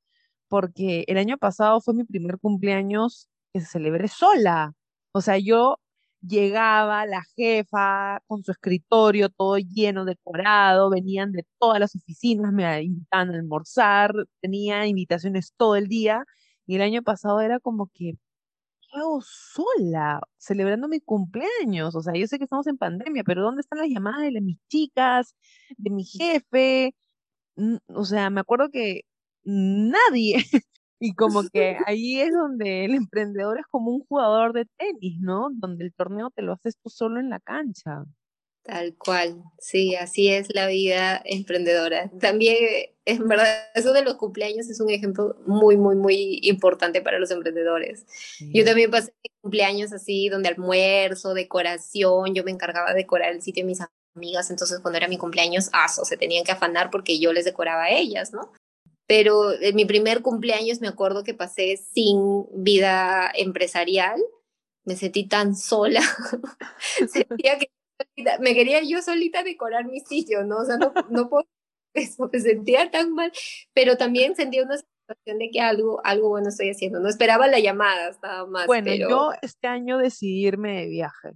porque 0.52 1.06
el 1.08 1.18
año 1.18 1.38
pasado 1.38 1.80
fue 1.82 1.93
mi 1.93 2.04
primer 2.04 2.38
cumpleaños 2.39 3.30
que 3.54 3.62
celebré 3.62 4.10
sola. 4.10 4.74
O 5.14 5.22
sea, 5.22 5.38
yo 5.38 5.78
llegaba 6.22 7.06
la 7.06 7.24
jefa 7.38 8.20
con 8.28 8.43
su 8.43 8.52
escritorio 8.52 9.30
todo 9.30 9.58
lleno, 9.60 10.04
decorado, 10.06 10.89
venían 10.89 11.32
de 11.32 11.45
todas 11.60 11.80
las 11.80 11.95
oficinas, 11.95 12.52
me 12.54 12.84
invitaban 12.84 13.32
a 13.32 13.36
almorzar, 13.36 14.14
tenía 14.41 14.86
invitaciones 14.88 15.54
todo 15.58 15.78
el 15.78 15.88
día 15.88 16.26
y 16.68 16.76
el 16.76 16.82
año 16.82 17.02
pasado 17.04 17.39
era 17.41 17.60
como 17.62 17.89
que 17.93 18.16
hago 18.93 19.22
sola 19.22 20.22
celebrando 20.38 20.88
mi 20.89 20.99
cumpleaños? 20.99 21.95
O 21.95 22.02
sea, 22.02 22.14
yo 22.16 22.28
sé 22.28 22.38
que 22.38 22.43
estamos 22.45 22.68
en 22.68 22.78
pandemia, 22.78 23.24
pero 23.24 23.43
¿dónde 23.43 23.62
están 23.62 23.80
las 23.80 23.89
llamadas 23.89 24.32
de 24.34 24.41
mis 24.41 24.58
chicas, 24.70 25.36
de 25.78 25.89
mi 25.91 26.04
jefe? 26.04 26.93
O 27.93 28.06
sea, 28.06 28.30
me 28.30 28.41
acuerdo 28.41 28.70
que 28.72 29.04
nadie. 29.44 30.36
Y 31.04 31.16
como 31.16 31.42
que 31.52 31.78
ahí 31.88 32.22
es 32.22 32.32
donde 32.32 32.86
el 32.86 32.94
emprendedor 32.94 33.60
es 33.60 33.66
como 33.72 33.89
un 33.89 34.06
jugador 34.06 34.54
de 34.54 34.68
tenis, 34.78 35.20
¿no? 35.20 35.50
Donde 35.52 35.84
el 35.84 35.94
torneo 35.96 36.30
te 36.30 36.44
lo 36.44 36.54
haces 36.54 36.78
tú 36.78 36.92
solo 36.92 37.20
en 37.20 37.32
la 37.32 37.39
cancha. 37.39 38.06
Tal 38.64 38.96
cual, 38.96 39.42
sí, 39.58 39.96
así 39.96 40.30
es 40.30 40.54
la 40.54 40.68
vida 40.68 41.20
emprendedora. 41.26 42.12
También, 42.20 42.56
en 43.06 43.28
verdad, 43.28 43.48
eso 43.74 43.92
de 43.92 44.04
los 44.04 44.14
cumpleaños 44.16 44.70
es 44.70 44.80
un 44.80 44.92
ejemplo 44.92 45.36
muy, 45.48 45.78
muy, 45.78 45.96
muy 45.96 46.39
importante 46.44 47.02
para 47.02 47.18
los 47.18 47.32
emprendedores. 47.32 48.06
Yo 48.39 48.64
también 48.64 48.92
pasé 48.92 49.12
cumpleaños 49.42 49.92
así, 49.94 50.30
donde 50.30 50.50
almuerzo, 50.50 51.34
decoración, 51.34 52.36
yo 52.36 52.44
me 52.44 52.52
encargaba 52.52 52.92
de 52.92 52.98
decorar 52.98 53.32
el 53.32 53.42
sitio 53.42 53.64
de 53.64 53.70
mis 53.70 53.80
amigas, 54.16 54.52
entonces 54.52 54.80
cuando 54.80 54.98
era 54.98 55.08
mi 55.08 55.18
cumpleaños, 55.18 55.70
aso, 55.74 56.06
se 56.06 56.18
tenían 56.18 56.44
que 56.44 56.52
afanar 56.52 56.92
porque 56.92 57.20
yo 57.20 57.34
les 57.34 57.46
decoraba 57.46 57.86
a 57.86 57.89
ellas, 57.89 58.32
¿no? 58.32 58.52
Pero 59.12 59.51
en 59.51 59.76
mi 59.76 59.84
primer 59.84 60.22
cumpleaños 60.22 60.80
me 60.80 60.88
acuerdo 60.88 61.26
que 61.26 61.34
pasé 61.34 61.76
sin 61.76 62.45
vida 62.53 63.30
empresarial, 63.36 64.18
me 64.86 64.95
sentí 64.95 65.28
tan 65.28 65.53
sola, 65.53 65.99
sentía 67.12 67.59
que 67.59 67.70
me 68.39 68.53
quería 68.53 68.82
yo 68.84 69.01
solita 69.01 69.43
decorar 69.43 69.86
mi 69.86 69.99
sitio, 69.99 70.45
¿no? 70.45 70.59
O 70.59 70.66
sea, 70.66 70.78
no, 70.78 70.93
no 71.09 71.28
puedo 71.28 71.45
eso, 71.93 72.30
me 72.32 72.39
sentía 72.39 72.89
tan 72.89 73.14
mal, 73.14 73.34
pero 73.74 73.97
también 73.97 74.38
sentía 74.38 74.64
una 74.64 74.78
sensación 74.78 75.39
de 75.39 75.49
que 75.51 75.59
algo, 75.59 75.99
algo 76.05 76.30
bueno 76.30 76.47
estoy 76.47 76.70
haciendo, 76.70 77.01
no 77.01 77.09
esperaba 77.09 77.47
la 77.47 77.59
llamada, 77.59 78.18
nada 78.24 78.45
más. 78.45 78.66
Bueno, 78.66 78.93
yo 78.93 79.32
este 79.41 79.68
año 79.68 79.97
decidí 79.97 80.47
irme 80.47 80.80
de 80.80 80.88
viaje, 80.88 81.34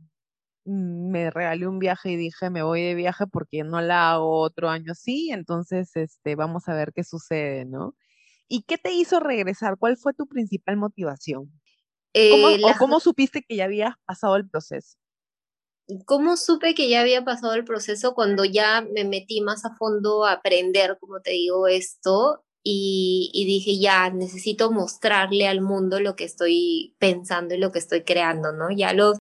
me 0.66 1.30
regalé 1.30 1.68
un 1.68 1.80
viaje 1.80 2.12
y 2.12 2.16
dije, 2.18 2.50
me 2.50 2.64
voy 2.64 2.82
de 2.82 2.96
viaje 2.96 3.28
porque 3.28 3.64
no 3.64 3.82
la 3.82 4.14
hago 4.14 4.40
otro 4.40 4.70
año 4.70 4.94
así, 4.94 5.30
entonces, 5.32 5.96
este, 5.96 6.36
vamos 6.36 6.68
a 6.68 6.74
ver 6.74 6.92
qué 6.94 7.04
sucede, 7.04 7.66
¿no? 7.66 7.96
¿Y 8.48 8.64
qué 8.64 8.78
te 8.78 8.94
hizo 8.94 9.20
regresar? 9.20 9.78
¿Cuál 9.78 9.98
fue 9.98 10.14
tu 10.14 10.28
principal 10.28 10.78
motivación? 10.78 11.52
¿Cómo, 12.32 12.50
eh, 12.50 12.62
¿O 12.64 12.78
cómo 12.78 13.00
supiste 13.00 13.44
que 13.48 13.56
ya 13.56 13.66
habías 13.66 13.96
pasado 14.06 14.36
el 14.36 14.48
proceso? 14.48 14.98
¿Cómo 16.06 16.36
supe 16.38 16.74
que 16.74 16.90
ya 16.90 17.02
había 17.02 17.24
pasado 17.24 17.54
el 17.54 17.64
proceso 17.64 18.16
cuando 18.16 18.44
ya 18.44 18.82
me 18.82 19.04
metí 19.04 19.42
más 19.42 19.66
a 19.66 19.76
fondo 19.76 20.26
a 20.26 20.34
aprender, 20.34 20.98
como 21.00 21.22
te 21.22 21.32
digo, 21.32 21.68
esto? 21.68 22.44
Y, 22.64 23.30
y, 23.34 23.46
dije, 23.46 23.78
ya, 23.80 24.10
necesito 24.10 24.72
mostrarle 24.72 25.48
al 25.48 25.62
mundo 25.62 26.00
lo 26.00 26.16
que 26.16 26.24
estoy 26.24 26.96
pensando 26.98 27.54
y 27.54 27.60
lo 27.60 27.72
que 27.72 27.78
estoy 27.78 28.04
creando, 28.04 28.54
¿no? 28.54 28.72
Ya 28.72 28.94
los, 28.94 29.20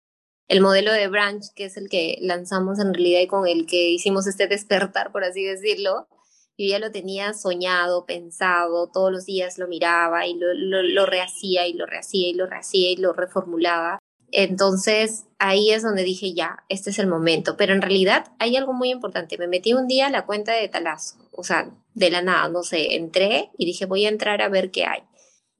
el 0.51 0.59
modelo 0.59 0.91
de 0.91 1.07
Branch, 1.07 1.45
que 1.55 1.63
es 1.63 1.77
el 1.77 1.87
que 1.87 2.17
lanzamos 2.19 2.77
en 2.79 2.93
realidad 2.93 3.21
y 3.21 3.27
con 3.27 3.47
el 3.47 3.65
que 3.65 3.89
hicimos 3.89 4.27
este 4.27 4.47
despertar, 4.47 5.13
por 5.13 5.23
así 5.23 5.45
decirlo, 5.45 6.09
yo 6.57 6.67
ya 6.67 6.77
lo 6.77 6.91
tenía 6.91 7.33
soñado, 7.33 8.05
pensado, 8.05 8.89
todos 8.91 9.13
los 9.13 9.25
días 9.25 9.57
lo 9.57 9.69
miraba 9.69 10.27
y 10.27 10.33
lo, 10.33 10.53
lo, 10.53 11.05
rehacía 11.05 11.67
y 11.67 11.73
lo 11.73 11.85
rehacía 11.85 12.27
y 12.27 12.33
lo 12.33 12.47
rehacía 12.47 12.91
y 12.91 12.97
lo 12.97 13.13
reformulaba. 13.13 13.99
Entonces 14.29 15.23
ahí 15.39 15.71
es 15.71 15.83
donde 15.83 16.03
dije, 16.03 16.33
ya, 16.33 16.65
este 16.67 16.89
es 16.89 16.99
el 16.99 17.07
momento. 17.07 17.55
Pero 17.55 17.73
en 17.73 17.81
realidad 17.81 18.25
hay 18.37 18.57
algo 18.57 18.73
muy 18.73 18.91
importante. 18.91 19.37
Me 19.37 19.47
metí 19.47 19.73
un 19.73 19.87
día 19.87 20.07
a 20.07 20.11
la 20.11 20.25
cuenta 20.25 20.51
de 20.51 20.67
Talazo, 20.67 21.15
o 21.31 21.45
sea, 21.45 21.71
de 21.93 22.09
la 22.09 22.21
nada, 22.21 22.49
no 22.49 22.63
sé, 22.63 22.95
entré 22.95 23.51
y 23.57 23.65
dije, 23.65 23.85
voy 23.85 24.05
a 24.05 24.09
entrar 24.09 24.41
a 24.41 24.49
ver 24.49 24.69
qué 24.69 24.83
hay. 24.83 25.03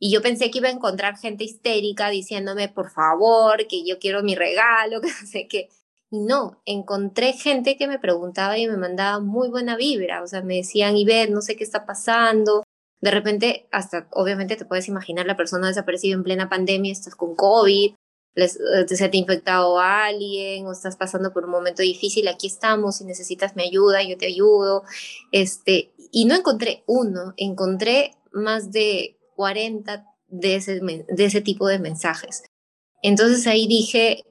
Y 0.03 0.11
yo 0.11 0.23
pensé 0.23 0.49
que 0.49 0.57
iba 0.57 0.67
a 0.67 0.71
encontrar 0.71 1.15
gente 1.15 1.43
histérica 1.43 2.09
diciéndome, 2.09 2.69
por 2.69 2.89
favor, 2.89 3.67
que 3.67 3.85
yo 3.85 3.99
quiero 3.99 4.23
mi 4.23 4.33
regalo, 4.33 4.99
que 5.01 5.09
no 5.09 5.27
sé 5.27 5.47
qué. 5.47 5.69
No, 6.09 6.59
encontré 6.65 7.33
gente 7.33 7.77
que 7.77 7.87
me 7.87 7.99
preguntaba 7.99 8.57
y 8.57 8.67
me 8.67 8.77
mandaba 8.77 9.19
muy 9.19 9.49
buena 9.49 9.77
vibra. 9.77 10.23
O 10.23 10.27
sea, 10.27 10.41
me 10.41 10.55
decían, 10.55 10.97
Ivette, 10.97 11.29
no 11.29 11.41
sé 11.41 11.55
qué 11.55 11.63
está 11.63 11.85
pasando. 11.85 12.63
De 12.99 13.11
repente, 13.11 13.67
hasta 13.71 14.07
obviamente 14.11 14.55
te 14.55 14.65
puedes 14.65 14.87
imaginar 14.87 15.27
la 15.27 15.37
persona 15.37 15.67
desaparecida 15.67 16.15
en 16.15 16.23
plena 16.23 16.49
pandemia, 16.49 16.91
estás 16.91 17.15
con 17.15 17.35
COVID, 17.35 17.93
les, 18.33 18.55
eh, 18.55 18.87
se 18.87 19.07
te 19.09 19.17
ha 19.17 19.19
infectado 19.19 19.79
a 19.79 20.05
alguien 20.05 20.65
o 20.65 20.71
estás 20.71 20.95
pasando 20.95 21.31
por 21.31 21.45
un 21.45 21.51
momento 21.51 21.83
difícil, 21.83 22.27
aquí 22.27 22.47
estamos, 22.47 22.97
si 22.97 23.05
necesitas 23.05 23.55
mi 23.55 23.63
ayuda, 23.63 24.01
yo 24.01 24.17
te 24.17 24.25
ayudo. 24.25 24.83
Este, 25.31 25.91
y 26.11 26.25
no 26.25 26.33
encontré 26.35 26.83
uno, 26.87 27.35
encontré 27.37 28.15
más 28.31 28.71
de 28.71 29.20
40 29.41 30.05
de 30.27 30.55
ese, 30.55 30.79
de 30.79 31.25
ese 31.25 31.41
tipo 31.41 31.67
de 31.67 31.79
mensajes. 31.79 32.43
Entonces 33.01 33.47
ahí 33.47 33.65
dije, 33.65 34.23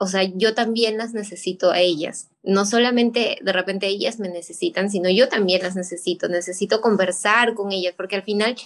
o 0.00 0.08
sea, 0.08 0.24
yo 0.24 0.52
también 0.52 0.98
las 0.98 1.14
necesito 1.14 1.70
a 1.70 1.78
ellas. 1.78 2.28
No 2.42 2.66
solamente 2.66 3.38
de 3.40 3.52
repente 3.52 3.86
ellas 3.86 4.18
me 4.18 4.28
necesitan, 4.28 4.90
sino 4.90 5.08
yo 5.08 5.28
también 5.28 5.62
las 5.62 5.76
necesito. 5.76 6.28
Necesito 6.28 6.80
conversar 6.80 7.54
con 7.54 7.70
ellas, 7.70 7.94
porque 7.96 8.16
al 8.16 8.24
final 8.24 8.56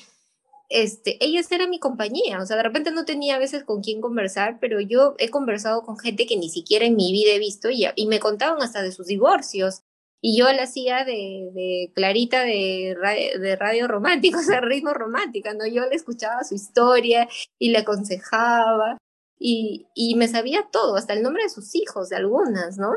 este, 0.71 1.23
ellas 1.23 1.53
eran 1.53 1.69
mi 1.69 1.79
compañía, 1.79 2.41
o 2.41 2.47
sea, 2.47 2.57
de 2.57 2.63
repente 2.63 2.91
no 2.91 3.05
tenía 3.05 3.37
a 3.37 3.39
veces 3.39 3.63
con 3.65 3.83
quién 3.83 4.01
conversar, 4.01 4.57
pero 4.63 4.81
yo 4.81 5.15
he 5.19 5.29
conversado 5.29 5.83
con 5.83 5.99
gente 5.99 6.25
que 6.25 6.39
ni 6.39 6.49
siquiera 6.49 6.87
en 6.87 6.97
mi 6.97 7.13
vida 7.13 7.33
he 7.33 7.39
visto 7.39 7.69
y, 7.69 7.85
y 7.97 8.07
me 8.07 8.19
contaban 8.19 8.63
hasta 8.63 8.83
de 8.83 8.93
sus 8.93 9.09
divorcios. 9.09 9.83
Y 10.21 10.39
yo 10.39 10.51
la 10.53 10.65
hacía 10.65 11.05
de, 11.05 11.51
de 11.53 11.93
Clarita 11.95 12.43
de, 12.43 12.97
de 13.41 13.57
radio 13.57 13.87
romántico, 13.89 14.39
o 14.41 14.43
sea, 14.43 14.61
ritmo 14.61 14.93
romántica, 14.93 15.55
¿no? 15.55 15.67
Yo 15.67 15.87
le 15.87 15.95
escuchaba 15.95 16.45
su 16.45 16.55
historia 16.55 17.29
y 17.59 17.71
le 17.71 17.79
aconsejaba 17.79 18.99
y, 19.39 19.87
y 19.95 20.15
me 20.17 20.29
sabía 20.29 20.69
todo, 20.73 20.97
hasta 20.97 21.13
el 21.13 21.23
nombre 21.23 21.43
de 21.43 21.51
sus 21.51 21.75
hijos, 21.75 22.09
de 22.09 22.17
algunas, 22.17 22.79
¿no? 22.79 22.93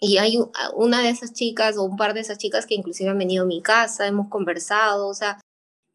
Y 0.00 0.18
hay 0.18 0.38
una 0.74 1.02
de 1.02 1.10
esas 1.10 1.32
chicas 1.32 1.76
o 1.76 1.82
un 1.84 1.96
par 1.96 2.14
de 2.14 2.20
esas 2.20 2.38
chicas 2.38 2.66
que 2.66 2.74
inclusive 2.76 3.10
han 3.10 3.18
venido 3.18 3.44
a 3.44 3.46
mi 3.46 3.62
casa, 3.62 4.06
hemos 4.06 4.28
conversado, 4.28 5.08
o 5.08 5.14
sea, 5.14 5.40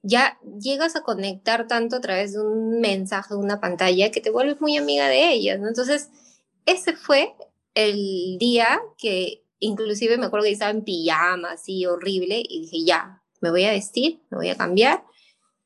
ya 0.02 0.38
llegas 0.60 0.98
a 0.98 1.04
conectar 1.04 1.68
tanto 1.68 1.96
a 1.96 2.02
través 2.02 2.34
de 2.34 2.42
un 2.42 2.82
mensaje, 2.82 3.36
una 3.36 3.62
pantalla, 3.62 4.12
que 4.12 4.20
te 4.20 4.30
vuelves 4.30 4.60
muy 4.60 4.76
amiga 4.78 5.08
de 5.08 5.32
ellas, 5.32 5.60
¿no? 5.60 5.70
Entonces, 5.70 6.10
ese 6.66 6.94
fue 6.94 7.34
el 7.74 8.38
día 8.38 8.82
que 8.98 9.43
inclusive 9.64 10.18
me 10.18 10.26
acuerdo 10.26 10.46
que 10.46 10.52
estaba 10.52 10.72
en 10.72 10.84
pijama, 10.84 11.54
así 11.54 11.86
horrible, 11.86 12.44
y 12.48 12.62
dije, 12.62 12.86
ya, 12.86 13.22
me 13.42 13.50
voy 13.50 13.64
a 13.64 13.72
vestir, 13.72 14.22
me 14.30 14.38
voy 14.38 14.50
a 14.50 14.58
cambiar 14.58 15.04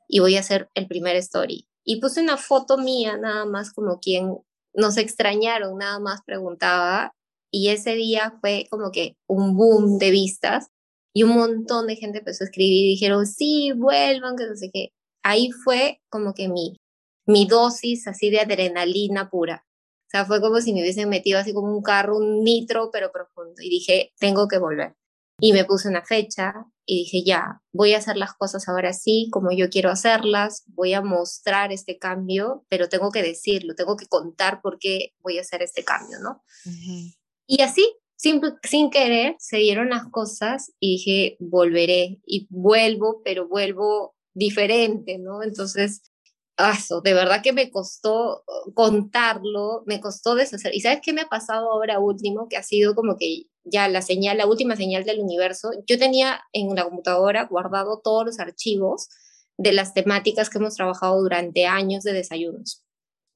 y 0.08 0.20
voy 0.20 0.36
a 0.36 0.42
hacer 0.42 0.70
el 0.74 0.88
primer 0.88 1.16
story. 1.18 1.68
Y 1.84 2.00
puse 2.00 2.22
una 2.22 2.38
foto 2.38 2.78
mía, 2.78 3.18
nada 3.18 3.46
más 3.46 3.74
como 3.74 4.00
quien 4.00 4.38
nos 4.74 4.98
extrañaron, 4.98 5.78
nada 5.78 6.00
más 6.00 6.22
preguntaba, 6.26 7.12
y 7.52 7.70
ese 7.70 7.96
día 7.96 8.38
fue 8.42 8.68
como 8.70 8.92
que 8.92 9.16
un 9.28 9.56
boom 9.56 9.98
de 9.98 10.12
vistas 10.12 10.68
y 11.14 11.24
un 11.24 11.32
montón 11.32 11.88
de 11.88 11.96
gente 11.96 12.20
empezó 12.20 12.44
a 12.44 12.48
escribir 12.48 12.86
y 12.86 12.90
dijeron, 12.90 13.26
sí, 13.26 13.72
vuelvan, 13.76 14.36
que 14.36 14.46
no 14.46 14.56
sé 14.56 14.70
qué. 14.72 14.90
Ahí 15.24 15.52
fue 15.52 16.02
como 16.10 16.34
que 16.34 16.50
mi, 16.50 16.78
mi 17.26 17.48
dosis 17.48 18.08
así 18.08 18.30
de 18.30 18.42
adrenalina 18.42 19.30
pura. 19.30 19.66
O 20.08 20.10
sea, 20.10 20.26
fue 20.26 20.40
como 20.40 20.62
si 20.62 20.74
me 20.74 20.82
hubiesen 20.82 21.10
metido 21.10 21.38
así 21.38 21.54
como 21.54 21.76
un 21.76 21.82
carro, 21.82 22.18
un 22.18 22.44
nitro, 22.44 22.90
pero 22.92 23.12
profundo. 23.12 23.56
Y 23.62 23.70
dije, 23.70 24.14
tengo 24.20 24.48
que 24.48 24.58
volver. 24.58 24.96
Y 25.40 25.52
me 25.54 25.66
puse 25.66 25.90
una 25.90 26.04
fecha 26.04 26.54
y 26.86 27.00
dije, 27.00 27.24
ya, 27.24 27.62
voy 27.74 27.94
a 27.94 27.98
hacer 27.98 28.16
las 28.16 28.34
cosas 28.34 28.68
ahora 28.70 28.94
sí, 28.94 29.28
como 29.32 29.52
yo 29.52 29.70
quiero 29.70 29.92
hacerlas, 29.92 30.64
voy 30.68 30.94
a 30.94 31.02
mostrar 31.02 31.72
este 31.74 32.00
cambio, 32.00 32.66
pero 32.70 32.90
tengo 32.90 33.12
que 33.12 33.22
decirlo, 33.22 33.76
tengo 33.76 33.98
que 33.98 34.08
contar 34.08 34.62
por 34.62 34.80
qué 34.80 35.14
voy 35.20 35.38
a 35.38 35.42
hacer 35.42 35.62
este 35.62 35.84
cambio, 35.84 36.18
¿no? 36.20 36.42
Y 37.46 37.62
así 37.62 37.94
sin, 38.16 38.42
sin 38.64 38.90
querer 38.90 39.36
se 39.38 39.58
dieron 39.58 39.90
las 39.90 40.10
cosas 40.10 40.72
y 40.80 40.98
dije, 40.98 41.38
volveré 41.40 42.20
y 42.26 42.48
vuelvo, 42.50 43.22
pero 43.24 43.48
vuelvo 43.48 44.16
diferente, 44.34 45.20
¿no? 45.20 45.44
Entonces, 45.44 46.02
eso, 46.58 47.02
de 47.02 47.14
verdad 47.14 47.42
que 47.44 47.54
me 47.54 47.70
costó 47.70 48.44
uh, 48.48 48.74
contarlo, 48.74 49.84
me 49.86 50.00
costó 50.02 50.36
deshacer. 50.36 50.74
¿Y 50.74 50.82
sabes 50.82 51.00
qué 51.04 51.14
me 51.14 51.22
ha 51.22 51.30
pasado 51.30 51.72
ahora 51.72 52.00
último? 52.00 52.48
Que 52.50 52.58
ha 52.58 52.64
sido 52.64 52.96
como 52.96 53.18
que 53.18 53.44
ya 53.64 53.88
la 53.88 54.02
señal, 54.02 54.38
la 54.38 54.48
última 54.48 54.76
señal 54.76 55.04
del 55.04 55.20
universo. 55.20 55.72
Yo 55.86 55.98
tenía 55.98 56.42
en 56.54 56.76
la 56.76 56.84
computadora 56.86 57.46
guardado 57.46 58.02
todos 58.04 58.26
los 58.26 58.40
archivos 58.40 59.10
de 59.58 59.74
las 59.74 59.94
temáticas 59.94 60.50
que 60.50 60.58
hemos 60.58 60.76
trabajado 60.76 61.22
durante 61.22 61.66
años 61.66 62.04
de 62.04 62.14
desayunos. 62.14 62.84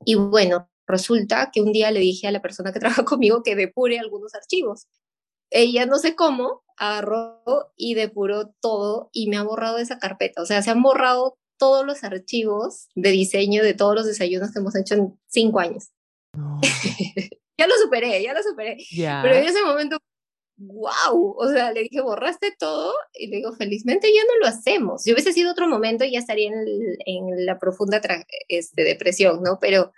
Y 0.06 0.16
bueno, 0.16 0.72
Resulta 0.92 1.52
que 1.54 1.62
un 1.62 1.72
día 1.72 1.90
le 1.90 2.02
dije 2.02 2.28
a 2.28 2.32
la 2.32 2.42
persona 2.42 2.74
que 2.74 2.80
trabaja 2.82 3.06
conmigo 3.06 3.44
que 3.44 3.56
depure 3.56 4.00
algunos 4.00 4.36
archivos. 4.36 4.88
ella 5.50 5.86
no 5.86 5.98
sé 5.98 6.16
cómo 6.16 6.64
agarró 6.78 7.42
y 7.76 7.94
depuró 7.96 8.50
todo 8.62 9.10
y 9.14 9.28
me 9.30 9.38
ha 9.38 9.44
borrado 9.44 9.78
esa 9.78 10.00
carpeta. 10.00 10.42
O 10.42 10.46
sea, 10.46 10.62
se 10.62 10.72
han 10.72 10.82
borrado 10.82 11.38
todos 11.62 11.86
los 11.86 12.04
archivos 12.04 12.88
de 12.96 13.12
diseño 13.12 13.64
de 13.64 13.76
todos 13.76 13.94
los 13.94 14.08
desayunos 14.08 14.52
que 14.52 14.58
hemos 14.58 14.76
hecho 14.76 14.96
en 14.96 15.20
cinco 15.28 15.60
años. 15.60 15.92
ya 17.60 17.68
lo 17.68 17.76
superé, 17.84 18.24
ya 18.24 18.34
lo 18.34 18.42
superé. 18.42 18.78
Pero 18.90 19.36
en 19.36 19.44
ese 19.44 19.62
momento, 19.62 20.00
wow, 20.58 21.36
o 21.38 21.48
sea, 21.50 21.72
le 21.72 21.84
dije, 21.84 22.02
borraste 22.02 22.56
todo 22.58 22.92
y 23.14 23.28
le 23.28 23.38
digo, 23.38 23.54
felizmente 23.54 24.12
ya 24.12 24.24
no 24.24 24.40
lo 24.40 24.48
hacemos. 24.48 25.04
Si 25.04 25.14
hubiese 25.14 25.34
sido 25.34 25.52
otro 25.52 25.68
momento, 25.68 26.04
ya 26.04 26.18
estaría 26.18 26.50
en, 26.50 26.66
en 27.06 27.46
la 27.46 27.60
profunda 27.60 28.02
este, 28.48 28.84
depresión, 28.84 29.44
¿no? 29.44 29.60
Pero 29.62 29.92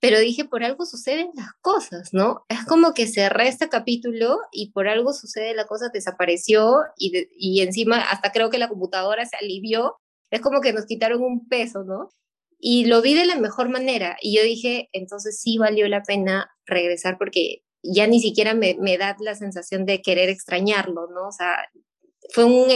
pero 0.00 0.20
dije, 0.20 0.44
por 0.44 0.62
algo 0.62 0.84
suceden 0.84 1.30
las 1.34 1.54
cosas, 1.62 2.10
¿no? 2.12 2.44
Es 2.50 2.66
como 2.66 2.92
que 2.92 3.06
cerré 3.06 3.48
este 3.48 3.70
capítulo 3.70 4.38
y 4.52 4.70
por 4.70 4.86
algo 4.86 5.14
sucede 5.14 5.54
la 5.54 5.66
cosa, 5.66 5.88
desapareció 5.88 6.82
y, 6.98 7.26
y 7.38 7.62
encima 7.62 8.02
hasta 8.02 8.30
creo 8.30 8.50
que 8.50 8.58
la 8.58 8.68
computadora 8.68 9.24
se 9.24 9.36
alivió. 9.36 9.96
Es 10.34 10.42
como 10.42 10.60
que 10.60 10.72
nos 10.72 10.86
quitaron 10.86 11.22
un 11.22 11.48
peso, 11.48 11.84
¿no? 11.84 12.10
Y 12.58 12.86
lo 12.86 13.02
vi 13.02 13.14
de 13.14 13.26
la 13.26 13.36
mejor 13.36 13.68
manera. 13.68 14.16
Y 14.20 14.36
yo 14.36 14.42
dije, 14.42 14.88
entonces 14.92 15.40
sí 15.40 15.58
valió 15.58 15.88
la 15.88 16.02
pena 16.02 16.50
regresar 16.66 17.18
porque 17.18 17.62
ya 17.82 18.06
ni 18.06 18.20
siquiera 18.20 18.54
me, 18.54 18.76
me 18.80 18.96
da 18.96 19.16
la 19.20 19.34
sensación 19.34 19.84
de 19.84 20.00
querer 20.00 20.28
extrañarlo, 20.28 21.08
¿no? 21.08 21.28
O 21.28 21.32
sea, 21.32 21.68
fue, 22.32 22.44
un 22.44 22.68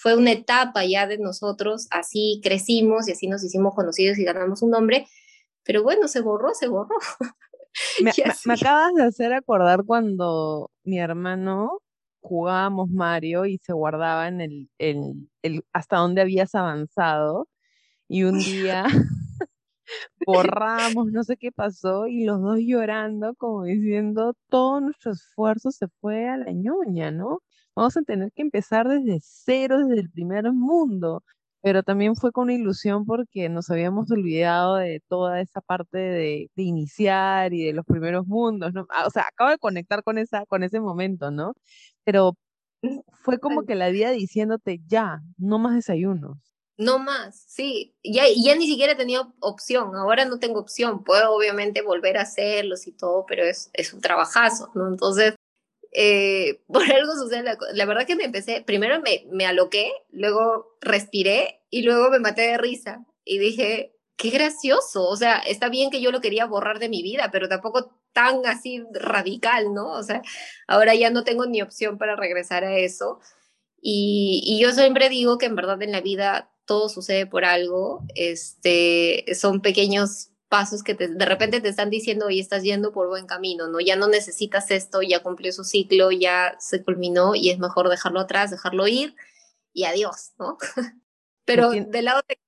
fue 0.00 0.16
una 0.16 0.32
etapa 0.32 0.84
ya 0.84 1.06
de 1.06 1.18
nosotros, 1.18 1.88
así 1.90 2.40
crecimos 2.42 3.08
y 3.08 3.12
así 3.12 3.26
nos 3.26 3.42
hicimos 3.44 3.74
conocidos 3.74 4.18
y 4.18 4.24
ganamos 4.24 4.62
un 4.62 4.70
nombre, 4.70 5.06
pero 5.64 5.82
bueno, 5.82 6.08
se 6.08 6.20
borró, 6.20 6.54
se 6.54 6.68
borró. 6.68 6.96
Me, 8.00 8.12
acabas 8.54 8.94
de 8.94 9.02
hacer 9.02 9.32
acordar 9.32 9.82
cuando 9.84 10.70
mi 10.84 11.00
hermano 11.00 11.80
jugábamos 12.24 12.90
Mario 12.90 13.46
y 13.46 13.58
se 13.58 13.72
guardaba 13.74 14.28
en 14.28 14.40
el, 14.40 14.70
el, 14.78 15.28
el 15.42 15.64
hasta 15.72 15.98
dónde 15.98 16.22
habías 16.22 16.54
avanzado 16.54 17.48
y 18.08 18.24
un 18.24 18.38
día 18.38 18.84
borramos, 20.26 21.12
no 21.12 21.24
sé 21.24 21.36
qué 21.36 21.52
pasó, 21.52 22.06
y 22.06 22.24
los 22.24 22.40
dos 22.40 22.58
llorando, 22.60 23.34
como 23.36 23.64
diciendo, 23.64 24.34
todo 24.48 24.80
nuestro 24.80 25.12
esfuerzo 25.12 25.70
se 25.70 25.88
fue 26.00 26.28
a 26.28 26.36
la 26.38 26.52
ñoña, 26.52 27.10
¿no? 27.10 27.40
Vamos 27.76 27.96
a 27.96 28.02
tener 28.02 28.32
que 28.32 28.42
empezar 28.42 28.88
desde 28.88 29.18
cero, 29.22 29.86
desde 29.86 30.00
el 30.02 30.10
primer 30.10 30.52
mundo 30.52 31.24
pero 31.64 31.82
también 31.82 32.14
fue 32.14 32.30
con 32.30 32.44
una 32.44 32.52
ilusión 32.52 33.06
porque 33.06 33.48
nos 33.48 33.70
habíamos 33.70 34.10
olvidado 34.10 34.76
de 34.76 35.00
toda 35.08 35.40
esa 35.40 35.62
parte 35.62 35.96
de, 35.96 36.50
iniciar 36.56 37.54
y 37.54 37.64
de 37.64 37.72
los 37.72 37.86
primeros 37.86 38.26
mundos, 38.26 38.74
¿no? 38.74 38.86
Ah, 38.90 39.06
o 39.06 39.10
sea, 39.10 39.22
acabo 39.32 39.48
de 39.48 39.56
conectar 39.56 40.02
con, 40.02 40.18
esa, 40.18 40.44
con 40.44 40.62
ese 40.62 40.78
momento, 40.78 41.30
¿no? 41.30 41.54
Pero 42.04 42.36
fue 43.14 43.38
como 43.40 43.64
que 43.64 43.76
la 43.76 43.88
vida 43.88 44.10
diciéndote, 44.10 44.82
ya, 44.86 45.22
no 45.38 45.58
más 45.58 45.74
desayunos. 45.74 46.36
No 46.76 46.98
más, 46.98 47.42
sí, 47.48 47.96
ya, 48.04 48.24
ya 48.36 48.56
ni 48.56 48.66
siquiera 48.66 48.92
he 48.92 48.96
tenido 48.96 49.32
opción, 49.40 49.96
ahora 49.96 50.26
no 50.26 50.38
tengo 50.38 50.60
opción, 50.60 51.02
puedo 51.02 51.34
obviamente 51.34 51.80
volver 51.80 52.18
a 52.18 52.22
hacerlos 52.22 52.86
y 52.86 52.92
todo, 52.92 53.24
pero 53.26 53.42
es, 53.42 53.70
es 53.72 53.94
un 53.94 54.02
trabajazo, 54.02 54.70
¿no? 54.74 54.86
Entonces, 54.86 55.34
eh, 55.94 56.60
por 56.66 56.82
algo 56.82 57.12
sucede, 57.14 57.42
la, 57.42 57.56
la, 57.72 57.86
verdad 57.86 58.06
que 58.06 58.16
me 58.16 58.24
empecé, 58.24 58.62
primero 58.62 59.00
me, 59.00 59.26
me 59.30 59.46
aloqué, 59.46 59.92
luego 60.10 60.76
respiré 60.80 61.62
y 61.70 61.82
luego 61.82 62.10
me 62.10 62.18
maté 62.18 62.42
de 62.42 62.58
risa 62.58 63.04
y 63.24 63.38
dije, 63.38 63.96
qué 64.16 64.30
gracioso, 64.30 65.08
o 65.08 65.16
sea, 65.16 65.38
está 65.38 65.68
bien 65.68 65.90
que 65.90 66.00
yo 66.00 66.10
lo 66.10 66.20
quería 66.20 66.46
borrar 66.46 66.78
de 66.78 66.88
mi 66.88 67.02
vida, 67.02 67.30
pero 67.32 67.48
tampoco 67.48 67.98
tan 68.12 68.46
así 68.46 68.82
radical, 68.92 69.74
¿no? 69.74 69.90
O 69.92 70.02
sea, 70.02 70.22
ahora 70.68 70.94
ya 70.94 71.10
no 71.10 71.24
tengo 71.24 71.46
ni 71.46 71.62
opción 71.62 71.98
para 71.98 72.16
regresar 72.16 72.64
a 72.64 72.78
eso. 72.78 73.18
Y, 73.80 74.40
y 74.46 74.60
yo 74.60 74.72
siempre 74.72 75.08
digo 75.08 75.36
que 75.36 75.46
en 75.46 75.56
verdad 75.56 75.82
en 75.82 75.92
la 75.92 76.00
vida 76.00 76.50
todo 76.64 76.88
sucede 76.88 77.26
por 77.26 77.44
algo, 77.44 78.04
este, 78.14 79.24
son 79.34 79.60
pequeños 79.60 80.30
pasos 80.54 80.84
que 80.84 80.94
de 80.94 81.26
repente 81.26 81.60
te 81.60 81.68
están 81.68 81.90
diciendo, 81.90 82.30
y 82.30 82.38
estás 82.38 82.62
yendo 82.62 82.92
por 82.92 83.08
buen 83.08 83.26
camino, 83.26 83.66
¿no? 83.66 83.80
Ya 83.80 83.96
no 83.96 84.06
necesitas 84.06 84.70
esto, 84.70 85.02
ya 85.02 85.20
cumplió 85.20 85.50
su 85.50 85.64
ciclo, 85.64 86.12
ya 86.12 86.54
se 86.60 86.84
culminó 86.84 87.34
y 87.34 87.50
es 87.50 87.58
mejor 87.58 87.88
dejarlo 87.88 88.20
atrás, 88.20 88.52
dejarlo 88.52 88.86
ir 88.86 89.16
y 89.72 89.82
adiós, 89.82 90.32
¿no? 90.38 90.56
Pero 91.44 91.70
del 91.70 92.04
lado 92.04 92.22
de... 92.28 92.38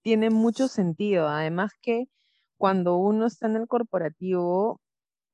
Tiene 0.00 0.30
mucho 0.30 0.68
sentido, 0.68 1.26
además 1.26 1.72
que 1.82 2.04
cuando 2.56 2.94
uno 2.98 3.26
está 3.26 3.48
en 3.48 3.56
el 3.56 3.66
corporativo, 3.66 4.80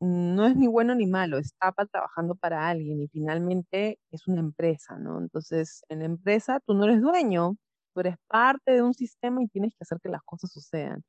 no 0.00 0.46
es 0.46 0.56
ni 0.56 0.68
bueno 0.68 0.94
ni 0.94 1.06
malo, 1.06 1.36
está 1.36 1.74
trabajando 1.92 2.34
para 2.34 2.66
alguien 2.66 3.02
y 3.02 3.08
finalmente 3.08 3.98
es 4.10 4.26
una 4.26 4.40
empresa, 4.40 4.96
¿no? 4.96 5.18
Entonces, 5.18 5.82
en 5.90 5.98
la 5.98 6.06
empresa 6.06 6.60
tú 6.66 6.72
no 6.72 6.84
eres 6.84 7.02
dueño, 7.02 7.58
tú 7.92 8.00
eres 8.00 8.16
parte 8.26 8.72
de 8.72 8.80
un 8.80 8.94
sistema 8.94 9.42
y 9.42 9.48
tienes 9.48 9.72
que 9.72 9.82
hacer 9.82 9.98
que 10.02 10.08
las 10.08 10.22
cosas 10.22 10.50
sucedan. 10.50 11.04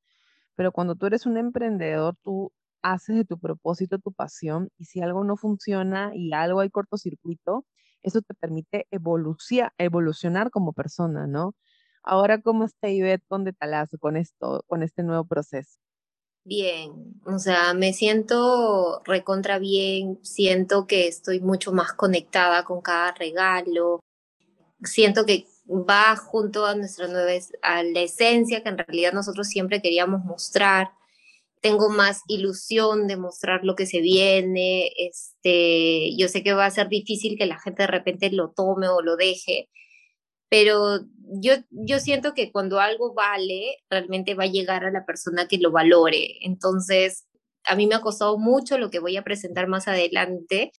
Pero 0.58 0.74
cuando 0.74 0.96
tú 0.96 1.06
eres 1.06 1.26
un 1.26 1.38
emprendedor, 1.38 2.16
tú 2.24 2.52
haces 2.82 3.16
de 3.16 3.26
tu 3.26 3.40
propósito 3.40 4.00
tu 4.00 4.12
pasión 4.12 4.70
y 4.78 4.86
si 4.86 5.02
algo 5.02 5.24
no 5.24 5.38
funciona 5.38 6.12
y 6.14 6.34
algo 6.34 6.60
hay 6.62 6.70
cortocircuito, 6.70 7.66
eso 8.02 8.22
te 8.22 8.34
permite 8.34 8.88
evolucionar 8.92 10.50
como 10.52 10.74
persona, 10.74 11.28
¿no? 11.28 11.56
Ahora, 12.04 12.42
¿cómo 12.42 12.64
está 12.66 12.90
Ivette 12.90 13.24
con 13.28 13.44
Detalazo, 13.44 13.98
con 14.00 14.18
esto, 14.18 14.64
con 14.68 14.82
este 14.82 15.04
nuevo 15.04 15.26
proceso? 15.26 15.78
Bien, 16.44 16.92
o 17.26 17.38
sea, 17.38 17.74
me 17.74 17.94
siento 17.94 19.02
recontra 19.04 19.60
bien, 19.60 20.18
siento 20.24 20.88
que 20.88 21.08
estoy 21.08 21.40
mucho 21.40 21.72
más 21.74 21.94
conectada 21.94 22.64
con 22.64 22.82
cada 22.82 23.12
regalo, 23.12 24.00
siento 24.82 25.26
que 25.26 25.46
va 25.68 26.16
junto 26.16 26.66
a 26.66 26.76
nuestra 26.76 27.08
nueva, 27.08 27.32
a 27.62 27.84
la 27.84 28.02
esencia 28.02 28.64
que 28.64 28.70
en 28.70 28.78
realidad 28.78 29.14
nosotros 29.14 29.48
siempre 29.48 29.82
queríamos 29.82 30.24
mostrar. 30.24 30.92
Tengo 31.62 31.90
más 31.90 32.22
ilusión 32.28 33.08
de 33.08 33.18
mostrar 33.18 33.64
lo 33.64 33.76
que 33.76 33.86
se 33.86 34.00
viene. 34.02 34.92
Este, 34.98 36.16
yo 36.18 36.30
sé 36.30 36.44
que 36.44 36.54
va 36.54 36.66
a 36.66 36.72
ser 36.72 36.90
difícil 36.90 37.38
que 37.38 37.46
la 37.46 37.60
gente 37.60 37.84
de 37.84 37.88
repente 37.88 38.32
lo 38.32 38.52
tome 38.52 38.88
o 38.88 39.02
lo 39.02 39.18
deje, 39.18 39.70
pero 40.50 41.00
yo, 41.42 41.54
yo 41.72 42.00
siento 42.00 42.34
que 42.34 42.52
cuando 42.52 42.80
algo 42.80 43.14
vale, 43.14 43.78
realmente 43.90 44.34
va 44.34 44.44
a 44.46 44.48
llegar 44.48 44.86
a 44.86 44.92
la 44.92 45.06
persona 45.06 45.48
que 45.48 45.58
lo 45.58 45.72
valore. 45.72 46.46
Entonces, 46.46 47.28
a 47.66 47.76
mí 47.76 47.88
me 47.88 47.96
ha 47.96 48.02
costado 48.02 48.38
mucho 48.38 48.78
lo 48.78 48.90
que 48.90 49.00
voy 49.00 49.18
a 49.18 49.24
presentar 49.24 49.68
más 49.68 49.88
adelante, 49.88 50.72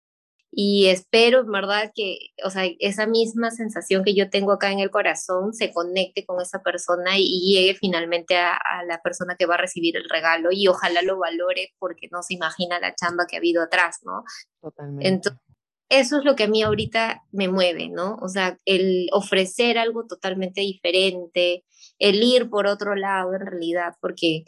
y 0.51 0.87
espero, 0.87 1.41
en 1.41 1.53
verdad, 1.53 1.93
que, 1.95 2.19
o 2.45 2.51
sea, 2.51 2.65
esa 2.79 3.07
misma 3.07 3.51
sensación 3.51 4.03
que 4.03 4.15
yo 4.15 4.31
tengo 4.31 4.53
acá 4.53 4.73
en 4.73 4.81
el 4.81 4.91
corazón 4.91 5.53
se 5.53 5.73
conecte 5.73 6.25
con 6.25 6.41
esa 6.41 6.63
persona 6.63 7.19
y, 7.19 7.53
llegue 7.53 7.75
finalmente 7.75 8.37
a, 8.37 8.59
la 8.87 9.01
persona 9.03 9.37
que 9.39 9.47
va 9.47 9.55
a 9.55 9.59
recibir 9.59 9.97
el 9.97 10.09
regalo 10.09 10.51
y 10.53 10.69
ojalá 10.69 11.03
lo 11.03 11.19
valore 11.19 11.75
porque 11.79 12.09
no 12.11 12.23
se 12.23 12.35
imagina 12.35 12.81
la 12.81 12.95
chamba 12.95 13.27
que 13.27 13.37
ha 13.37 13.39
habido 13.39 13.63
atrás, 13.63 13.99
¿no? 14.03 14.25
Totalmente. 14.61 15.09
Entonces, 15.09 15.41
eso 15.91 16.19
es 16.19 16.25
lo 16.25 16.37
que 16.37 16.45
a 16.45 16.49
mí 16.49 16.63
ahorita 16.63 17.23
me 17.33 17.49
mueve, 17.49 17.89
¿no? 17.89 18.17
O 18.21 18.29
sea, 18.29 18.59
el 18.65 19.09
ofrecer 19.13 19.79
algo 19.79 20.07
totalmente 20.07 20.61
diferente, 20.61 21.65
el 21.99 22.23
ir 22.23 22.51
por 22.51 22.67
otro 22.67 22.95
lado 22.95 23.35
en 23.35 23.47
realidad, 23.47 23.95
porque 24.01 24.45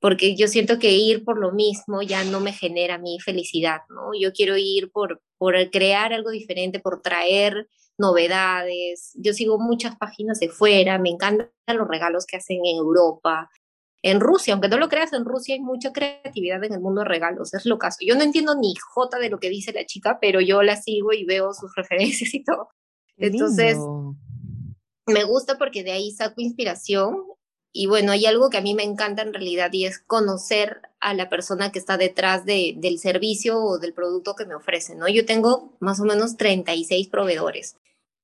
porque 0.00 0.36
yo 0.36 0.46
siento 0.46 0.78
que 0.78 0.92
ir 0.92 1.24
por 1.24 1.38
lo 1.38 1.52
mismo 1.52 2.02
ya 2.02 2.22
no 2.24 2.40
me 2.40 2.52
genera 2.52 2.98
mi 2.98 3.18
felicidad, 3.18 3.80
¿no? 3.88 4.10
Yo 4.18 4.32
quiero 4.32 4.56
ir 4.56 4.90
por, 4.92 5.22
por 5.38 5.54
crear 5.70 6.12
algo 6.12 6.30
diferente, 6.30 6.80
por 6.80 7.02
traer 7.02 7.68
novedades. 7.98 9.12
Yo 9.14 9.32
sigo 9.32 9.58
muchas 9.58 9.96
páginas 9.96 10.38
de 10.40 10.48
fuera, 10.48 10.98
me 10.98 11.10
encantan 11.10 11.50
los 11.66 11.88
regalos 11.88 12.26
que 12.26 12.36
hacen 12.36 12.60
en 12.64 12.76
Europa, 12.76 13.50
en 14.02 14.20
Rusia, 14.20 14.52
aunque 14.52 14.68
no 14.68 14.78
lo 14.78 14.88
creas, 14.88 15.12
en 15.12 15.24
Rusia 15.24 15.54
hay 15.54 15.60
mucha 15.60 15.92
creatividad 15.92 16.62
en 16.62 16.74
el 16.74 16.80
mundo 16.80 17.00
de 17.00 17.08
regalos, 17.08 17.54
es 17.54 17.66
lo 17.66 17.78
caso. 17.78 17.98
Yo 18.02 18.14
no 18.14 18.22
entiendo 18.22 18.54
ni 18.54 18.74
jota 18.94 19.18
de 19.18 19.30
lo 19.30 19.40
que 19.40 19.48
dice 19.48 19.72
la 19.72 19.84
chica, 19.84 20.18
pero 20.20 20.40
yo 20.40 20.62
la 20.62 20.76
sigo 20.76 21.12
y 21.12 21.24
veo 21.24 21.52
sus 21.52 21.74
referencias 21.76 22.32
y 22.34 22.44
todo. 22.44 22.68
Entonces, 23.16 23.78
me 25.06 25.24
gusta 25.24 25.56
porque 25.58 25.82
de 25.82 25.92
ahí 25.92 26.10
saco 26.12 26.40
inspiración 26.40 27.24
y 27.76 27.86
bueno, 27.86 28.12
hay 28.12 28.26
algo 28.26 28.50
que 28.50 28.56
a 28.58 28.62
mí 28.62 28.74
me 28.74 28.82
encanta 28.82 29.22
en 29.22 29.34
realidad 29.34 29.72
y 29.72 29.84
es 29.84 29.98
conocer 29.98 30.80
a 31.00 31.14
la 31.14 31.28
persona 31.28 31.70
que 31.72 31.78
está 31.78 31.96
detrás 31.96 32.44
de, 32.44 32.74
del 32.78 32.98
servicio 32.98 33.62
o 33.62 33.78
del 33.78 33.92
producto 33.92 34.34
que 34.34 34.46
me 34.46 34.54
ofrecen, 34.54 34.98
¿no? 34.98 35.08
Yo 35.08 35.26
tengo 35.26 35.76
más 35.80 36.00
o 36.00 36.04
menos 36.04 36.36
36 36.36 37.08
proveedores 37.08 37.76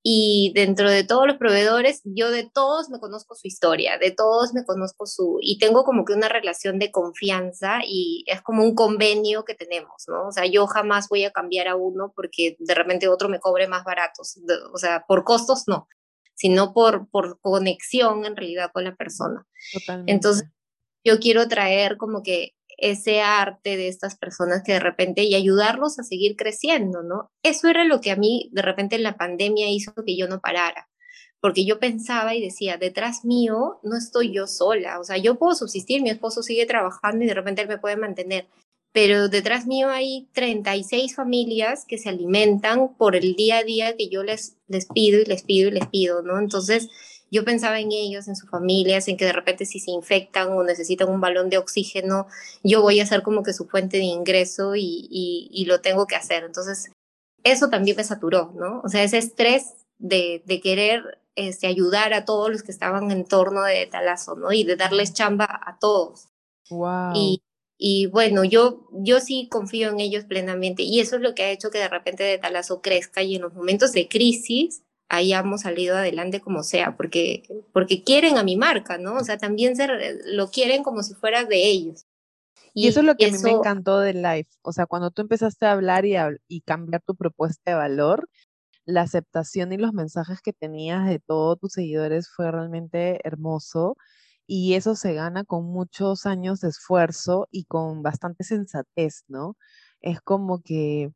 y 0.03 0.53
dentro 0.55 0.91
de 0.91 1.05
todos 1.05 1.29
los 1.29 1.37
proveedores, 1.37 2.03
yo 2.05 2.31
de 2.31 2.51
todos 2.53 2.91
me 2.91 2.99
conozco 2.99 3.37
su 3.37 3.47
historia, 3.47 3.99
de 3.99 4.11
todos 4.11 4.53
me 4.53 4.65
conozco 4.65 5.07
su, 5.07 5.39
y 5.41 5.59
tengo 5.59 5.85
como 5.85 6.05
que 6.05 6.13
una 6.13 6.29
relación 6.29 6.81
de 6.81 6.91
confianza 6.91 7.81
y 7.87 8.25
es 8.27 8.43
como 8.43 8.65
un 8.65 8.75
convenio 8.75 9.45
que 9.45 9.55
tenemos, 9.55 10.05
¿no? 10.09 10.27
O 10.27 10.33
sea, 10.33 10.47
yo 10.47 10.67
jamás 10.67 11.09
voy 11.09 11.25
a 11.25 11.31
cambiar 11.31 11.69
a 11.69 11.77
uno 11.77 12.13
porque 12.17 12.57
de 12.59 12.75
repente 12.75 13.09
otro 13.09 13.29
me 13.29 13.39
cobre 13.39 13.69
más 13.69 13.85
baratos, 13.85 14.39
o 14.73 14.79
sea, 14.79 15.05
por 15.07 15.23
costos 15.23 15.65
no, 15.69 15.87
sino 16.43 16.75
por, 16.75 17.09
por 17.09 17.39
conexión 17.41 18.25
en 18.25 18.35
realidad 18.35 18.73
con 18.75 18.83
la 18.83 18.97
persona. 18.97 19.47
Totalmente. 19.73 20.11
Entonces, 20.11 20.49
yo 21.05 21.21
quiero 21.21 21.47
traer 21.47 21.97
como 21.97 22.25
que 22.25 22.57
ese 22.79 23.21
arte 23.21 23.77
de 23.77 23.87
estas 23.87 24.17
personas 24.19 24.65
que 24.65 24.73
de 24.73 24.81
repente 24.81 25.23
y 25.23 25.37
ayudarlos 25.37 26.01
a 26.01 26.03
seguir 26.03 26.35
creciendo, 26.35 27.05
¿no? 27.05 27.31
Eso 27.45 27.69
era 27.69 27.85
lo 27.85 28.01
que 28.01 28.11
a 28.11 28.17
mí 28.17 28.51
de 28.53 28.63
repente 28.63 28.97
en 28.97 29.05
la 29.05 29.17
pandemia 29.17 29.71
hizo 29.71 29.95
que 30.05 30.17
yo 30.17 30.27
no 30.27 30.41
parara, 30.41 30.89
porque 31.41 31.65
yo 31.65 31.79
pensaba 31.79 32.35
y 32.35 32.43
decía, 32.43 32.79
detrás 32.79 33.25
mío 33.25 33.79
no 33.85 33.97
estoy 33.97 34.35
yo 34.35 34.49
sola, 34.49 34.99
o 34.99 35.05
sea, 35.05 35.17
yo 35.17 35.39
puedo 35.39 35.55
subsistir, 35.55 36.03
mi 36.03 36.11
esposo 36.11 36.43
sigue 36.43 36.67
trabajando 36.67 37.25
y 37.25 37.29
de 37.29 37.35
repente 37.35 37.63
él 37.63 37.69
me 37.69 37.79
puede 37.79 37.97
mantener, 37.97 38.49
pero 38.93 39.29
detrás 39.29 39.67
mío 39.67 39.89
hay 39.89 40.29
36 40.35 41.15
familias 41.15 41.85
que 41.87 41.99
se 41.99 42.11
alimentan 42.11 42.95
por 42.95 43.17
el 43.17 43.35
día 43.35 43.59
a 43.59 43.65
día 43.65 43.97
que 43.97 44.09
yo 44.09 44.23
les, 44.23 44.57
les 44.69 44.87
pido 44.87 45.21
y 45.21 45.25
les 45.25 45.43
pido 45.43 45.69
y 45.69 45.73
les 45.73 45.87
pido, 45.87 46.23
¿no? 46.23 46.39
Entonces, 46.39 46.89
yo 47.31 47.45
pensaba 47.45 47.81
en 47.81 47.91
ellos, 47.93 48.29
en 48.29 48.37
sus 48.37 48.51
familias, 48.51 49.09
en 49.09 49.17
que 49.17 49.25
de 49.25 49.33
repente 49.33 49.65
si 49.65 49.81
se 49.81 49.91
infectan 49.91 50.51
o 50.51 50.63
necesitan 50.63 51.09
un 51.09 51.23
balón 51.23 51.49
de 51.49 51.57
oxígeno, 51.57 52.27
yo 52.63 52.83
voy 52.83 53.01
a 53.01 53.07
ser 53.07 53.23
como 53.23 53.43
que 53.43 53.55
su 53.55 53.67
fuente 53.67 53.97
de 53.97 54.05
ingreso 54.05 54.77
y, 54.77 55.09
y, 55.11 55.65
lo 55.65 55.81
tengo 55.81 56.07
que 56.07 56.15
hacer. 56.17 56.45
Entonces, 56.45 56.93
eso 57.43 57.71
también 57.71 57.97
me 57.97 58.05
saturó, 58.05 58.53
¿no? 58.55 58.83
O 58.85 58.89
sea, 58.91 59.03
ese 59.03 59.17
estrés 59.17 59.77
de, 59.99 60.43
de 60.45 60.61
querer 60.61 61.23
este, 61.35 61.67
ayudar 61.67 62.13
a 62.13 62.27
todos 62.27 62.51
los 62.51 62.63
que 62.63 62.73
estaban 62.73 63.11
en 63.11 63.25
torno 63.25 63.63
de 63.63 63.87
Talazo, 63.87 64.37
¿no? 64.37 64.53
Y 64.53 64.65
de 64.65 64.77
darles 64.77 65.15
chamba 65.15 65.47
a 65.65 65.79
todos. 65.79 66.29
Wow. 66.69 67.13
Y, 67.15 67.43
y 67.79 68.07
bueno, 68.07 68.45
yo, 68.45 68.89
yo 68.93 69.21
sí 69.21 69.49
confío 69.51 69.91
en 69.91 70.01
ellos 70.01 70.25
plenamente 70.25 70.83
y 70.83 71.01
eso 71.01 71.17
es 71.17 71.23
lo 71.23 71.35
que 71.35 71.43
ha 71.43 71.51
hecho 71.51 71.71
que 71.71 71.79
de 71.79 71.89
repente 71.89 72.23
de 72.23 72.39
Talazo 72.39 72.81
crezca 72.81 73.23
y 73.23 73.37
en 73.37 73.43
los 73.43 73.55
momentos 73.55 73.93
de 73.93 74.09
crisis 74.09 74.83
hayamos 75.09 75.63
salido 75.63 75.97
adelante 75.97 76.41
como 76.41 76.63
sea, 76.63 76.97
porque, 76.97 77.43
porque 77.73 78.03
quieren 78.03 78.39
a 78.39 78.43
mi 78.43 78.57
marca, 78.57 78.97
¿no? 78.97 79.17
O 79.17 79.25
sea, 79.25 79.37
también 79.37 79.77
se, 79.77 79.87
lo 80.25 80.51
quieren 80.51 80.83
como 80.83 81.03
si 81.03 81.15
fuera 81.15 81.45
de 81.45 81.67
ellos. 81.69 82.07
Y, 82.73 82.89
eso 82.89 83.01
es 83.01 83.07
lo 83.07 83.15
que 83.17 83.27
a 83.27 83.31
mí 83.31 83.37
me 83.43 83.51
encantó 83.51 84.01
del 84.01 84.23
live. 84.23 84.49
O 84.63 84.73
sea, 84.73 84.87
cuando 84.87 85.11
tú 85.11 85.21
empezaste 85.21 85.67
a 85.67 85.73
hablar 85.73 86.07
y, 86.07 86.15
y 86.49 86.63
cambiar 86.63 87.03
tu 87.03 87.15
propuesta 87.15 87.73
de 87.73 87.77
valor, 87.77 88.27
la 88.87 89.03
aceptación 89.03 89.73
y 89.73 89.77
los 89.77 89.93
mensajes 89.93 90.41
que 90.41 90.55
tenías 90.55 91.07
de 91.07 91.19
todos 91.19 91.59
tus 91.59 91.73
seguidores 91.73 92.31
fue 92.35 92.51
realmente 92.51 93.21
hermoso. 93.25 93.97
Y 94.47 94.75
eso 94.75 94.97
se 94.97 95.15
gana 95.15 95.45
con 95.45 95.67
muchos 95.67 96.27
años 96.27 96.61
de 96.61 96.69
esfuerzo 96.69 97.49
y 97.51 97.65
con 97.65 98.03
bastante 98.03 98.45
sensatez, 98.45 99.25
¿no? 99.29 99.57
Es 100.01 100.21
como 100.21 100.63
que 100.63 101.13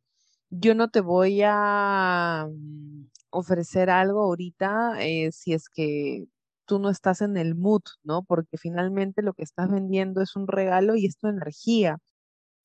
yo 0.51 0.75
no 0.75 0.89
te 0.91 1.01
voy 1.01 1.43
a 1.45 2.47
mm, 2.51 3.09
ofrecer 3.31 3.91
algo 3.91 4.23
ahorita 4.23 4.95
eh, 5.05 5.33
si 5.33 5.53
es 5.55 5.69
que 5.69 6.27
tú 6.67 6.79
no 6.79 6.91
estás 6.91 7.23
en 7.23 7.37
el 7.37 7.55
mood, 7.55 7.83
¿no? 8.05 8.25
Porque 8.25 8.59
finalmente 8.59 9.23
lo 9.23 9.35
que 9.35 9.45
estás 9.45 9.71
vendiendo 9.71 10.23
es 10.23 10.37
un 10.37 10.49
regalo 10.49 10.97
y 10.97 11.07
es 11.07 11.19
tu 11.19 11.29
energía. 11.29 11.99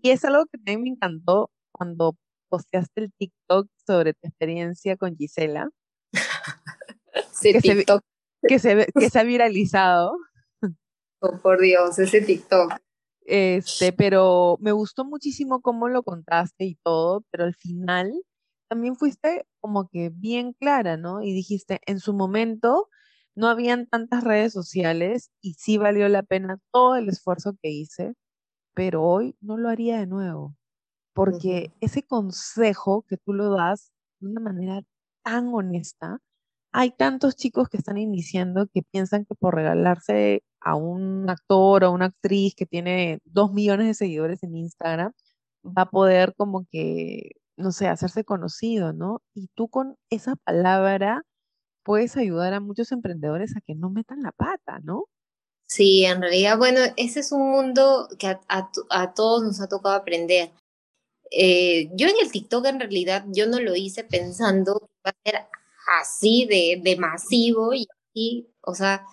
Y 0.01 0.11
es 0.11 0.25
algo 0.25 0.45
que 0.47 0.57
también 0.57 0.83
me 0.83 0.89
encantó 0.89 1.51
cuando 1.71 2.15
posteaste 2.49 3.01
el 3.01 3.13
TikTok 3.13 3.67
sobre 3.85 4.13
tu 4.13 4.27
experiencia 4.27 4.97
con 4.97 5.15
Gisela. 5.15 5.69
que, 7.43 7.61
Se, 7.61 7.85
que, 8.47 8.59
se, 8.59 8.87
que 8.93 9.09
se 9.09 9.19
ha 9.19 9.23
viralizado. 9.23 10.17
Oh, 11.21 11.37
por 11.37 11.61
Dios, 11.61 11.99
ese 11.99 12.21
TikTok. 12.21 12.73
Este, 13.23 13.93
pero 13.93 14.57
me 14.59 14.71
gustó 14.71 15.05
muchísimo 15.05 15.61
cómo 15.61 15.87
lo 15.87 16.01
contaste 16.01 16.65
y 16.65 16.75
todo, 16.83 17.23
pero 17.29 17.43
al 17.43 17.53
final 17.53 18.11
también 18.67 18.95
fuiste 18.95 19.45
como 19.59 19.87
que 19.87 20.09
bien 20.09 20.53
clara, 20.53 20.97
¿no? 20.97 21.21
Y 21.21 21.31
dijiste, 21.33 21.79
en 21.85 21.99
su 21.99 22.13
momento 22.13 22.89
no 23.35 23.47
habían 23.47 23.85
tantas 23.85 24.23
redes 24.23 24.51
sociales 24.51 25.29
y 25.41 25.53
sí 25.53 25.77
valió 25.77 26.09
la 26.09 26.23
pena 26.23 26.57
todo 26.71 26.95
el 26.95 27.07
esfuerzo 27.09 27.55
que 27.61 27.69
hice, 27.69 28.15
pero 28.73 29.03
hoy 29.03 29.35
no 29.41 29.57
lo 29.57 29.69
haría 29.69 29.99
de 29.99 30.07
nuevo, 30.07 30.55
porque 31.13 31.71
ese 31.81 32.03
consejo 32.03 33.05
que 33.07 33.17
tú 33.17 33.33
lo 33.33 33.51
das 33.55 33.91
de 34.19 34.29
una 34.29 34.41
manera 34.41 34.81
tan 35.23 35.53
honesta, 35.53 36.19
hay 36.71 36.91
tantos 36.91 37.35
chicos 37.35 37.69
que 37.69 37.77
están 37.77 37.97
iniciando 37.97 38.67
que 38.73 38.81
piensan 38.83 39.25
que 39.25 39.35
por 39.35 39.55
regalarse 39.55 40.43
a 40.61 40.75
un 40.75 41.29
actor 41.29 41.83
o 41.83 41.91
una 41.91 42.05
actriz 42.05 42.55
que 42.55 42.65
tiene 42.65 43.19
dos 43.25 43.51
millones 43.51 43.87
de 43.87 43.93
seguidores 43.93 44.43
en 44.43 44.55
Instagram, 44.55 45.11
va 45.65 45.83
a 45.83 45.89
poder 45.89 46.33
como 46.35 46.65
que, 46.71 47.31
no 47.57 47.71
sé, 47.71 47.87
hacerse 47.87 48.23
conocido, 48.23 48.93
¿no? 48.93 49.21
Y 49.33 49.49
tú 49.55 49.67
con 49.69 49.97
esa 50.09 50.35
palabra 50.37 51.23
puedes 51.83 52.17
ayudar 52.17 52.53
a 52.53 52.59
muchos 52.59 52.91
emprendedores 52.91 53.55
a 53.57 53.61
que 53.61 53.75
no 53.75 53.89
metan 53.89 54.21
la 54.21 54.31
pata, 54.31 54.79
¿no? 54.83 55.05
Sí, 55.67 56.05
en 56.05 56.21
realidad, 56.21 56.57
bueno, 56.57 56.81
ese 56.97 57.21
es 57.21 57.31
un 57.31 57.49
mundo 57.49 58.09
que 58.19 58.27
a, 58.27 59.13
todos 59.13 59.43
nos 59.43 59.61
ha 59.61 59.69
tocado 59.69 59.95
aprender. 59.95 60.51
Eh, 61.31 61.89
yo 61.93 62.07
en 62.07 62.15
el 62.21 62.31
TikTok 62.31 62.65
en 62.65 62.79
realidad 62.79 63.25
yo 63.29 63.47
no 63.47 63.59
lo 63.59 63.75
hice 63.75 64.03
pensando 64.03 64.79
que 64.79 64.85
iba 65.05 65.11
a 65.11 65.31
ser 65.31 65.47
así 66.01 66.45
de, 66.45 66.81
de 66.83 66.97
masivo 66.97 67.73
y, 67.73 67.87
y, 68.13 68.47
o 68.61 68.75
sea, 68.75 69.07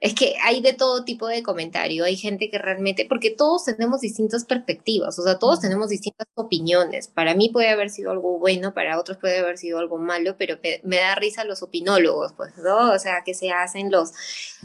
es 0.00 0.14
que 0.14 0.34
hay 0.42 0.62
de 0.62 0.72
todo 0.72 1.04
tipo 1.04 1.28
de 1.28 1.42
comentario, 1.42 2.04
hay 2.04 2.16
gente 2.16 2.48
que 2.48 2.56
realmente, 2.56 3.04
porque 3.04 3.30
todos 3.30 3.66
tenemos 3.66 4.00
distintas 4.00 4.46
perspectivas, 4.46 5.18
o 5.18 5.22
sea, 5.22 5.38
todos 5.38 5.60
tenemos 5.60 5.90
distintas 5.90 6.26
opiniones. 6.34 7.08
Para 7.08 7.34
mí 7.34 7.50
puede 7.50 7.68
haber 7.68 7.90
sido 7.90 8.10
algo 8.10 8.38
bueno, 8.38 8.72
para 8.72 8.98
otros 8.98 9.18
puede 9.18 9.38
haber 9.40 9.58
sido 9.58 9.78
algo 9.78 9.98
malo, 9.98 10.36
pero 10.38 10.58
me, 10.84 10.96
da 10.96 11.14
risa 11.16 11.44
los 11.44 11.62
opinólogos, 11.62 12.32
pues, 12.32 12.56
¿no? 12.56 12.92
O 12.92 12.98
sea, 12.98 13.22
que 13.26 13.34
se 13.34 13.50
hacen 13.50 13.90
los, 13.90 14.12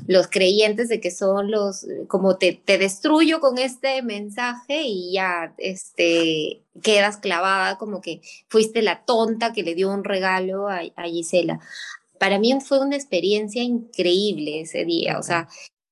los 0.08 0.28
creyentes 0.28 0.88
de 0.88 1.02
que 1.02 1.12
son 1.12 1.52
los, 1.52 1.86
como 2.08 2.38
te, 2.38 2.54
te 2.54 2.78
destruyo 2.78 3.42
con 3.42 3.58
este 3.58 4.02
mensaje 4.04 4.84
y 4.84 5.12
ya, 5.12 5.54
este, 5.58 6.62
quedas 6.82 7.18
clavada 7.18 7.78
como 7.78 8.00
que 8.00 8.22
fuiste 8.48 8.82
la 8.82 9.04
tonta 9.04 9.52
que 9.52 9.64
le 9.64 9.76
dio 9.76 9.92
un 9.92 10.06
regalo 10.06 10.70
a, 10.70 10.82
a 10.96 11.04
Gisela 11.04 11.60
para 12.20 12.40
mí 12.40 12.54
fue 12.62 12.80
una 12.80 12.96
experiencia 12.96 13.64
increíble 13.64 14.62
ese 14.62 14.86
día, 14.86 15.18
o 15.20 15.24
sea, 15.24 15.48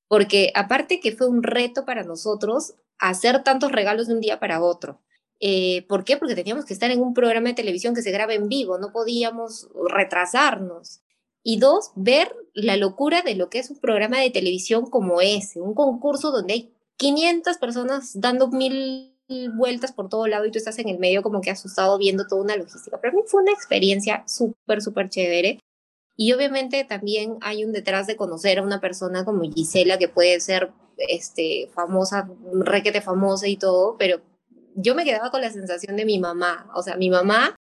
porque 0.08 0.52
aparte 0.54 1.00
que 1.00 1.12
fue 1.12 1.28
un 1.28 1.42
reto 1.42 1.84
para 1.84 2.04
nosotros 2.04 2.74
hacer 2.98 3.42
tantos 3.42 3.72
regalos 3.72 4.06
de 4.06 4.14
un 4.14 4.20
día 4.20 4.38
para 4.40 4.62
otro. 4.62 5.00
Eh, 5.40 5.84
¿Por 5.88 6.04
qué? 6.04 6.16
Porque 6.16 6.34
teníamos 6.34 6.64
que 6.64 6.72
estar 6.72 6.90
en 6.90 7.00
un 7.00 7.12
programa 7.12 7.48
de 7.48 7.54
televisión 7.54 7.94
que 7.94 8.02
se 8.02 8.12
graba 8.12 8.34
en 8.34 8.48
vivo, 8.48 8.78
no 8.78 8.92
podíamos 8.92 9.68
retrasarnos. 9.88 11.00
Y 11.42 11.58
dos, 11.58 11.90
ver 11.96 12.34
la 12.54 12.76
locura 12.76 13.20
de 13.22 13.34
lo 13.34 13.50
que 13.50 13.58
es 13.58 13.70
un 13.70 13.78
programa 13.78 14.20
de 14.20 14.30
televisión 14.30 14.86
como 14.86 15.20
ese, 15.20 15.60
un 15.60 15.74
concurso 15.74 16.30
donde 16.30 16.54
hay 16.54 16.74
500 16.96 17.58
personas 17.58 18.12
dando 18.14 18.48
mil 18.48 19.14
vueltas 19.54 19.92
por 19.92 20.08
todo 20.08 20.26
lado 20.26 20.46
y 20.46 20.50
tú 20.50 20.58
estás 20.58 20.78
en 20.78 20.88
el 20.88 20.98
medio 20.98 21.22
como 21.22 21.40
que 21.40 21.50
asustado 21.50 21.98
viendo 21.98 22.26
toda 22.26 22.42
una 22.42 22.56
logística. 22.56 23.00
Para 23.00 23.12
mí 23.12 23.22
fue 23.26 23.42
una 23.42 23.52
experiencia 23.52 24.24
súper, 24.26 24.82
súper 24.82 25.08
chévere. 25.08 25.58
Y 26.16 26.32
obviamente 26.32 26.84
también 26.84 27.38
hay 27.40 27.64
un 27.64 27.72
detrás 27.72 28.06
de 28.06 28.16
conocer 28.16 28.58
a 28.58 28.62
una 28.62 28.80
persona 28.80 29.24
como 29.24 29.42
Gisela 29.42 29.98
que 29.98 30.08
puede 30.08 30.38
ser 30.40 30.72
este, 30.96 31.68
famosa, 31.74 32.28
requete 32.52 33.00
famosa 33.00 33.48
y 33.48 33.56
todo, 33.56 33.96
pero 33.98 34.20
yo 34.76 34.94
me 34.94 35.04
quedaba 35.04 35.30
con 35.30 35.40
la 35.40 35.50
sensación 35.50 35.96
de 35.96 36.04
mi 36.04 36.20
mamá. 36.20 36.70
O 36.74 36.82
sea, 36.82 36.96
mi 36.96 37.10
mamá, 37.10 37.56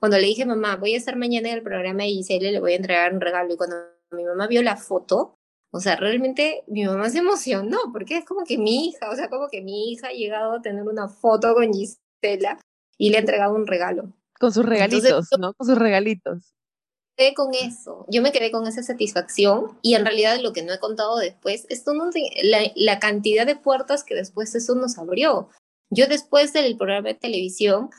cuando 0.00 0.18
le 0.18 0.26
dije, 0.26 0.46
mamá, 0.46 0.76
voy 0.76 0.94
a 0.94 0.96
estar 0.96 1.16
mañana 1.16 1.48
en 1.50 1.56
el 1.56 1.62
programa 1.62 2.04
de 2.04 2.10
Gisela 2.10 2.48
y 2.48 2.52
le 2.52 2.60
voy 2.60 2.72
a 2.72 2.76
entregar 2.76 3.12
un 3.12 3.20
regalo. 3.20 3.52
Y 3.52 3.56
cuando 3.56 3.76
mi 4.10 4.24
mamá 4.24 4.46
vio 4.46 4.62
la 4.62 4.76
foto, 4.76 5.34
o 5.70 5.80
sea, 5.80 5.96
realmente 5.96 6.64
mi 6.66 6.86
mamá 6.86 7.10
se 7.10 7.18
emocionó 7.18 7.78
porque 7.92 8.18
es 8.18 8.24
como 8.24 8.44
que 8.44 8.56
mi 8.56 8.88
hija, 8.88 9.10
o 9.10 9.16
sea, 9.16 9.28
como 9.28 9.48
que 9.48 9.60
mi 9.60 9.92
hija 9.92 10.08
ha 10.08 10.12
llegado 10.12 10.52
a 10.52 10.62
tener 10.62 10.84
una 10.84 11.08
foto 11.08 11.54
con 11.54 11.70
Gisela 11.74 12.58
y 12.96 13.10
le 13.10 13.18
ha 13.18 13.20
entregado 13.20 13.54
un 13.54 13.66
regalo. 13.66 14.14
Con 14.40 14.52
sus 14.52 14.64
regalitos, 14.64 15.28
¿no? 15.38 15.52
Con 15.52 15.66
sus 15.66 15.76
regalitos 15.76 16.54
con 17.34 17.54
eso, 17.54 18.06
yo 18.08 18.22
me 18.22 18.32
quedé 18.32 18.50
con 18.50 18.66
esa 18.66 18.82
satisfacción 18.82 19.78
y 19.82 19.94
en 19.94 20.04
realidad 20.04 20.38
lo 20.40 20.52
que 20.52 20.62
no 20.62 20.72
he 20.72 20.78
contado 20.78 21.16
después, 21.18 21.66
esto 21.68 21.92
no, 21.92 22.10
la, 22.44 22.60
la 22.76 22.98
cantidad 22.98 23.44
de 23.44 23.56
puertas 23.56 24.04
que 24.04 24.14
después 24.14 24.54
eso 24.54 24.74
nos 24.74 24.98
abrió. 24.98 25.48
Yo 25.90 26.06
después 26.06 26.52
del 26.52 26.76
programa 26.76 27.08
de 27.08 27.14
televisión 27.14 27.90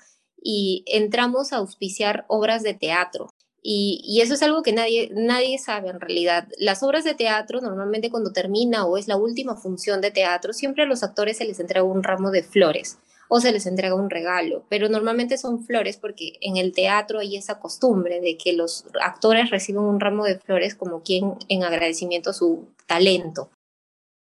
y 0.41 0.84
entramos 0.88 1.51
a 1.51 1.57
auspiciar 1.57 2.26
obras 2.28 2.63
de 2.63 2.74
teatro. 2.74 3.30
Y, 3.61 4.01
y, 4.05 4.22
eso 4.22 4.36
es 4.36 4.41
algo 4.41 4.63
que 4.63 4.72
nadie, 4.72 5.09
nadie 5.13 5.57
sabe 5.57 5.89
en 5.89 5.99
realidad. 5.99 6.47
Las 6.57 6.82
obras 6.82 7.03
de 7.03 7.13
teatro, 7.13 7.59
normalmente 7.59 8.09
cuando 8.09 8.32
termina 8.32 8.86
o 8.86 8.97
es 8.97 9.09
la 9.09 9.17
última 9.17 9.57
función 9.57 9.99
de 9.99 10.11
teatro, 10.11 10.53
siempre 10.53 10.84
a 10.84 10.86
los 10.86 11.03
actores 11.03 11.38
se 11.38 11.45
les 11.45 11.59
entrega 11.59 11.84
un 11.84 12.01
ramo 12.01 12.32
de 12.32 12.43
flores 12.43 12.99
o 13.32 13.39
se 13.39 13.51
les 13.51 13.67
entrega 13.67 13.93
un 13.93 14.09
regalo, 14.09 14.65
pero 14.69 14.89
normalmente 14.89 15.38
son 15.38 15.63
flores 15.63 15.97
porque 15.97 16.34
en 16.41 16.57
el 16.57 16.73
teatro 16.73 17.19
hay 17.19 17.38
esa 17.38 17.59
costumbre 17.59 18.19
de 18.21 18.38
que 18.38 18.53
los 18.53 18.86
actores 19.01 19.51
reciben 19.51 19.84
un 19.84 19.99
ramo 19.99 20.25
de 20.25 20.39
flores 20.39 20.73
como 20.73 21.03
quien 21.03 21.36
en 21.47 21.63
agradecimiento 21.63 22.32
a 22.32 22.34
su 22.34 22.69
talento. 22.88 23.51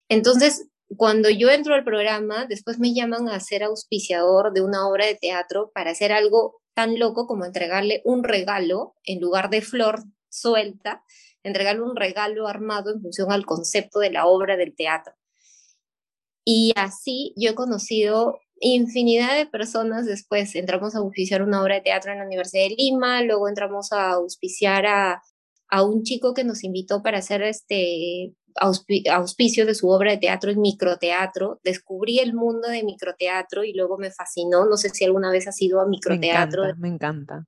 Entonces, 0.10 0.68
cuando 0.95 1.30
yo 1.30 1.50
entro 1.50 1.76
al 1.76 1.84
programa, 1.84 2.48
después 2.48 2.80
me 2.80 2.93
llaman 2.93 3.30
a 3.30 3.39
ser 3.39 3.64
auspiciador 3.64 4.52
de 4.52 4.62
una 4.62 4.88
obra 4.88 5.06
de 5.06 5.16
teatro 5.16 5.72
para 5.76 5.91
hacer 5.91 6.12
algo 6.12 6.60
tan 6.74 6.98
loco 6.98 7.28
como 7.28 7.45
entregarle 7.45 8.02
un 8.04 8.24
regalo 8.24 8.95
en 9.04 9.22
lugar 9.22 9.52
de 9.52 9.62
flor 9.62 10.04
suelta, 10.30 11.04
entregarle 11.43 11.84
un 11.84 11.95
regalo 11.95 12.48
armado 12.48 12.91
en 12.91 13.02
función 13.02 13.32
al 13.32 13.45
concepto 13.45 14.00
de 14.00 14.10
la 14.10 14.26
obra 14.26 14.58
del 14.58 14.76
teatro. 14.76 15.14
Y 16.43 16.74
así 16.76 17.34
yo 17.36 17.52
he 17.52 17.56
conocido 17.56 18.39
infinidad 18.60 19.36
de 19.36 19.45
personas 19.45 20.05
después. 20.05 20.55
Entramos 20.55 20.95
a 20.95 20.99
auspiciar 20.99 21.41
una 21.41 21.62
obra 21.62 21.76
de 21.76 21.82
teatro 21.82 22.12
en 22.12 22.20
la 22.20 22.26
Universidad 22.26 22.64
de 22.64 22.76
Lima, 22.78 23.22
luego 23.22 23.47
entramos 23.47 23.91
a 23.91 24.12
auspiciar 24.12 24.86
a, 24.86 25.22
a 25.70 25.84
un 25.84 26.03
chico 26.03 26.34
que 26.34 26.43
nos 26.43 26.64
invitó 26.64 27.01
para 27.03 27.20
hacer 27.20 27.41
este 27.43 28.34
auspicio 28.60 29.66
de 29.66 29.76
su 29.76 29.88
obra 29.89 30.12
de 30.12 30.18
teatro 30.18 30.51
en 30.51 30.62
microteatro. 30.62 31.60
Descubrí 31.64 32.20
el 32.20 32.34
mundo 32.34 32.68
de 32.68 32.84
microteatro 32.84 33.64
y 33.64 33.74
luego 33.74 33.97
me 33.97 34.12
fascinó. 34.12 34.66
No 34.66 34.78
sé 34.78 34.89
si 34.89 35.05
alguna 35.05 35.32
vez 35.32 35.47
has 35.47 35.62
ido 35.62 35.80
a 35.80 35.88
microteatro. 35.88 36.64
Me 36.64 36.70
encanta. 36.70 36.82
Me 36.82 36.88
encanta. 36.88 37.45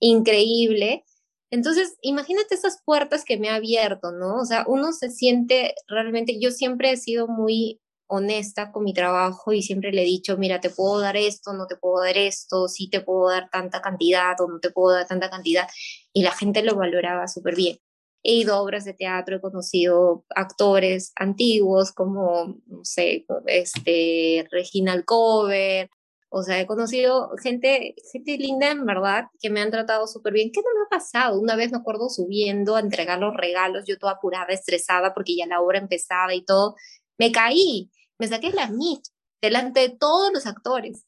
Increíble. 0.00 1.04
Entonces, 1.50 1.96
imagínate 2.02 2.54
esas 2.54 2.82
puertas 2.84 3.24
que 3.24 3.38
me 3.38 3.48
ha 3.48 3.54
abierto, 3.54 4.12
¿no? 4.12 4.36
O 4.36 4.44
sea, 4.44 4.64
uno 4.66 4.92
se 4.92 5.10
siente 5.10 5.74
realmente, 5.86 6.38
yo 6.38 6.50
siempre 6.50 6.92
he 6.92 6.96
sido 6.96 7.26
muy 7.26 7.80
honesta 8.08 8.72
con 8.72 8.84
mi 8.84 8.92
trabajo 8.92 9.52
y 9.52 9.62
siempre 9.62 9.92
le 9.92 10.02
he 10.02 10.04
dicho, 10.04 10.36
mira, 10.36 10.60
te 10.60 10.70
puedo 10.70 11.00
dar 11.00 11.16
esto, 11.16 11.52
no 11.52 11.66
te 11.66 11.76
puedo 11.76 12.02
dar 12.02 12.16
esto, 12.18 12.68
sí 12.68 12.90
te 12.90 13.00
puedo 13.00 13.30
dar 13.30 13.48
tanta 13.50 13.80
cantidad 13.80 14.40
o 14.40 14.48
no 14.48 14.60
te 14.60 14.70
puedo 14.70 14.94
dar 14.94 15.06
tanta 15.06 15.30
cantidad. 15.30 15.68
Y 16.12 16.22
la 16.22 16.32
gente 16.32 16.62
lo 16.62 16.74
valoraba 16.74 17.28
súper 17.28 17.54
bien. 17.54 17.78
He 18.22 18.34
ido 18.34 18.54
a 18.54 18.62
obras 18.62 18.84
de 18.84 18.94
teatro, 18.94 19.36
he 19.36 19.40
conocido 19.40 20.24
actores 20.34 21.12
antiguos 21.16 21.92
como, 21.92 22.56
no 22.66 22.84
sé, 22.84 23.26
este, 23.46 24.46
Regina 24.50 25.00
Cover, 25.04 25.88
o 26.30 26.42
sea, 26.42 26.60
he 26.60 26.66
conocido 26.66 27.30
gente, 27.42 27.94
gente 28.12 28.36
linda 28.36 28.70
en 28.70 28.84
verdad, 28.84 29.24
que 29.40 29.48
me 29.48 29.60
han 29.60 29.70
tratado 29.70 30.06
súper 30.06 30.34
bien. 30.34 30.50
¿Qué 30.52 30.60
no 30.60 30.68
me 30.74 30.84
ha 30.84 30.88
pasado? 30.90 31.40
Una 31.40 31.56
vez 31.56 31.72
me 31.72 31.78
acuerdo 31.78 32.10
subiendo 32.10 32.76
a 32.76 32.80
entregar 32.80 33.18
los 33.18 33.34
regalos, 33.34 33.84
yo 33.86 33.98
toda 33.98 34.12
apurada, 34.12 34.52
estresada, 34.52 35.14
porque 35.14 35.36
ya 35.36 35.46
la 35.46 35.60
obra 35.60 35.78
empezaba 35.78 36.34
y 36.34 36.44
todo. 36.44 36.76
Me 37.18 37.32
caí, 37.32 37.90
me 38.18 38.28
saqué 38.28 38.50
la 38.50 38.68
mitad 38.68 39.10
delante 39.40 39.80
de 39.80 39.88
todos 39.90 40.32
los 40.32 40.46
actores. 40.46 41.06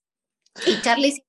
Y 0.67 0.81
Charlie 0.83 1.25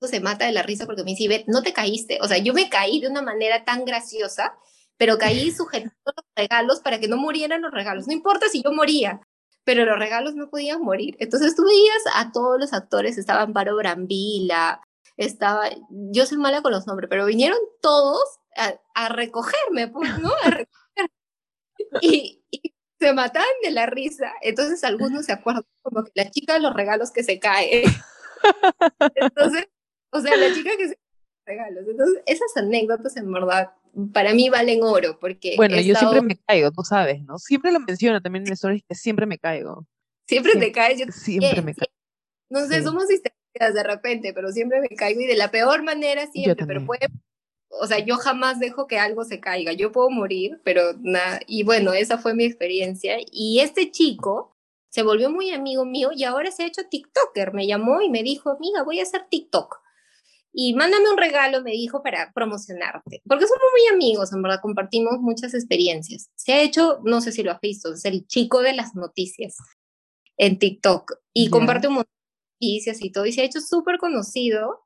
se 0.00 0.20
mata 0.20 0.46
de 0.46 0.52
la 0.52 0.62
risa 0.62 0.86
porque 0.86 1.04
me 1.04 1.14
dice, 1.14 1.44
no 1.46 1.62
te 1.62 1.72
caíste. 1.72 2.18
O 2.20 2.28
sea, 2.28 2.38
yo 2.38 2.54
me 2.54 2.68
caí 2.68 3.00
de 3.00 3.08
una 3.08 3.22
manera 3.22 3.64
tan 3.64 3.84
graciosa, 3.84 4.54
pero 4.96 5.18
caí 5.18 5.50
sujetando 5.56 5.94
los 6.04 6.26
regalos 6.36 6.80
para 6.80 7.00
que 7.00 7.08
no 7.08 7.16
murieran 7.16 7.62
los 7.62 7.72
regalos. 7.72 8.06
No 8.06 8.12
importa 8.12 8.48
si 8.48 8.62
yo 8.62 8.72
moría, 8.72 9.20
pero 9.64 9.84
los 9.84 9.98
regalos 9.98 10.34
no 10.34 10.50
podían 10.50 10.82
morir. 10.82 11.16
Entonces 11.20 11.54
tú 11.56 11.64
veías 11.64 12.02
a 12.14 12.32
todos 12.32 12.58
los 12.60 12.72
actores, 12.72 13.18
estaban 13.18 13.52
Paro 13.52 13.76
Brambila, 13.76 14.80
estaba, 15.16 15.70
yo 15.90 16.26
soy 16.26 16.38
mala 16.38 16.62
con 16.62 16.72
los 16.72 16.86
nombres, 16.86 17.08
pero 17.08 17.26
vinieron 17.26 17.58
todos 17.80 18.22
a, 18.94 19.08
recogerme, 19.08 19.88
pues, 19.88 20.18
¿no? 20.18 20.30
A 20.42 20.50
recoger. 20.50 20.74
Y, 22.00 22.43
se 23.04 23.12
mataban 23.12 23.46
de 23.62 23.70
la 23.70 23.86
risa. 23.86 24.32
Entonces 24.40 24.82
algunos 24.84 25.26
se 25.26 25.32
acuerdan 25.32 25.64
como 25.82 26.04
que 26.04 26.12
la 26.14 26.30
chica 26.30 26.54
de 26.54 26.60
los 26.60 26.74
regalos 26.74 27.10
que 27.10 27.22
se 27.22 27.38
cae. 27.38 27.84
Entonces, 29.14 29.68
o 30.10 30.20
sea, 30.20 30.36
la 30.36 30.52
chica 30.54 30.70
que 30.78 30.88
se 30.88 30.98
regalos. 31.46 31.84
Entonces, 31.86 32.22
esas 32.26 32.56
anécdotas 32.56 33.16
en 33.16 33.30
verdad 33.30 33.72
para 34.12 34.32
mí 34.32 34.48
valen 34.48 34.82
oro 34.82 35.18
porque... 35.20 35.54
Bueno, 35.56 35.78
yo 35.80 35.94
siempre 35.94 36.22
me 36.22 36.36
caigo, 36.36 36.70
tú 36.72 36.82
sabes, 36.82 37.22
¿no? 37.22 37.38
Siempre 37.38 37.70
lo 37.70 37.80
menciono 37.80 38.20
también 38.20 38.46
en 38.46 38.52
stories 38.54 38.82
que 38.88 38.94
siempre 38.94 39.26
me 39.26 39.38
caigo. 39.38 39.86
Siempre, 40.26 40.56
te 40.56 40.72
caes, 40.72 40.98
yo 40.98 41.06
siempre 41.12 41.60
me 41.60 41.74
caigo. 41.74 41.92
No 42.48 42.66
sé, 42.66 42.82
somos 42.82 43.04
histéricas 43.10 43.74
de 43.74 43.82
repente, 43.82 44.32
pero 44.32 44.50
siempre 44.50 44.80
me 44.80 44.88
caigo 44.96 45.20
y 45.20 45.26
de 45.26 45.36
la 45.36 45.50
peor 45.50 45.82
manera 45.82 46.26
siempre, 46.30 46.66
pero 46.66 46.84
puede 46.86 47.08
o 47.80 47.86
sea, 47.86 47.98
yo 47.98 48.16
jamás 48.16 48.58
dejo 48.60 48.86
que 48.86 48.98
algo 48.98 49.24
se 49.24 49.40
caiga. 49.40 49.72
Yo 49.72 49.92
puedo 49.92 50.10
morir, 50.10 50.60
pero 50.64 50.82
nada. 51.00 51.40
Y 51.46 51.64
bueno, 51.64 51.92
esa 51.92 52.18
fue 52.18 52.34
mi 52.34 52.44
experiencia. 52.44 53.16
Y 53.30 53.60
este 53.60 53.90
chico 53.90 54.56
se 54.90 55.02
volvió 55.02 55.30
muy 55.30 55.50
amigo 55.50 55.84
mío 55.84 56.10
y 56.14 56.24
ahora 56.24 56.50
se 56.50 56.64
ha 56.64 56.66
hecho 56.66 56.82
TikToker. 56.88 57.52
Me 57.52 57.66
llamó 57.66 58.00
y 58.00 58.10
me 58.10 58.22
dijo, 58.22 58.50
amiga, 58.50 58.82
voy 58.82 59.00
a 59.00 59.02
hacer 59.02 59.26
TikTok 59.30 59.84
y 60.56 60.72
mándame 60.74 61.10
un 61.10 61.18
regalo, 61.18 61.62
me 61.62 61.72
dijo, 61.72 62.02
para 62.02 62.32
promocionarte. 62.32 63.22
Porque 63.26 63.46
somos 63.46 63.64
muy 63.72 63.92
amigos, 63.92 64.32
en 64.32 64.40
verdad, 64.40 64.60
compartimos 64.62 65.18
muchas 65.18 65.52
experiencias. 65.52 66.30
Se 66.36 66.52
ha 66.52 66.62
hecho, 66.62 67.00
no 67.02 67.20
sé 67.20 67.32
si 67.32 67.42
lo 67.42 67.50
has 67.50 67.60
visto, 67.60 67.92
es 67.92 68.04
el 68.04 68.24
chico 68.28 68.62
de 68.62 68.72
las 68.72 68.94
noticias 68.94 69.56
en 70.36 70.60
TikTok 70.60 71.12
y 71.32 71.50
comparte 71.50 71.88
un 71.88 71.94
montón 71.94 72.12
de 72.60 72.66
noticias 72.66 73.02
y 73.02 73.10
todo, 73.10 73.26
y 73.26 73.32
se 73.32 73.42
ha 73.42 73.44
hecho 73.44 73.60
súper 73.60 73.98
conocido. 73.98 74.83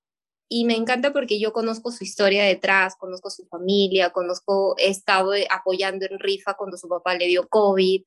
Y 0.48 0.64
me 0.64 0.76
encanta 0.76 1.12
porque 1.12 1.38
yo 1.38 1.52
conozco 1.52 1.90
su 1.90 2.04
historia 2.04 2.44
detrás, 2.44 2.96
conozco 2.96 3.28
su 3.30 3.46
familia, 3.46 4.10
conozco, 4.10 4.76
he 4.78 4.88
estado 4.88 5.32
apoyando 5.50 6.06
en 6.06 6.18
Rifa 6.18 6.54
cuando 6.54 6.78
su 6.78 6.88
papá 6.88 7.14
le 7.16 7.26
dio 7.26 7.46
COVID 7.48 8.02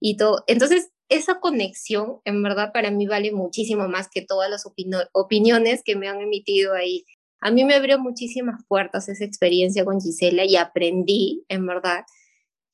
y 0.00 0.16
todo. 0.16 0.44
Entonces, 0.46 0.90
esa 1.08 1.40
conexión 1.40 2.20
en 2.24 2.42
verdad 2.42 2.72
para 2.72 2.92
mí 2.92 3.06
vale 3.06 3.32
muchísimo 3.32 3.88
más 3.88 4.08
que 4.08 4.22
todas 4.22 4.48
las 4.48 4.64
opiniones 5.12 5.82
que 5.84 5.96
me 5.96 6.08
han 6.08 6.20
emitido 6.20 6.74
ahí. 6.74 7.04
A 7.40 7.50
mí 7.50 7.64
me 7.64 7.74
abrió 7.74 7.98
muchísimas 7.98 8.62
puertas 8.68 9.08
esa 9.08 9.24
experiencia 9.24 9.84
con 9.84 10.00
Gisela 10.00 10.44
y 10.44 10.56
aprendí, 10.56 11.44
en 11.48 11.66
verdad, 11.66 12.04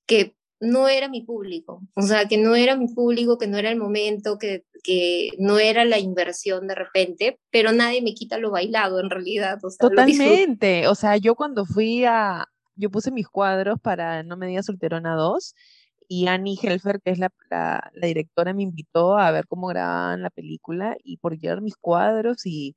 que 0.06 0.36
no 0.60 0.88
era 0.88 1.08
mi 1.08 1.22
público, 1.22 1.82
o 1.94 2.02
sea, 2.02 2.26
que 2.26 2.38
no 2.38 2.54
era 2.54 2.76
mi 2.76 2.88
público, 2.88 3.38
que 3.38 3.46
no 3.46 3.58
era 3.58 3.70
el 3.70 3.78
momento, 3.78 4.38
que, 4.38 4.64
que 4.82 5.30
no 5.38 5.58
era 5.58 5.84
la 5.84 5.98
inversión 5.98 6.66
de 6.66 6.74
repente, 6.74 7.38
pero 7.50 7.72
nadie 7.72 8.02
me 8.02 8.14
quita 8.14 8.38
lo 8.38 8.50
bailado 8.50 9.00
en 9.00 9.10
realidad. 9.10 9.58
Totalmente, 9.78 10.88
o 10.88 10.94
sea, 10.94 11.16
yo 11.16 11.34
cuando 11.34 11.66
fui 11.66 12.04
a, 12.04 12.46
yo 12.74 12.90
puse 12.90 13.10
mis 13.10 13.28
cuadros 13.28 13.80
para 13.80 14.22
No 14.22 14.36
me 14.36 14.46
digas 14.46 14.66
solterona 14.66 15.14
2 15.14 15.54
y 16.08 16.28
Annie 16.28 16.58
Helfer, 16.62 17.00
que 17.02 17.10
es 17.10 17.18
la, 17.18 17.30
la, 17.50 18.06
directora, 18.06 18.54
me 18.54 18.62
invitó 18.62 19.18
a 19.18 19.30
ver 19.32 19.46
cómo 19.46 19.66
grababan 19.66 20.22
la 20.22 20.30
película 20.30 20.96
y 21.02 21.16
por 21.16 21.36
llevar 21.36 21.62
mis 21.62 21.76
cuadros 21.76 22.46
y, 22.46 22.76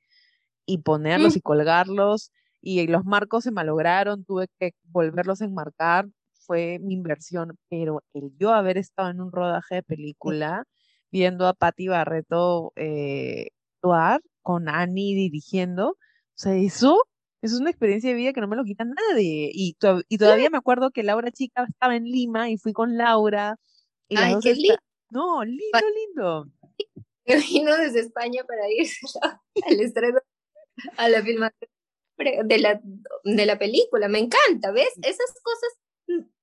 y 0.65 0.80
ponerlos 0.80 1.36
y 1.36 1.41
colgarlos. 1.41 2.32
Y 2.61 2.88
los 2.88 3.05
marcos 3.05 3.43
se 3.43 3.51
malograron, 3.51 4.25
tuve 4.25 4.47
que 4.59 4.73
volverlos 4.86 5.41
a 5.41 5.45
enmarcar, 5.45 6.07
fue 6.50 6.80
mi 6.80 6.95
inversión, 6.95 7.56
pero 7.70 8.02
el 8.16 8.32
yo 8.39 8.50
haber 8.52 8.80
estado 8.80 9.12
en 9.12 9.22
un 9.22 9.32
rodaje 9.32 9.76
de 9.76 9.84
película, 9.84 10.64
viendo 11.12 11.45
a 11.47 11.54
Patti 11.54 11.88
Barreto 11.88 12.74
eh, 12.76 13.50
actuar, 13.76 14.22
con 14.41 14.68
Annie 14.68 15.14
dirigiendo, 15.14 15.89
o 15.89 15.97
sea, 16.34 16.56
eso 16.56 17.04
es 17.43 17.54
una 17.54 17.70
experiencia 17.70 18.10
de 18.10 18.16
vida 18.16 18.34
que 18.34 18.41
no 18.41 18.47
me 18.47 18.56
lo 18.56 18.64
quita 18.64 18.84
nadie. 18.84 19.52
Y, 19.54 19.78
y 20.08 20.18
todavía 20.18 20.50
me 20.50 20.58
acuerdo 20.58 20.89
que 20.89 21.04
Laura 21.04 21.30
Chica 21.32 21.68
estaba 21.70 21.95
en 21.95 22.06
Lima 22.06 22.50
y 22.50 22.58
fui 22.58 22.74
con 22.74 22.97
Laura. 22.97 23.58
Y 24.08 24.18
Ay, 24.18 24.34
qué 24.41 24.56
lindo. 24.56 24.80
No, 25.12 25.43
lindo, 25.45 25.80
lindo. 25.95 26.45
Me 27.28 27.38
vino 27.38 27.78
desde 27.78 28.00
España 28.00 28.43
para 28.47 28.68
ir 28.72 28.88
al 29.68 29.80
estreno, 29.82 30.20
a 30.97 31.10
la 31.10 31.22
filmación 31.22 31.70
de 32.18 32.58
la, 32.58 32.82
de 33.24 33.45
la 33.45 33.60
película. 33.60 34.08
Me 34.08 34.18
encanta, 34.18 34.72
¿ves? 34.72 34.89
Esas 35.04 35.32
cosas 35.43 35.70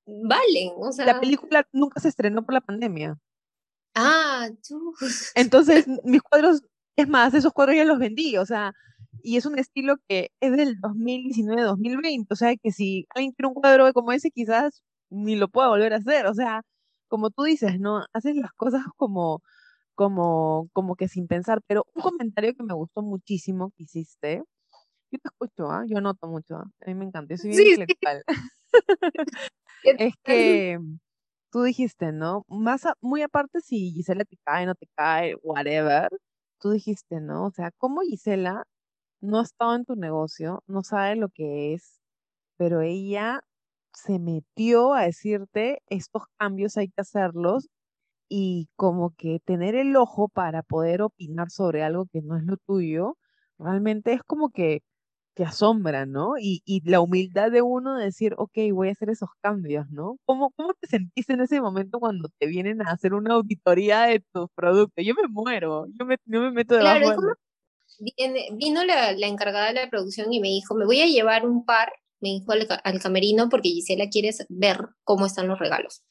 valen. 0.07 0.73
O 0.79 0.93
sea... 0.93 1.07
La 1.07 1.21
película 1.21 1.67
nunca 1.73 2.01
se 2.01 2.09
estrenó 2.09 2.45
por 2.45 2.55
la 2.55 2.61
pandemia. 2.61 3.19
Ah, 3.95 4.49
Entonces, 5.35 5.87
mis 6.05 6.23
cuadros, 6.23 6.63
es 6.97 7.09
más, 7.09 7.35
esos 7.35 7.53
cuadros 7.53 7.77
ya 7.77 7.85
los 7.85 7.99
vendí, 7.99 8.37
o 8.37 8.45
sea, 8.45 8.73
y 9.23 9.39
es 9.39 9.47
un 9.47 9.59
estilo 9.59 9.97
que 10.07 10.31
es 10.41 10.57
del 10.57 10.79
2019-2020, 10.81 12.27
o 12.31 12.37
sea 12.37 12.55
que 12.57 12.73
si 12.73 13.07
alguien 13.15 13.33
quiere 13.33 13.49
un 13.49 13.55
cuadro 13.55 13.91
como 13.95 14.13
ese, 14.13 14.31
quizás 14.31 14.83
ni 15.11 15.37
lo 15.37 15.49
pueda 15.49 15.69
volver 15.69 15.95
a 15.95 15.97
hacer, 15.97 16.27
o 16.27 16.35
sea, 16.35 16.63
como 17.09 17.31
tú 17.31 17.45
dices, 17.45 17.81
¿no? 17.81 18.05
Haces 18.13 18.37
las 18.37 18.53
cosas 18.53 18.83
como, 18.97 19.43
como, 19.95 20.69
como 20.75 20.97
que 20.97 21.09
sin 21.09 21.27
pensar, 21.27 21.63
pero 21.67 21.87
un 21.95 22.03
comentario 22.03 22.55
que 22.55 22.63
me 22.65 22.75
gustó 22.75 23.03
muchísimo 23.03 23.73
que 23.77 23.85
hiciste, 23.85 24.43
yo 25.11 25.19
te 25.19 25.29
escucho, 25.29 25.71
¿ah? 25.71 25.85
Yo 25.89 26.01
noto 26.01 26.27
mucho, 26.29 26.57
¿ah? 26.57 26.71
a 26.83 26.87
mí 26.87 26.95
me 26.95 27.07
encanta, 27.07 27.35
yo 27.35 27.39
soy 27.39 27.51
bien 27.51 27.81
intelectual. 27.81 28.23
es 29.97 30.15
que 30.25 30.79
tú 31.53 31.63
dijiste, 31.65 32.13
¿no? 32.13 32.45
Más 32.49 32.85
muy 33.01 33.23
aparte 33.23 33.61
si 33.61 33.93
Gisela 33.93 34.25
te 34.25 34.37
cae, 34.45 34.67
no 34.67 34.75
te 34.75 34.87
cae, 34.97 35.37
whatever, 35.43 36.09
tú 36.61 36.71
dijiste, 36.73 37.21
¿no? 37.21 37.47
O 37.47 37.51
sea, 37.53 37.71
¿cómo 37.79 38.03
Gisela 38.03 38.65
no 39.23 39.41
ha 39.41 39.43
estado 39.45 39.77
en 39.77 39.85
tu 39.87 39.97
negocio, 39.97 40.63
no 40.69 40.83
sabe 40.85 41.17
lo 41.17 41.29
que 41.31 41.75
es, 41.75 42.01
pero 42.59 42.83
ella 42.83 43.41
se 43.95 44.19
metió 44.21 44.95
a 44.95 45.05
decirte 45.05 45.81
estos 45.89 46.25
cambios 46.39 46.77
hay 46.79 46.89
que 46.89 47.03
hacerlos 47.03 47.69
y 48.29 48.69
como 48.77 49.15
que 49.17 49.41
tener 49.45 49.75
el 49.77 49.97
ojo 49.97 50.29
para 50.29 50.63
poder 50.63 51.03
opinar 51.03 51.51
sobre 51.51 51.85
algo 51.85 52.07
que 52.13 52.23
no 52.23 52.37
es 52.37 52.45
lo 52.45 52.57
tuyo, 52.59 53.17
realmente 53.59 54.13
es 54.15 54.23
como 54.25 54.51
que 54.51 54.81
te 55.37 55.45
asombra, 55.45 56.07
¿no? 56.07 56.39
Y, 56.41 56.63
y 56.65 56.81
la 56.89 57.01
humildad 57.01 57.51
de 57.51 57.61
uno 57.61 57.97
de 57.97 58.07
decir, 58.07 58.35
ok, 58.39 58.57
voy 58.73 58.89
a 58.89 58.93
hacer 58.93 59.11
esos 59.11 59.29
cambios, 59.43 59.87
¿no? 59.91 60.17
¿Cómo, 60.25 60.51
¿Cómo 60.57 60.73
te 60.81 60.87
sentiste 60.87 61.35
en 61.35 61.43
ese 61.43 61.61
momento 61.61 62.01
cuando 62.01 62.31
te 62.39 62.47
vienen 62.47 62.81
a 62.81 62.93
hacer 62.93 63.13
una 63.13 63.35
auditoría 63.35 64.05
de 64.05 64.25
tus 64.33 64.49
productos? 64.55 65.05
Yo 65.05 65.15
me 65.15 65.29
muero, 65.29 65.87
yo 65.93 66.07
me, 66.07 66.17
me 66.25 66.51
meto 66.51 66.75
debajo 66.77 67.21
claro, 67.21 67.37
vino 68.53 68.85
la, 68.85 69.11
encargada 69.11 69.69
de 69.69 69.75
la 69.75 69.91
producción 69.91 70.33
y 70.33 70.41
me 70.41 70.49
dijo, 70.49 70.75
me 70.75 70.87
voy 70.87 71.03
a 71.03 71.07
llevar 71.07 71.47
un 71.47 71.67
par, 71.67 71.93
me 72.21 72.31
dijo 72.31 72.53
al, 72.53 73.01
camerino 73.01 73.51
porque 73.51 73.69
Gisela 73.69 74.09
quiere 74.09 74.31
ver 74.49 74.89
cómo 75.05 75.27
están 75.27 75.49
los 75.49 75.59
regalos. 75.59 76.03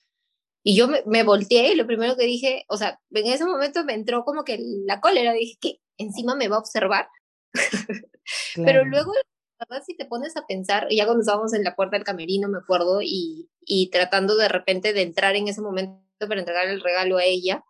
Y 0.63 0.75
yo 0.75 0.87
me, 0.87 1.23
volteé 1.23 1.73
y 1.73 1.75
lo 1.75 1.87
primero 1.87 2.15
que 2.15 2.25
dije, 2.25 2.65
o 2.69 2.77
sea, 2.77 2.99
en 3.09 3.25
ese 3.25 3.45
momento 3.45 3.83
me 3.83 3.93
entró 3.93 4.23
como 4.23 4.43
que 4.43 4.59
la 4.85 5.01
cólera, 5.01 5.33
dije 5.33 5.57
que 5.59 5.79
encima 5.97 6.35
me 6.35 6.47
va 6.47 6.57
a 6.57 6.59
observar. 6.59 7.07
Pero 8.55 8.85
luego, 8.85 9.13
la 9.13 9.65
verdad, 9.69 9.83
si 9.85 9.95
te 9.95 10.05
pones 10.05 10.35
a 10.37 10.45
pensar, 10.45 10.87
ya 10.89 11.05
cuando 11.05 11.21
estábamos 11.21 11.53
en 11.53 11.63
la 11.63 11.75
puerta 11.75 11.97
del 11.97 12.05
camerino, 12.05 12.47
me 12.49 12.57
acuerdo, 12.57 13.01
y, 13.01 13.49
y 13.61 13.89
tratando 13.89 14.35
de 14.35 14.47
repente 14.47 14.93
de 14.93 15.01
entrar 15.01 15.35
en 15.35 15.47
ese 15.47 15.61
momento 15.61 16.01
para 16.19 16.39
entregar 16.39 16.67
el 16.67 16.81
regalo 16.81 17.17
a 17.17 17.25
ella, 17.25 17.63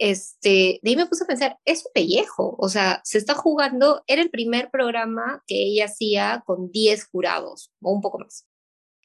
este, 0.00 0.80
de 0.82 0.90
ahí 0.90 0.96
me 0.96 1.06
puse 1.06 1.24
a 1.24 1.26
pensar, 1.26 1.58
es 1.66 1.84
un 1.84 1.92
pellejo, 1.92 2.56
o 2.58 2.68
sea, 2.70 3.02
se 3.04 3.18
está 3.18 3.34
jugando, 3.34 4.02
era 4.06 4.22
el 4.22 4.30
primer 4.30 4.70
programa 4.70 5.44
que 5.46 5.62
ella 5.62 5.84
hacía 5.84 6.42
con 6.46 6.70
10 6.70 7.06
jurados 7.06 7.70
o 7.82 7.92
un 7.92 8.00
poco 8.00 8.18
más. 8.18 8.46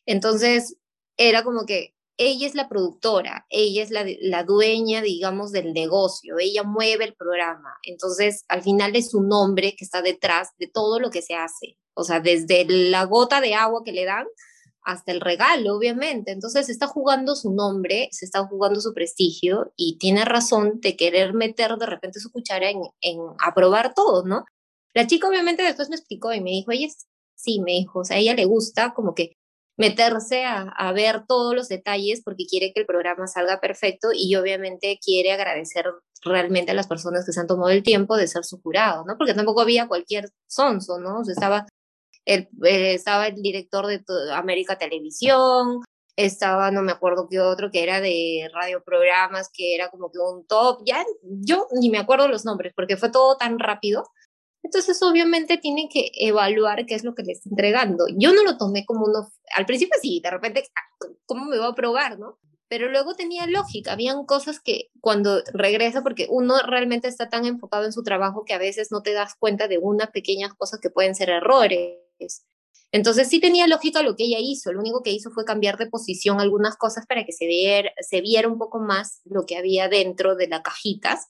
Entonces, 0.05 0.77
era 1.17 1.43
como 1.43 1.65
que 1.65 1.95
ella 2.17 2.47
es 2.47 2.55
la 2.55 2.69
productora, 2.69 3.45
ella 3.49 3.83
es 3.83 3.91
la, 3.91 4.05
la 4.21 4.43
dueña, 4.43 5.01
digamos, 5.01 5.51
del 5.51 5.73
negocio, 5.73 6.37
ella 6.39 6.63
mueve 6.63 7.05
el 7.05 7.15
programa. 7.15 7.73
Entonces, 7.83 8.45
al 8.47 8.61
final 8.63 8.95
es 8.95 9.11
su 9.11 9.21
nombre 9.21 9.75
que 9.77 9.85
está 9.85 10.01
detrás 10.01 10.49
de 10.57 10.67
todo 10.67 10.99
lo 10.99 11.09
que 11.09 11.21
se 11.21 11.35
hace. 11.35 11.77
O 11.93 12.03
sea, 12.03 12.19
desde 12.19 12.65
la 12.65 13.05
gota 13.05 13.41
de 13.41 13.55
agua 13.55 13.81
que 13.83 13.91
le 13.91 14.05
dan 14.05 14.25
hasta 14.85 15.11
el 15.11 15.19
regalo, 15.19 15.75
obviamente. 15.75 16.31
Entonces 16.31 16.67
se 16.67 16.71
está 16.71 16.87
jugando 16.87 17.35
su 17.35 17.53
nombre, 17.53 18.07
se 18.11 18.25
está 18.25 18.45
jugando 18.45 18.79
su 18.79 18.93
prestigio 18.93 19.73
y 19.75 19.97
tiene 19.97 20.23
razón 20.25 20.79
de 20.79 20.95
querer 20.95 21.33
meter 21.33 21.75
de 21.77 21.87
repente 21.87 22.19
su 22.19 22.31
cuchara 22.31 22.69
en, 22.69 22.81
en 23.01 23.17
aprobar 23.39 23.93
todo, 23.93 24.23
¿no? 24.25 24.45
La 24.93 25.07
chica 25.07 25.27
obviamente 25.27 25.63
después 25.63 25.89
me 25.89 25.95
explicó 25.95 26.31
y 26.33 26.39
me 26.39 26.51
dijo, 26.51 26.71
ella 26.71 26.87
sí, 27.35 27.59
me 27.59 27.73
dijo, 27.73 27.99
o 27.99 28.05
sea, 28.05 28.17
ella 28.17 28.35
le 28.35 28.45
gusta 28.45 28.93
como 28.93 29.15
que 29.15 29.37
meterse 29.77 30.45
a, 30.45 30.61
a, 30.61 30.91
ver 30.93 31.25
todos 31.27 31.53
los 31.55 31.67
detalles 31.67 32.21
porque 32.23 32.45
quiere 32.45 32.71
que 32.73 32.81
el 32.81 32.85
programa 32.85 33.27
salga 33.27 33.59
perfecto 33.59 34.09
y 34.13 34.35
obviamente 34.35 34.99
quiere 35.03 35.31
agradecer 35.33 35.85
realmente 36.23 36.71
a 36.71 36.75
las 36.75 36.87
personas 36.87 37.25
que 37.25 37.33
se 37.33 37.39
han 37.39 37.47
tomado 37.47 37.69
el 37.69 37.83
tiempo 37.83 38.17
de 38.17 38.27
ser 38.27 38.43
su 38.45 38.61
jurado, 38.61 39.03
¿no? 39.05 39.17
Porque 39.17 39.33
tampoco 39.33 39.61
había 39.61 39.87
cualquier 39.87 40.29
sonso, 40.47 40.99
¿no? 40.99 41.19
O 41.19 41.23
sea, 41.23 41.33
estaba 41.33 41.67
eh, 42.25 42.47
estaba 42.93 43.27
el 43.27 43.35
director 43.41 43.85
de 43.85 44.03
América 44.33 44.77
Televisión, 44.77 45.83
estaba, 46.15 46.71
no 46.71 46.81
me 46.81 46.91
acuerdo 46.91 47.27
qué 47.29 47.39
otro, 47.39 47.69
que 47.71 47.83
era 47.83 48.01
de 48.01 48.49
radioprogramas, 48.53 49.49
que 49.53 49.75
era 49.75 49.89
como 49.89 50.11
que 50.11 50.19
un 50.19 50.45
top, 50.47 50.81
ya 50.85 51.05
yo 51.21 51.67
ni 51.73 51.89
me 51.89 51.99
acuerdo 51.99 52.27
los 52.27 52.45
nombres, 52.45 52.73
porque 52.75 52.97
fue 52.97 53.11
todo 53.11 53.37
tan 53.37 53.59
rápido. 53.59 54.03
Entonces, 54.65 54.99
obviamente, 55.03 55.59
tienen 55.59 55.87
que 55.89 56.09
evaluar 56.15 56.87
qué 56.87 56.95
es 56.95 57.03
lo 57.03 57.13
que 57.13 57.21
les 57.21 57.37
está 57.37 57.49
entregando. 57.51 58.07
Yo 58.17 58.33
no 58.33 58.43
lo 58.43 58.57
tomé 58.57 58.83
como 58.83 59.05
uno, 59.05 59.31
al 59.55 59.67
principio 59.67 59.95
sí, 60.01 60.19
de 60.23 60.31
repente, 60.31 60.63
¿cómo 61.27 61.45
me 61.45 61.59
va 61.59 61.67
a 61.67 61.75
probar, 61.75 62.17
no? 62.17 62.39
Pero 62.67 62.89
luego 62.89 63.13
tenía 63.13 63.45
lógica, 63.45 63.93
habían 63.93 64.25
cosas 64.25 64.59
que 64.59 64.89
cuando 65.01 65.43
regresa, 65.53 66.01
porque 66.01 66.25
uno 66.31 66.55
realmente 66.65 67.07
está 67.07 67.29
tan 67.29 67.45
enfocado 67.45 67.85
en 67.85 67.93
su 67.93 68.01
trabajo 68.01 68.43
que 68.43 68.55
a 68.55 68.57
veces 68.57 68.91
no 68.91 69.03
te 69.03 69.13
das 69.13 69.35
cuenta 69.35 69.67
de 69.67 69.77
unas 69.77 70.09
pequeñas 70.09 70.55
cosas 70.55 70.79
que 70.79 70.89
pueden 70.89 71.13
ser 71.13 71.29
errores 71.29 71.99
entonces 72.91 73.27
sí 73.27 73.41
tenía 73.41 73.67
lógica 73.67 74.01
lo 74.03 74.15
que 74.15 74.23
ella 74.23 74.37
hizo, 74.39 74.71
lo 74.71 74.79
único 74.79 75.03
que 75.03 75.11
hizo 75.11 75.29
fue 75.29 75.43
cambiar 75.43 75.77
de 75.77 75.87
posición 75.87 76.39
algunas 76.39 76.77
cosas 76.77 77.05
para 77.05 77.25
que 77.25 77.33
se 77.33 77.45
se 77.99 78.21
viera 78.21 78.47
un 78.47 78.57
poco 78.57 78.79
más 78.79 79.19
lo 79.25 79.45
que 79.45 79.57
había 79.57 79.89
dentro 79.89 80.35
de 80.35 80.47
las 80.47 80.61
cajitas 80.61 81.27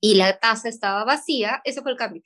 y 0.00 0.14
la 0.14 0.38
taza 0.38 0.68
estaba 0.68 1.04
vacía, 1.04 1.60
ese 1.64 1.82
fue 1.82 1.92
el 1.92 1.98
cambio. 1.98 2.22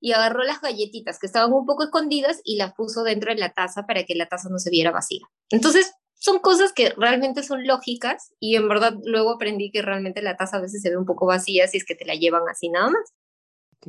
Y 0.00 0.12
agarró 0.12 0.44
las 0.44 0.60
galletitas 0.60 1.18
que 1.18 1.26
estaban 1.26 1.52
un 1.52 1.66
poco 1.66 1.84
escondidas 1.84 2.40
y 2.44 2.56
las 2.56 2.74
puso 2.74 3.02
dentro 3.02 3.32
de 3.32 3.40
la 3.40 3.52
taza 3.52 3.86
para 3.86 4.04
que 4.04 4.14
la 4.14 4.26
taza 4.26 4.48
no 4.48 4.58
se 4.58 4.70
viera 4.70 4.90
vacía. 4.90 5.26
Entonces, 5.50 5.92
son 6.14 6.38
cosas 6.38 6.72
que 6.72 6.90
realmente 6.90 7.42
son 7.42 7.66
lógicas 7.66 8.32
y 8.40 8.56
en 8.56 8.68
verdad 8.68 8.94
luego 9.04 9.32
aprendí 9.32 9.70
que 9.70 9.82
realmente 9.82 10.22
la 10.22 10.36
taza 10.36 10.58
a 10.58 10.60
veces 10.60 10.82
se 10.82 10.90
ve 10.90 10.96
un 10.96 11.06
poco 11.06 11.26
vacía 11.26 11.66
si 11.68 11.78
es 11.78 11.84
que 11.84 11.94
te 11.94 12.04
la 12.04 12.14
llevan 12.14 12.48
así 12.48 12.68
nada 12.68 12.90
más. 12.90 13.12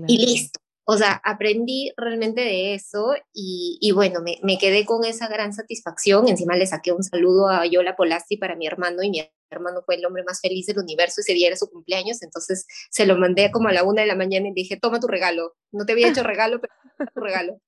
Y 0.07 0.25
listo. 0.25 0.59
O 0.89 0.97
sea, 0.97 1.19
aprendí 1.25 1.91
realmente 1.97 2.39
de 2.39 2.73
eso 2.73 3.13
y, 3.33 3.77
y 3.81 3.91
bueno, 3.91 4.21
me, 4.21 4.39
me, 4.41 4.57
quedé 4.57 4.85
con 4.85 5.03
esa 5.03 5.27
gran 5.27 5.51
satisfacción. 5.51 6.29
Encima 6.29 6.55
le 6.55 6.65
saqué 6.65 6.93
un 6.93 7.03
saludo 7.03 7.49
a 7.49 7.65
Yola 7.65 7.97
Polasti 7.97 8.37
para 8.37 8.55
mi 8.55 8.67
hermano 8.67 9.03
y 9.03 9.09
mi 9.09 9.29
hermano 9.49 9.81
fue 9.85 9.95
el 9.95 10.05
hombre 10.05 10.23
más 10.23 10.39
feliz 10.39 10.65
del 10.65 10.79
universo 10.79 11.19
ese 11.19 11.33
día 11.33 11.47
era 11.47 11.57
su 11.57 11.69
cumpleaños, 11.69 12.21
entonces 12.21 12.65
se 12.89 13.05
lo 13.05 13.17
mandé 13.17 13.51
como 13.51 13.67
a 13.67 13.73
la 13.73 13.83
una 13.83 14.01
de 14.01 14.07
la 14.07 14.15
mañana 14.15 14.47
y 14.47 14.53
dije, 14.53 14.77
toma 14.79 15.01
tu 15.01 15.07
regalo. 15.07 15.55
No 15.73 15.85
te 15.85 15.91
había 15.91 16.07
hecho 16.07 16.23
regalo, 16.23 16.61
pero 16.61 16.73
tu 17.13 17.19
regalo. 17.19 17.59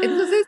Entonces, 0.00 0.46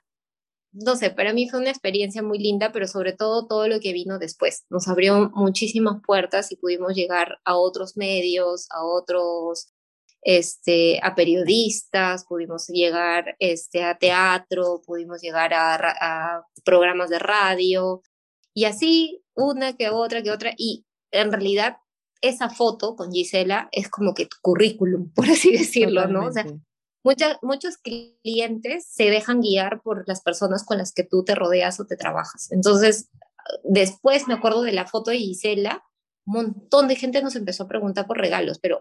no 0.71 0.95
sé, 0.95 1.11
para 1.11 1.33
mí 1.33 1.49
fue 1.49 1.61
una 1.61 1.71
experiencia 1.71 2.23
muy 2.23 2.39
linda, 2.39 2.71
pero 2.71 2.87
sobre 2.87 3.13
todo 3.13 3.49
todo 3.49 3.67
lo 3.67 3.81
que 3.81 3.93
vino 3.93 4.21
después. 4.21 4.65
Nos 4.71 4.87
abrió 4.87 5.31
muchísimas 5.35 6.01
puertas 6.07 6.53
y 6.53 6.57
pudimos 6.57 6.95
llegar 6.95 7.39
a 7.45 7.57
otros 7.57 7.97
medios, 7.97 8.67
a 8.71 8.85
otros 8.85 9.74
este, 10.25 10.99
a 11.03 11.15
periodistas, 11.15 12.25
pudimos 12.25 12.67
llegar 12.69 13.37
este, 13.39 13.85
a 13.85 13.99
teatro, 13.99 14.81
pudimos 14.85 15.21
llegar 15.21 15.53
a, 15.53 15.75
a, 15.75 16.47
programas 16.65 17.11
de 17.11 17.19
radio 17.19 18.03
y 18.55 18.65
así 18.65 19.23
una 19.35 19.75
que 19.75 19.91
otra 19.91 20.23
que 20.23 20.31
otra. 20.31 20.53
Y 20.57 20.87
en 21.13 21.31
realidad 21.31 21.77
esa 22.23 22.49
foto 22.49 22.97
con 22.97 23.13
Gisela 23.13 23.69
es 23.71 23.91
como 23.91 24.15
que 24.15 24.25
tu 24.25 24.39
currículum, 24.41 25.11
por 25.15 25.27
así 25.29 25.53
decirlo, 25.53 26.09
¿no? 26.09 26.27
O 26.27 26.33
sea, 26.33 26.47
muchos 27.43 27.77
clientes 27.77 28.87
se 28.89 29.11
dejan 29.11 29.43
guiar 29.43 29.83
por 29.83 30.09
las 30.09 30.23
personas 30.23 30.65
con 30.65 30.79
las 30.79 30.93
que 30.93 31.05
tú 31.05 31.23
te 31.23 31.35
rodeas 31.35 31.79
o 31.81 31.87
te 31.87 31.97
trabajas. 31.97 32.51
Entonces, 32.51 33.11
después 33.63 34.27
me 34.27 34.35
acuerdo 34.35 34.63
de 34.63 34.73
la 34.73 34.87
foto 34.87 35.11
de 35.11 35.19
Gisela, 35.19 35.85
un 36.27 36.35
montón 36.35 36.89
de 36.89 36.97
gente 36.97 37.21
nos 37.21 37.37
empezó 37.37 37.65
a 37.65 37.69
preguntar 37.69 38.07
por 38.07 38.17
regalos, 38.17 38.59
pero 38.59 38.79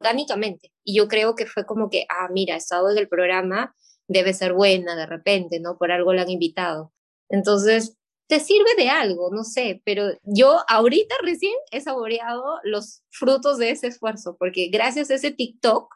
orgánicamente. 0.00 0.72
Y 0.84 0.96
yo 0.96 1.08
creo 1.08 1.34
que 1.34 1.46
fue 1.46 1.64
como 1.64 1.90
que, 1.90 2.06
ah, 2.08 2.28
mira, 2.30 2.54
ha 2.54 2.58
estado 2.58 2.90
en 2.90 2.98
el 2.98 3.08
programa, 3.08 3.74
debe 4.08 4.34
ser 4.34 4.52
buena 4.52 4.96
de 4.96 5.06
repente, 5.06 5.60
¿no? 5.60 5.78
Por 5.78 5.92
algo 5.92 6.12
la 6.12 6.22
han 6.22 6.30
invitado. 6.30 6.92
Entonces, 7.28 7.96
te 8.28 8.40
sirve 8.40 8.74
de 8.76 8.88
algo, 8.88 9.30
no 9.32 9.44
sé, 9.44 9.82
pero 9.84 10.08
yo 10.24 10.58
ahorita 10.68 11.14
recién 11.22 11.54
he 11.70 11.80
saboreado 11.80 12.58
los 12.64 13.02
frutos 13.10 13.58
de 13.58 13.70
ese 13.70 13.86
esfuerzo, 13.86 14.36
porque 14.38 14.68
gracias 14.68 15.10
a 15.10 15.14
ese 15.14 15.30
TikTok 15.30 15.94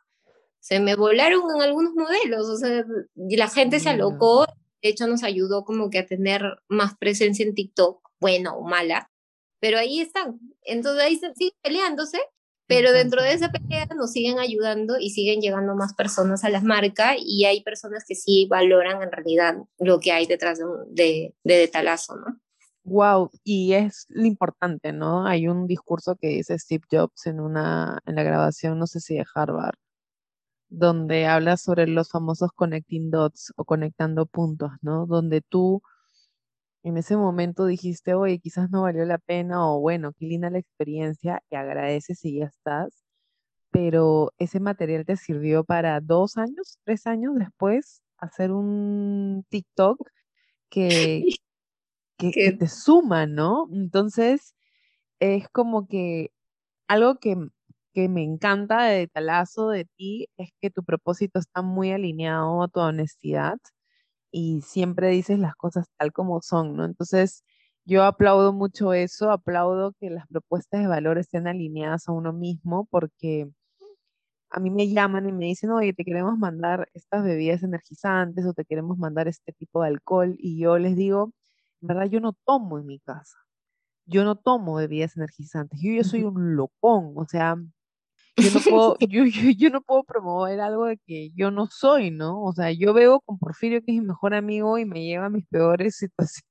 se 0.61 0.78
me 0.78 0.94
volaron 0.94 1.42
en 1.55 1.62
algunos 1.62 1.94
modelos, 1.94 2.48
o 2.48 2.57
sea, 2.57 2.84
la 3.14 3.48
gente 3.48 3.80
se 3.80 3.88
alocó, 3.88 4.46
de 4.82 4.90
hecho 4.90 5.07
nos 5.07 5.24
ayudó 5.24 5.64
como 5.64 5.90
que 5.90 5.98
a 5.98 6.07
tener 6.07 6.42
más 6.68 6.96
presencia 6.98 7.44
en 7.44 7.55
TikTok, 7.55 8.01
buena 8.20 8.55
o 8.55 8.62
mala, 8.62 9.11
pero 9.59 9.78
ahí 9.78 10.01
están, 10.01 10.38
entonces 10.62 11.03
ahí 11.03 11.16
siguen 11.16 11.57
peleándose 11.62 12.20
pero 12.71 12.93
dentro 12.93 13.21
de 13.21 13.33
esa 13.33 13.51
pelea 13.51 13.89
nos 13.97 14.12
siguen 14.12 14.39
ayudando 14.39 14.97
y 14.97 15.11
siguen 15.11 15.41
llegando 15.41 15.75
más 15.75 15.93
personas 15.93 16.45
a 16.45 16.51
las 16.51 16.62
marcas 16.62 17.16
y 17.18 17.45
hay 17.45 17.64
personas 17.64 18.05
que 18.07 18.14
sí 18.14 18.47
valoran 18.49 19.03
en 19.03 19.11
realidad 19.11 19.57
lo 19.81 19.99
que 19.99 20.12
hay 20.12 20.27
detrás 20.27 20.61
de, 20.87 21.35
de, 21.43 21.66
Talazo, 21.68 22.14
¿no? 22.14 22.39
Wow, 22.85 23.31
y 23.43 23.73
es 23.73 24.07
lo 24.09 24.25
importante, 24.25 24.93
¿no? 24.93 25.27
Hay 25.27 25.49
un 25.49 25.66
discurso 25.66 26.14
que 26.14 26.29
dice 26.29 26.57
Steve 26.61 26.85
Jobs 26.89 27.27
en 27.27 27.41
una 27.41 27.99
en 28.07 28.14
la 28.14 28.23
grabación, 28.23 28.79
no 28.79 28.87
sé 28.87 29.01
si 29.01 29.16
de 29.16 29.27
Harvard, 29.35 29.75
donde 30.68 31.27
habla 31.27 31.57
sobre 31.57 31.89
los 31.89 32.09
famosos 32.09 32.53
connecting 32.55 33.11
dots 33.11 33.53
o 33.57 33.64
conectando 33.64 34.27
puntos, 34.27 34.71
¿no? 34.81 35.07
Donde 35.07 35.41
tú 35.41 35.83
en 36.83 36.97
ese 36.97 37.16
momento 37.16 37.66
dijiste, 37.66 38.14
oye, 38.14 38.39
quizás 38.39 38.70
no 38.70 38.83
valió 38.83 39.05
la 39.05 39.18
pena 39.18 39.68
o 39.70 39.81
bueno, 39.81 40.12
qué 40.12 40.26
linda 40.26 40.51
la 40.51 40.59
experiencia 40.59 41.43
y 41.51 41.57
agradeces 41.57 42.24
y 42.24 42.39
ya 42.39 42.47
estás, 42.47 43.05
pero 43.70 44.33
ese 44.39 44.61
material 44.61 45.05
te 45.07 45.16
sirvió 45.16 45.64
para 45.64 46.01
dos 46.01 46.37
años, 46.37 46.78
tres 46.85 47.07
años 47.07 47.35
después 47.37 48.03
hacer 48.18 48.53
un 48.53 49.45
TikTok 49.51 49.99
que, 50.70 51.24
que, 52.18 52.53
te 52.53 52.68
suma, 52.68 53.26
¿no? 53.26 53.68
Entonces, 53.72 54.55
es 55.20 55.49
como 55.51 55.89
que 55.89 56.31
algo 56.89 57.16
que, 57.18 57.37
que 57.95 58.09
me 58.09 58.22
encanta 58.24 58.85
de 58.85 59.09
Talazo, 59.09 59.70
de 59.70 59.87
ti, 59.97 60.28
es 60.39 60.51
que 60.61 60.70
tu 60.70 60.85
propósito 60.85 61.39
está 61.39 61.62
muy 61.62 61.93
alineado 61.93 62.62
a 62.62 62.68
tu 62.68 62.81
honestidad 62.81 63.59
y 64.31 64.62
siempre 64.62 65.09
dices 65.11 65.39
las 65.39 65.55
cosas 65.57 65.87
tal 65.99 66.12
como 66.12 66.41
son, 66.43 66.76
¿no? 66.76 66.85
Entonces, 66.85 67.45
yo 67.85 68.05
aplaudo 68.05 68.53
mucho 68.53 68.93
eso, 68.93 69.31
aplaudo 69.31 69.95
que 70.01 70.11
las 70.11 70.26
propuestas 70.28 70.83
de 70.83 70.87
valor 70.89 71.18
estén 71.18 71.47
alineadas 71.49 72.09
a 72.09 72.12
uno 72.12 72.33
mismo, 72.33 72.87
porque 72.91 73.51
a 74.51 74.61
mí 74.61 74.70
me 74.70 74.89
llaman 74.89 75.28
y 75.28 75.33
me 75.33 75.47
dicen, 75.47 75.70
oye, 75.70 75.93
te 75.93 76.05
queremos 76.05 76.37
mandar 76.39 76.89
estas 76.95 77.24
bebidas 77.24 77.62
energizantes 77.62 78.45
o 78.47 78.53
te 78.53 78.64
queremos 78.64 78.99
mandar 78.99 79.28
este 79.28 79.53
tipo 79.53 79.83
de 79.83 79.89
alcohol, 79.89 80.37
y 80.39 80.59
yo 80.59 80.78
les 80.78 80.97
digo, 80.97 81.33
en 81.83 81.89
verdad, 81.89 82.07
yo 82.07 82.20
no 82.20 82.35
tomo 82.45 82.78
en 82.78 82.87
mi 82.87 83.01
casa, 83.01 83.39
yo 84.07 84.24
no 84.24 84.37
tomo 84.37 84.74
bebidas 84.76 85.16
energizantes, 85.16 85.81
yo, 85.81 85.93
yo 85.93 86.05
soy 86.05 86.24
un 86.24 86.57
locón, 86.57 87.14
o 87.16 87.26
sea, 87.26 87.57
yo 88.41 88.51
no 88.53 88.61
puedo, 88.61 88.97
yo, 89.09 89.24
yo, 89.24 89.70
no 89.70 89.82
puedo 89.82 90.05
promover 90.05 90.61
algo 90.61 90.86
de 90.86 90.99
que 90.99 91.30
yo 91.34 91.51
no 91.51 91.66
soy, 91.66 92.11
¿no? 92.11 92.43
O 92.43 92.53
sea, 92.53 92.72
yo 92.72 92.93
veo 92.93 93.20
con 93.20 93.38
Porfirio 93.38 93.80
que 93.82 93.93
es 93.93 94.01
mi 94.01 94.07
mejor 94.07 94.34
amigo 94.34 94.78
y 94.78 94.84
me 94.84 95.05
lleva 95.05 95.26
a 95.26 95.30
mis 95.30 95.47
peores 95.47 95.97
situaciones. 95.97 96.45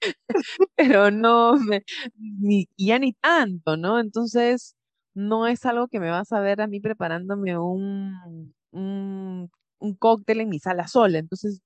pero 0.76 1.10
no, 1.10 1.56
me, 1.56 1.82
ni, 2.16 2.68
ya 2.76 2.98
ni 2.98 3.12
tanto, 3.14 3.76
¿no? 3.76 4.00
Entonces, 4.00 4.76
no 5.14 5.46
es 5.46 5.64
algo 5.66 5.88
que 5.88 6.00
me 6.00 6.10
vas 6.10 6.32
a 6.32 6.40
ver 6.40 6.60
a 6.60 6.66
mí 6.66 6.80
preparándome 6.80 7.58
un, 7.58 8.54
un, 8.70 9.50
un 9.78 9.94
cóctel 9.96 10.40
en 10.40 10.48
mi 10.48 10.60
sala 10.60 10.86
sola. 10.88 11.18
Entonces, 11.18 11.60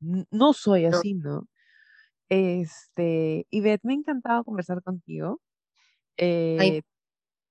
no 0.00 0.52
soy 0.52 0.86
así, 0.86 1.14
¿no? 1.14 1.46
Este, 2.28 3.46
Ivette, 3.50 3.84
me 3.84 3.94
ha 3.94 3.96
encantado 3.96 4.44
conversar 4.44 4.82
contigo. 4.82 5.40
Eh, 6.16 6.82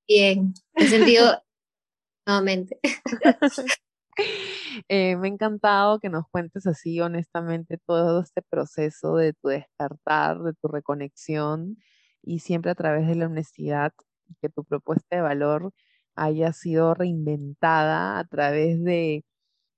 bien, 0.08 0.54
he 0.76 0.88
sentido 0.88 1.44
nuevamente. 2.28 2.80
Eh, 4.90 5.16
me 5.18 5.28
ha 5.28 5.32
encantado 5.32 6.00
que 6.00 6.10
nos 6.10 6.26
cuentes 6.30 6.68
así 6.68 7.00
honestamente 7.02 7.78
todo 7.86 8.22
este 8.22 8.42
proceso 8.44 9.16
de 9.18 9.34
tu 9.34 9.50
despertar, 9.50 10.40
de 10.40 10.54
tu 10.54 10.68
reconexión 10.68 11.78
y 12.22 12.40
siempre 12.40 12.72
a 12.72 12.76
través 12.76 13.08
de 13.08 13.16
la 13.16 13.28
honestidad, 13.28 13.94
que 14.42 14.50
tu 14.50 14.64
propuesta 14.64 15.16
de 15.16 15.22
valor 15.22 15.72
haya 16.16 16.54
sido 16.54 16.94
reinventada 16.94 18.20
a 18.20 18.24
través 18.26 18.84
de, 18.84 19.26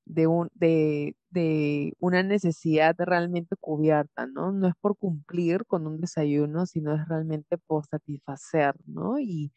de, 0.06 0.28
un, 0.28 0.50
de, 0.54 1.16
de 1.30 1.94
una 2.00 2.24
necesidad 2.24 2.96
realmente 3.00 3.56
cubierta, 3.60 4.28
¿no? 4.28 4.52
No 4.52 4.68
es 4.68 4.76
por 4.82 4.98
cumplir 4.98 5.66
con 5.66 5.88
un 5.88 6.00
desayuno, 6.02 6.66
sino 6.66 6.96
es 6.96 7.08
realmente 7.08 7.58
por 7.58 7.86
satisfacer, 7.86 8.76
¿no? 8.86 9.20
Y, 9.20 9.52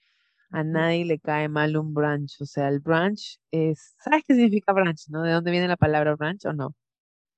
a 0.51 0.64
nadie 0.64 1.05
le 1.05 1.18
cae 1.18 1.49
mal 1.49 1.76
un 1.76 1.94
brunch. 1.94 2.40
O 2.40 2.46
sea, 2.46 2.68
el 2.68 2.80
brunch 2.80 3.38
es, 3.51 3.94
¿sabes 3.99 4.22
qué 4.26 4.34
significa 4.34 4.72
brunch, 4.72 5.09
no? 5.09 5.22
¿De 5.22 5.32
dónde 5.32 5.51
viene 5.51 5.68
la 5.68 5.76
palabra 5.76 6.14
brunch 6.14 6.46
o 6.46 6.53
no? 6.53 6.74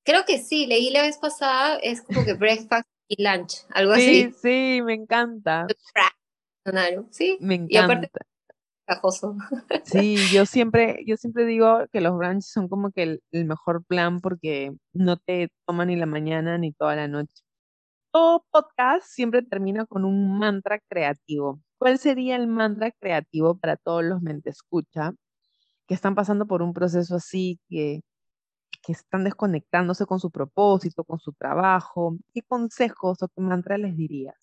Creo 0.05 0.25
que 0.25 0.39
sí, 0.39 0.67
leí 0.67 0.91
la 0.91 1.03
vez 1.03 1.19
pasada, 1.19 1.77
es 1.77 2.03
como 2.03 2.25
que 2.25 2.35
breakfast 2.35 2.89
y 3.09 3.23
lunch, 3.23 3.67
algo 3.71 3.95
sí, 3.97 4.25
así. 4.25 4.35
Sí, 4.41 4.83
me 4.83 4.95
encanta. 4.95 5.67
Sí, 7.11 7.37
me 7.41 7.57
encanta. 7.57 7.75
Y 7.75 7.77
aparte, 7.77 8.11
cajoso. 8.87 9.37
Sí, 9.85 10.17
yo 10.33 10.47
siempre, 10.47 11.03
yo 11.07 11.17
siempre 11.17 11.45
digo 11.45 11.87
que 11.93 12.01
los 12.01 12.17
brunch 12.17 12.43
son 12.43 12.69
como 12.69 12.91
que 12.91 13.03
el, 13.03 13.23
el 13.33 13.45
mejor 13.45 13.85
plan 13.85 14.21
porque 14.21 14.73
no 14.93 15.17
te 15.17 15.51
toman 15.67 15.89
ni 15.89 15.97
la 15.97 16.07
mañana 16.07 16.59
ni 16.59 16.73
toda 16.73 16.97
la 16.97 17.09
noche. 17.09 17.43
Todo 18.13 18.45
podcast 18.51 19.07
siempre 19.07 19.43
termina 19.43 19.87
con 19.87 20.05
un 20.05 20.39
mantra 20.39 20.81
creativo. 20.89 21.61
¿Cuál 21.81 21.99
sería 21.99 22.37
el 22.37 22.47
mantra 22.47 22.91
creativo 22.91 23.57
para 23.57 23.79
todos 23.79 24.05
los 24.05 24.21
mente 24.21 24.51
escucha 24.51 25.15
que 25.89 25.95
están 25.95 26.15
pasando 26.15 26.47
por 26.47 26.61
un 26.61 26.75
proceso 26.75 27.17
así, 27.17 27.59
que, 27.71 28.03
que 28.83 28.93
están 28.93 29.25
desconectándose 29.25 30.05
con 30.05 30.21
su 30.21 30.31
propósito, 30.31 31.05
con 31.05 31.19
su 31.19 31.33
trabajo? 31.33 32.19
¿Qué 32.35 32.43
consejos 32.43 33.23
o 33.23 33.29
qué 33.29 33.41
mantra 33.41 33.79
les 33.79 33.97
dirías? 33.97 34.37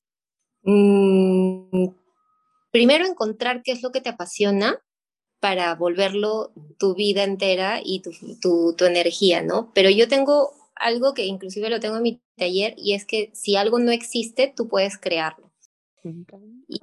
Mm, 0.64 1.90
primero 2.72 3.06
encontrar 3.06 3.62
qué 3.62 3.74
es 3.74 3.84
lo 3.84 3.92
que 3.92 4.02
te 4.02 4.10
apasiona 4.10 4.82
para 5.40 5.76
volverlo 5.76 6.54
tu 6.80 6.96
vida 6.96 7.24
entera 7.24 7.82
y 7.84 8.02
tu, 8.02 8.10
tu, 8.42 8.74
tu 8.76 8.86
energía, 8.86 9.44
¿no? 9.44 9.72
Pero 9.76 9.92
yo 9.92 10.08
tengo 10.08 10.54
algo 10.74 11.14
que 11.14 11.28
inclusive 11.28 11.70
lo 11.70 11.80
tengo 11.80 11.98
en 11.98 12.04
mi 12.04 12.22
taller 12.36 12.74
y 12.78 12.96
es 12.96 13.06
que 13.06 13.30
si 13.36 13.56
algo 13.58 13.78
no 13.78 13.92
existe, 13.92 14.52
tú 14.56 14.68
puedes 14.68 14.98
crearlo. 14.98 15.52
Y, 16.04 16.80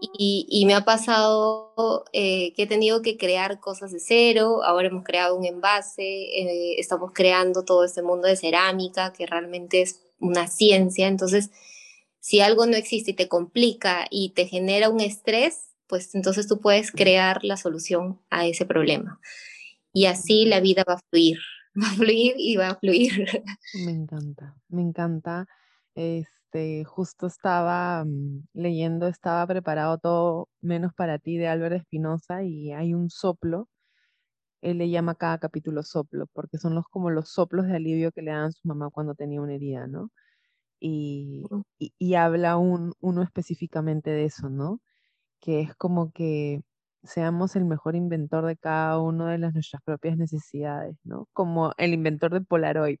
y, 0.00 0.64
me 0.66 0.74
ha 0.74 0.84
pasado 0.84 2.04
eh, 2.12 2.52
que 2.54 2.64
he 2.64 2.66
tenido 2.66 3.02
que 3.02 3.16
crear 3.16 3.60
cosas 3.60 3.92
de 3.92 4.00
cero, 4.00 4.62
ahora 4.64 4.88
hemos 4.88 5.04
creado 5.04 5.36
un 5.36 5.44
envase, 5.44 6.02
eh, 6.02 6.76
estamos 6.78 7.12
creando 7.12 7.64
todo 7.64 7.84
este 7.84 8.02
mundo 8.02 8.28
de 8.28 8.36
cerámica, 8.36 9.12
que 9.12 9.26
realmente 9.26 9.82
es 9.82 10.02
una 10.20 10.46
ciencia, 10.46 11.08
entonces 11.08 11.50
si 12.20 12.40
algo 12.40 12.66
no 12.66 12.76
existe 12.76 13.12
y 13.12 13.14
te 13.14 13.28
complica 13.28 14.06
y 14.10 14.30
te 14.30 14.46
genera 14.46 14.88
un 14.88 15.00
estrés, 15.00 15.70
pues 15.86 16.14
entonces 16.14 16.46
tú 16.46 16.60
puedes 16.60 16.92
crear 16.92 17.42
la 17.44 17.56
solución 17.56 18.20
a 18.30 18.46
ese 18.46 18.66
problema. 18.66 19.20
Y 19.92 20.06
así 20.06 20.44
la 20.44 20.60
vida 20.60 20.84
va 20.86 20.94
a 20.94 21.02
fluir, 21.10 21.38
va 21.82 21.88
a 21.88 21.94
fluir 21.94 22.34
y 22.36 22.56
va 22.56 22.68
a 22.68 22.76
fluir. 22.76 23.42
Me 23.84 23.92
encanta, 23.92 24.56
me 24.68 24.82
encanta. 24.82 25.46
Este, 26.50 26.84
justo 26.84 27.26
estaba 27.26 28.04
mm, 28.04 28.44
leyendo, 28.54 29.06
estaba 29.08 29.46
preparado 29.46 29.98
todo 29.98 30.48
menos 30.62 30.94
para 30.94 31.18
ti 31.18 31.36
de 31.36 31.48
Álvaro 31.48 31.76
Espinosa 31.76 32.42
y 32.42 32.72
hay 32.72 32.94
un 32.94 33.10
soplo. 33.10 33.68
Él 34.62 34.78
le 34.78 34.90
llama 34.90 35.14
cada 35.16 35.38
capítulo 35.38 35.82
soplo, 35.82 36.26
porque 36.32 36.58
son 36.58 36.74
los 36.74 36.86
como 36.88 37.10
los 37.10 37.30
soplos 37.30 37.66
de 37.66 37.76
alivio 37.76 38.12
que 38.12 38.22
le 38.22 38.32
dan 38.32 38.52
su 38.52 38.66
mamá 38.68 38.90
cuando 38.90 39.14
tenía 39.14 39.40
una 39.42 39.54
herida, 39.54 39.86
¿no? 39.86 40.10
Y, 40.80 41.44
y, 41.78 42.14
habla 42.14 42.56
un, 42.58 42.94
uno 43.00 43.22
específicamente 43.22 44.10
de 44.10 44.26
eso, 44.26 44.50
¿no? 44.50 44.80
Que 45.40 45.60
es 45.62 45.76
como 45.76 46.12
que 46.12 46.62
seamos 47.04 47.56
el 47.56 47.64
mejor 47.64 47.96
inventor 47.96 48.46
de 48.46 48.56
cada 48.56 49.00
una 49.00 49.32
de 49.32 49.38
las 49.38 49.54
nuestras 49.54 49.82
propias 49.82 50.16
necesidades, 50.16 50.96
¿no? 51.04 51.28
Como 51.32 51.72
el 51.78 51.94
inventor 51.94 52.32
de 52.32 52.40
Polaroid. 52.40 52.98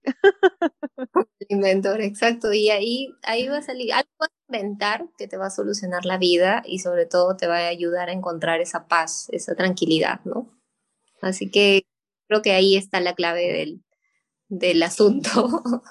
El 1.40 1.46
inventor, 1.48 2.00
exacto. 2.00 2.52
Y 2.52 2.70
ahí, 2.70 3.14
ahí 3.22 3.48
va 3.48 3.58
a 3.58 3.62
salir 3.62 3.92
algo 3.92 4.08
a 4.20 4.28
inventar 4.48 5.06
que 5.16 5.28
te 5.28 5.36
va 5.36 5.46
a 5.46 5.50
solucionar 5.50 6.04
la 6.04 6.18
vida 6.18 6.62
y 6.66 6.80
sobre 6.80 7.06
todo 7.06 7.36
te 7.36 7.46
va 7.46 7.58
a 7.58 7.68
ayudar 7.68 8.08
a 8.08 8.12
encontrar 8.12 8.60
esa 8.60 8.86
paz, 8.88 9.28
esa 9.30 9.54
tranquilidad, 9.54 10.20
¿no? 10.24 10.50
Así 11.22 11.50
que 11.50 11.82
creo 12.28 12.42
que 12.42 12.52
ahí 12.52 12.76
está 12.76 13.00
la 13.00 13.14
clave 13.14 13.52
del, 13.52 13.84
del 14.48 14.82
asunto. 14.82 15.30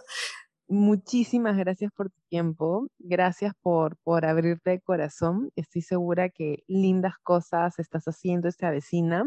Muchísimas 0.70 1.56
gracias 1.56 1.94
por 1.94 2.10
tu 2.10 2.20
tiempo, 2.30 2.90
gracias 3.00 3.54
por, 3.62 3.96
por 4.04 4.26
abrirte 4.26 4.72
de 4.72 4.82
corazón. 4.82 5.50
Estoy 5.56 5.82
segura 5.82 6.30
que 6.30 6.64
lindas 6.68 7.14
cosas 7.24 7.80
estás 7.80 8.04
haciendo 8.06 8.50
esta 8.50 8.70
vecina 8.70 9.24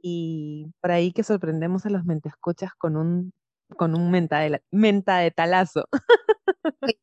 y 0.00 0.72
por 0.80 0.92
ahí 0.92 1.12
que 1.12 1.24
sorprendemos 1.24 1.84
a 1.84 1.90
los 1.90 2.06
mentescochas 2.06 2.72
con 2.78 2.96
un, 2.96 3.34
con 3.76 3.94
un 3.94 4.10
menta, 4.10 4.38
de, 4.38 4.62
menta 4.70 5.18
de 5.18 5.30
talazo. 5.30 5.86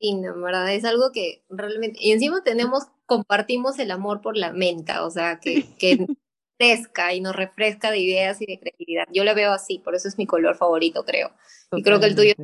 Sí, 0.00 0.12
no, 0.16 0.38
verdad, 0.38 0.74
es 0.74 0.84
algo 0.84 1.12
que 1.12 1.44
realmente, 1.48 1.98
y 1.98 2.12
encima 2.12 2.42
tenemos, 2.42 2.84
compartimos 3.06 3.78
el 3.78 3.90
amor 3.90 4.20
por 4.20 4.36
la 4.36 4.52
menta, 4.52 5.02
o 5.06 5.10
sea, 5.10 5.40
que, 5.40 5.64
que 5.78 6.06
fresca 6.58 7.14
y 7.14 7.22
nos 7.22 7.34
refresca 7.34 7.90
de 7.90 8.00
ideas 8.00 8.38
y 8.42 8.46
de 8.46 8.58
creatividad. 8.58 9.06
Yo 9.14 9.24
la 9.24 9.32
veo 9.32 9.52
así, 9.52 9.78
por 9.78 9.94
eso 9.94 10.08
es 10.08 10.18
mi 10.18 10.26
color 10.26 10.56
favorito, 10.56 11.04
creo. 11.06 11.30
Y 11.72 11.82
creo 11.82 12.00
que 12.00 12.06
el 12.06 12.16
tuyo 12.16 12.34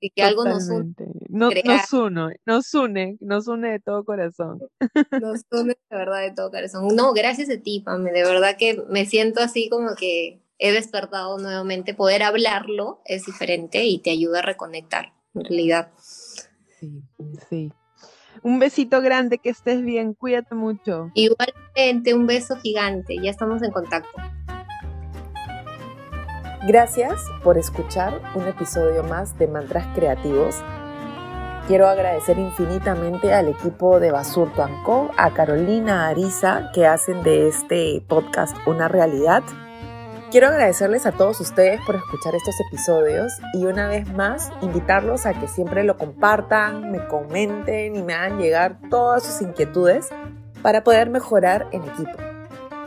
y 0.00 0.10
que 0.10 0.22
algo 0.22 0.44
nos 0.44 0.68
une. 0.68 0.94
nos, 1.28 1.52
une, 1.92 2.36
nos 2.44 2.74
une, 2.74 3.16
nos 3.20 3.48
une 3.48 3.70
de 3.70 3.80
todo 3.80 4.04
corazón. 4.04 4.60
Nos 5.22 5.42
une 5.50 5.76
de 5.90 5.96
verdad 5.96 6.20
de 6.22 6.32
todo 6.32 6.50
corazón. 6.50 6.88
No, 6.94 7.12
gracias 7.12 7.50
a 7.50 7.60
ti, 7.60 7.80
Pame, 7.84 8.12
de 8.12 8.22
verdad 8.22 8.56
que 8.58 8.82
me 8.88 9.06
siento 9.06 9.40
así 9.40 9.68
como 9.68 9.94
que 9.94 10.40
he 10.58 10.72
despertado 10.72 11.38
nuevamente. 11.38 11.94
Poder 11.94 12.22
hablarlo 12.22 13.00
es 13.04 13.26
diferente 13.26 13.84
y 13.84 13.98
te 13.98 14.10
ayuda 14.10 14.40
a 14.40 14.42
reconectar, 14.42 15.12
en 15.34 15.44
realidad. 15.44 15.90
Sí, 15.98 17.02
sí. 17.48 17.72
Un 18.42 18.58
besito 18.58 19.00
grande, 19.00 19.38
que 19.38 19.50
estés 19.50 19.82
bien, 19.82 20.12
cuídate 20.12 20.54
mucho. 20.54 21.10
Igualmente, 21.14 22.14
un 22.14 22.26
beso 22.26 22.56
gigante, 22.56 23.16
ya 23.22 23.30
estamos 23.30 23.62
en 23.62 23.72
contacto. 23.72 24.10
Gracias 26.66 27.22
por 27.44 27.58
escuchar 27.58 28.20
un 28.34 28.48
episodio 28.48 29.04
más 29.04 29.38
de 29.38 29.46
Mantras 29.46 29.86
Creativos. 29.94 30.56
Quiero 31.68 31.86
agradecer 31.86 32.40
infinitamente 32.40 33.32
al 33.32 33.46
equipo 33.46 34.00
de 34.00 34.10
Basurto 34.10 34.64
Anco, 34.64 35.12
a 35.16 35.32
Carolina, 35.32 36.08
Arisa, 36.08 36.72
que 36.74 36.84
hacen 36.84 37.22
de 37.22 37.46
este 37.46 38.02
podcast 38.08 38.56
una 38.66 38.88
realidad. 38.88 39.44
Quiero 40.32 40.48
agradecerles 40.48 41.06
a 41.06 41.12
todos 41.12 41.40
ustedes 41.40 41.80
por 41.86 41.94
escuchar 41.94 42.34
estos 42.34 42.56
episodios 42.66 43.32
y 43.54 43.64
una 43.66 43.86
vez 43.86 44.12
más 44.12 44.50
invitarlos 44.60 45.24
a 45.24 45.34
que 45.34 45.46
siempre 45.46 45.84
lo 45.84 45.96
compartan, 45.96 46.90
me 46.90 47.06
comenten 47.06 47.94
y 47.94 48.02
me 48.02 48.14
hagan 48.14 48.40
llegar 48.40 48.78
todas 48.90 49.22
sus 49.22 49.40
inquietudes 49.40 50.08
para 50.62 50.82
poder 50.82 51.10
mejorar 51.10 51.68
en 51.70 51.84
equipo. 51.84 52.18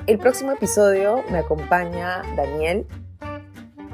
El 0.05 0.19
próximo 0.19 0.51
episodio 0.51 1.23
me 1.31 1.37
acompaña 1.37 2.23
Daniel, 2.35 2.85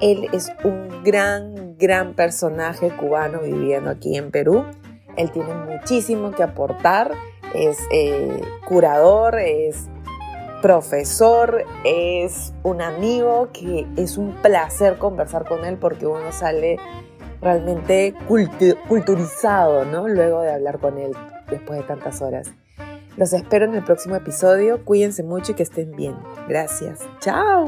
él 0.05 0.29
es 0.33 0.51
un 0.63 1.03
gran, 1.03 1.77
gran 1.79 2.13
personaje 2.13 2.91
cubano 2.95 3.39
viviendo 3.39 3.89
aquí 3.89 4.15
en 4.15 4.29
Perú. 4.29 4.63
Él 5.17 5.31
tiene 5.31 5.53
muchísimo 5.55 6.31
que 6.31 6.43
aportar. 6.43 7.11
Es 7.55 7.79
eh, 7.91 8.39
curador, 8.67 9.39
es 9.39 9.87
profesor, 10.61 11.63
es 11.83 12.53
un 12.61 12.81
amigo 12.81 13.49
que 13.51 13.87
es 13.97 14.17
un 14.17 14.33
placer 14.43 14.97
conversar 14.97 15.45
con 15.45 15.65
él 15.65 15.77
porque 15.77 16.05
uno 16.05 16.31
sale 16.31 16.77
realmente 17.41 18.13
culturizado, 18.87 19.85
¿no? 19.85 20.07
Luego 20.07 20.41
de 20.41 20.51
hablar 20.51 20.77
con 20.79 20.99
él 20.99 21.13
después 21.49 21.79
de 21.79 21.85
tantas 21.85 22.21
horas. 22.21 22.51
Los 23.17 23.33
espero 23.33 23.65
en 23.65 23.73
el 23.73 23.83
próximo 23.83 24.15
episodio. 24.15 24.85
Cuídense 24.85 25.23
mucho 25.23 25.53
y 25.53 25.55
que 25.55 25.63
estén 25.63 25.95
bien. 25.95 26.15
Gracias. 26.47 26.99
Chao. 27.21 27.65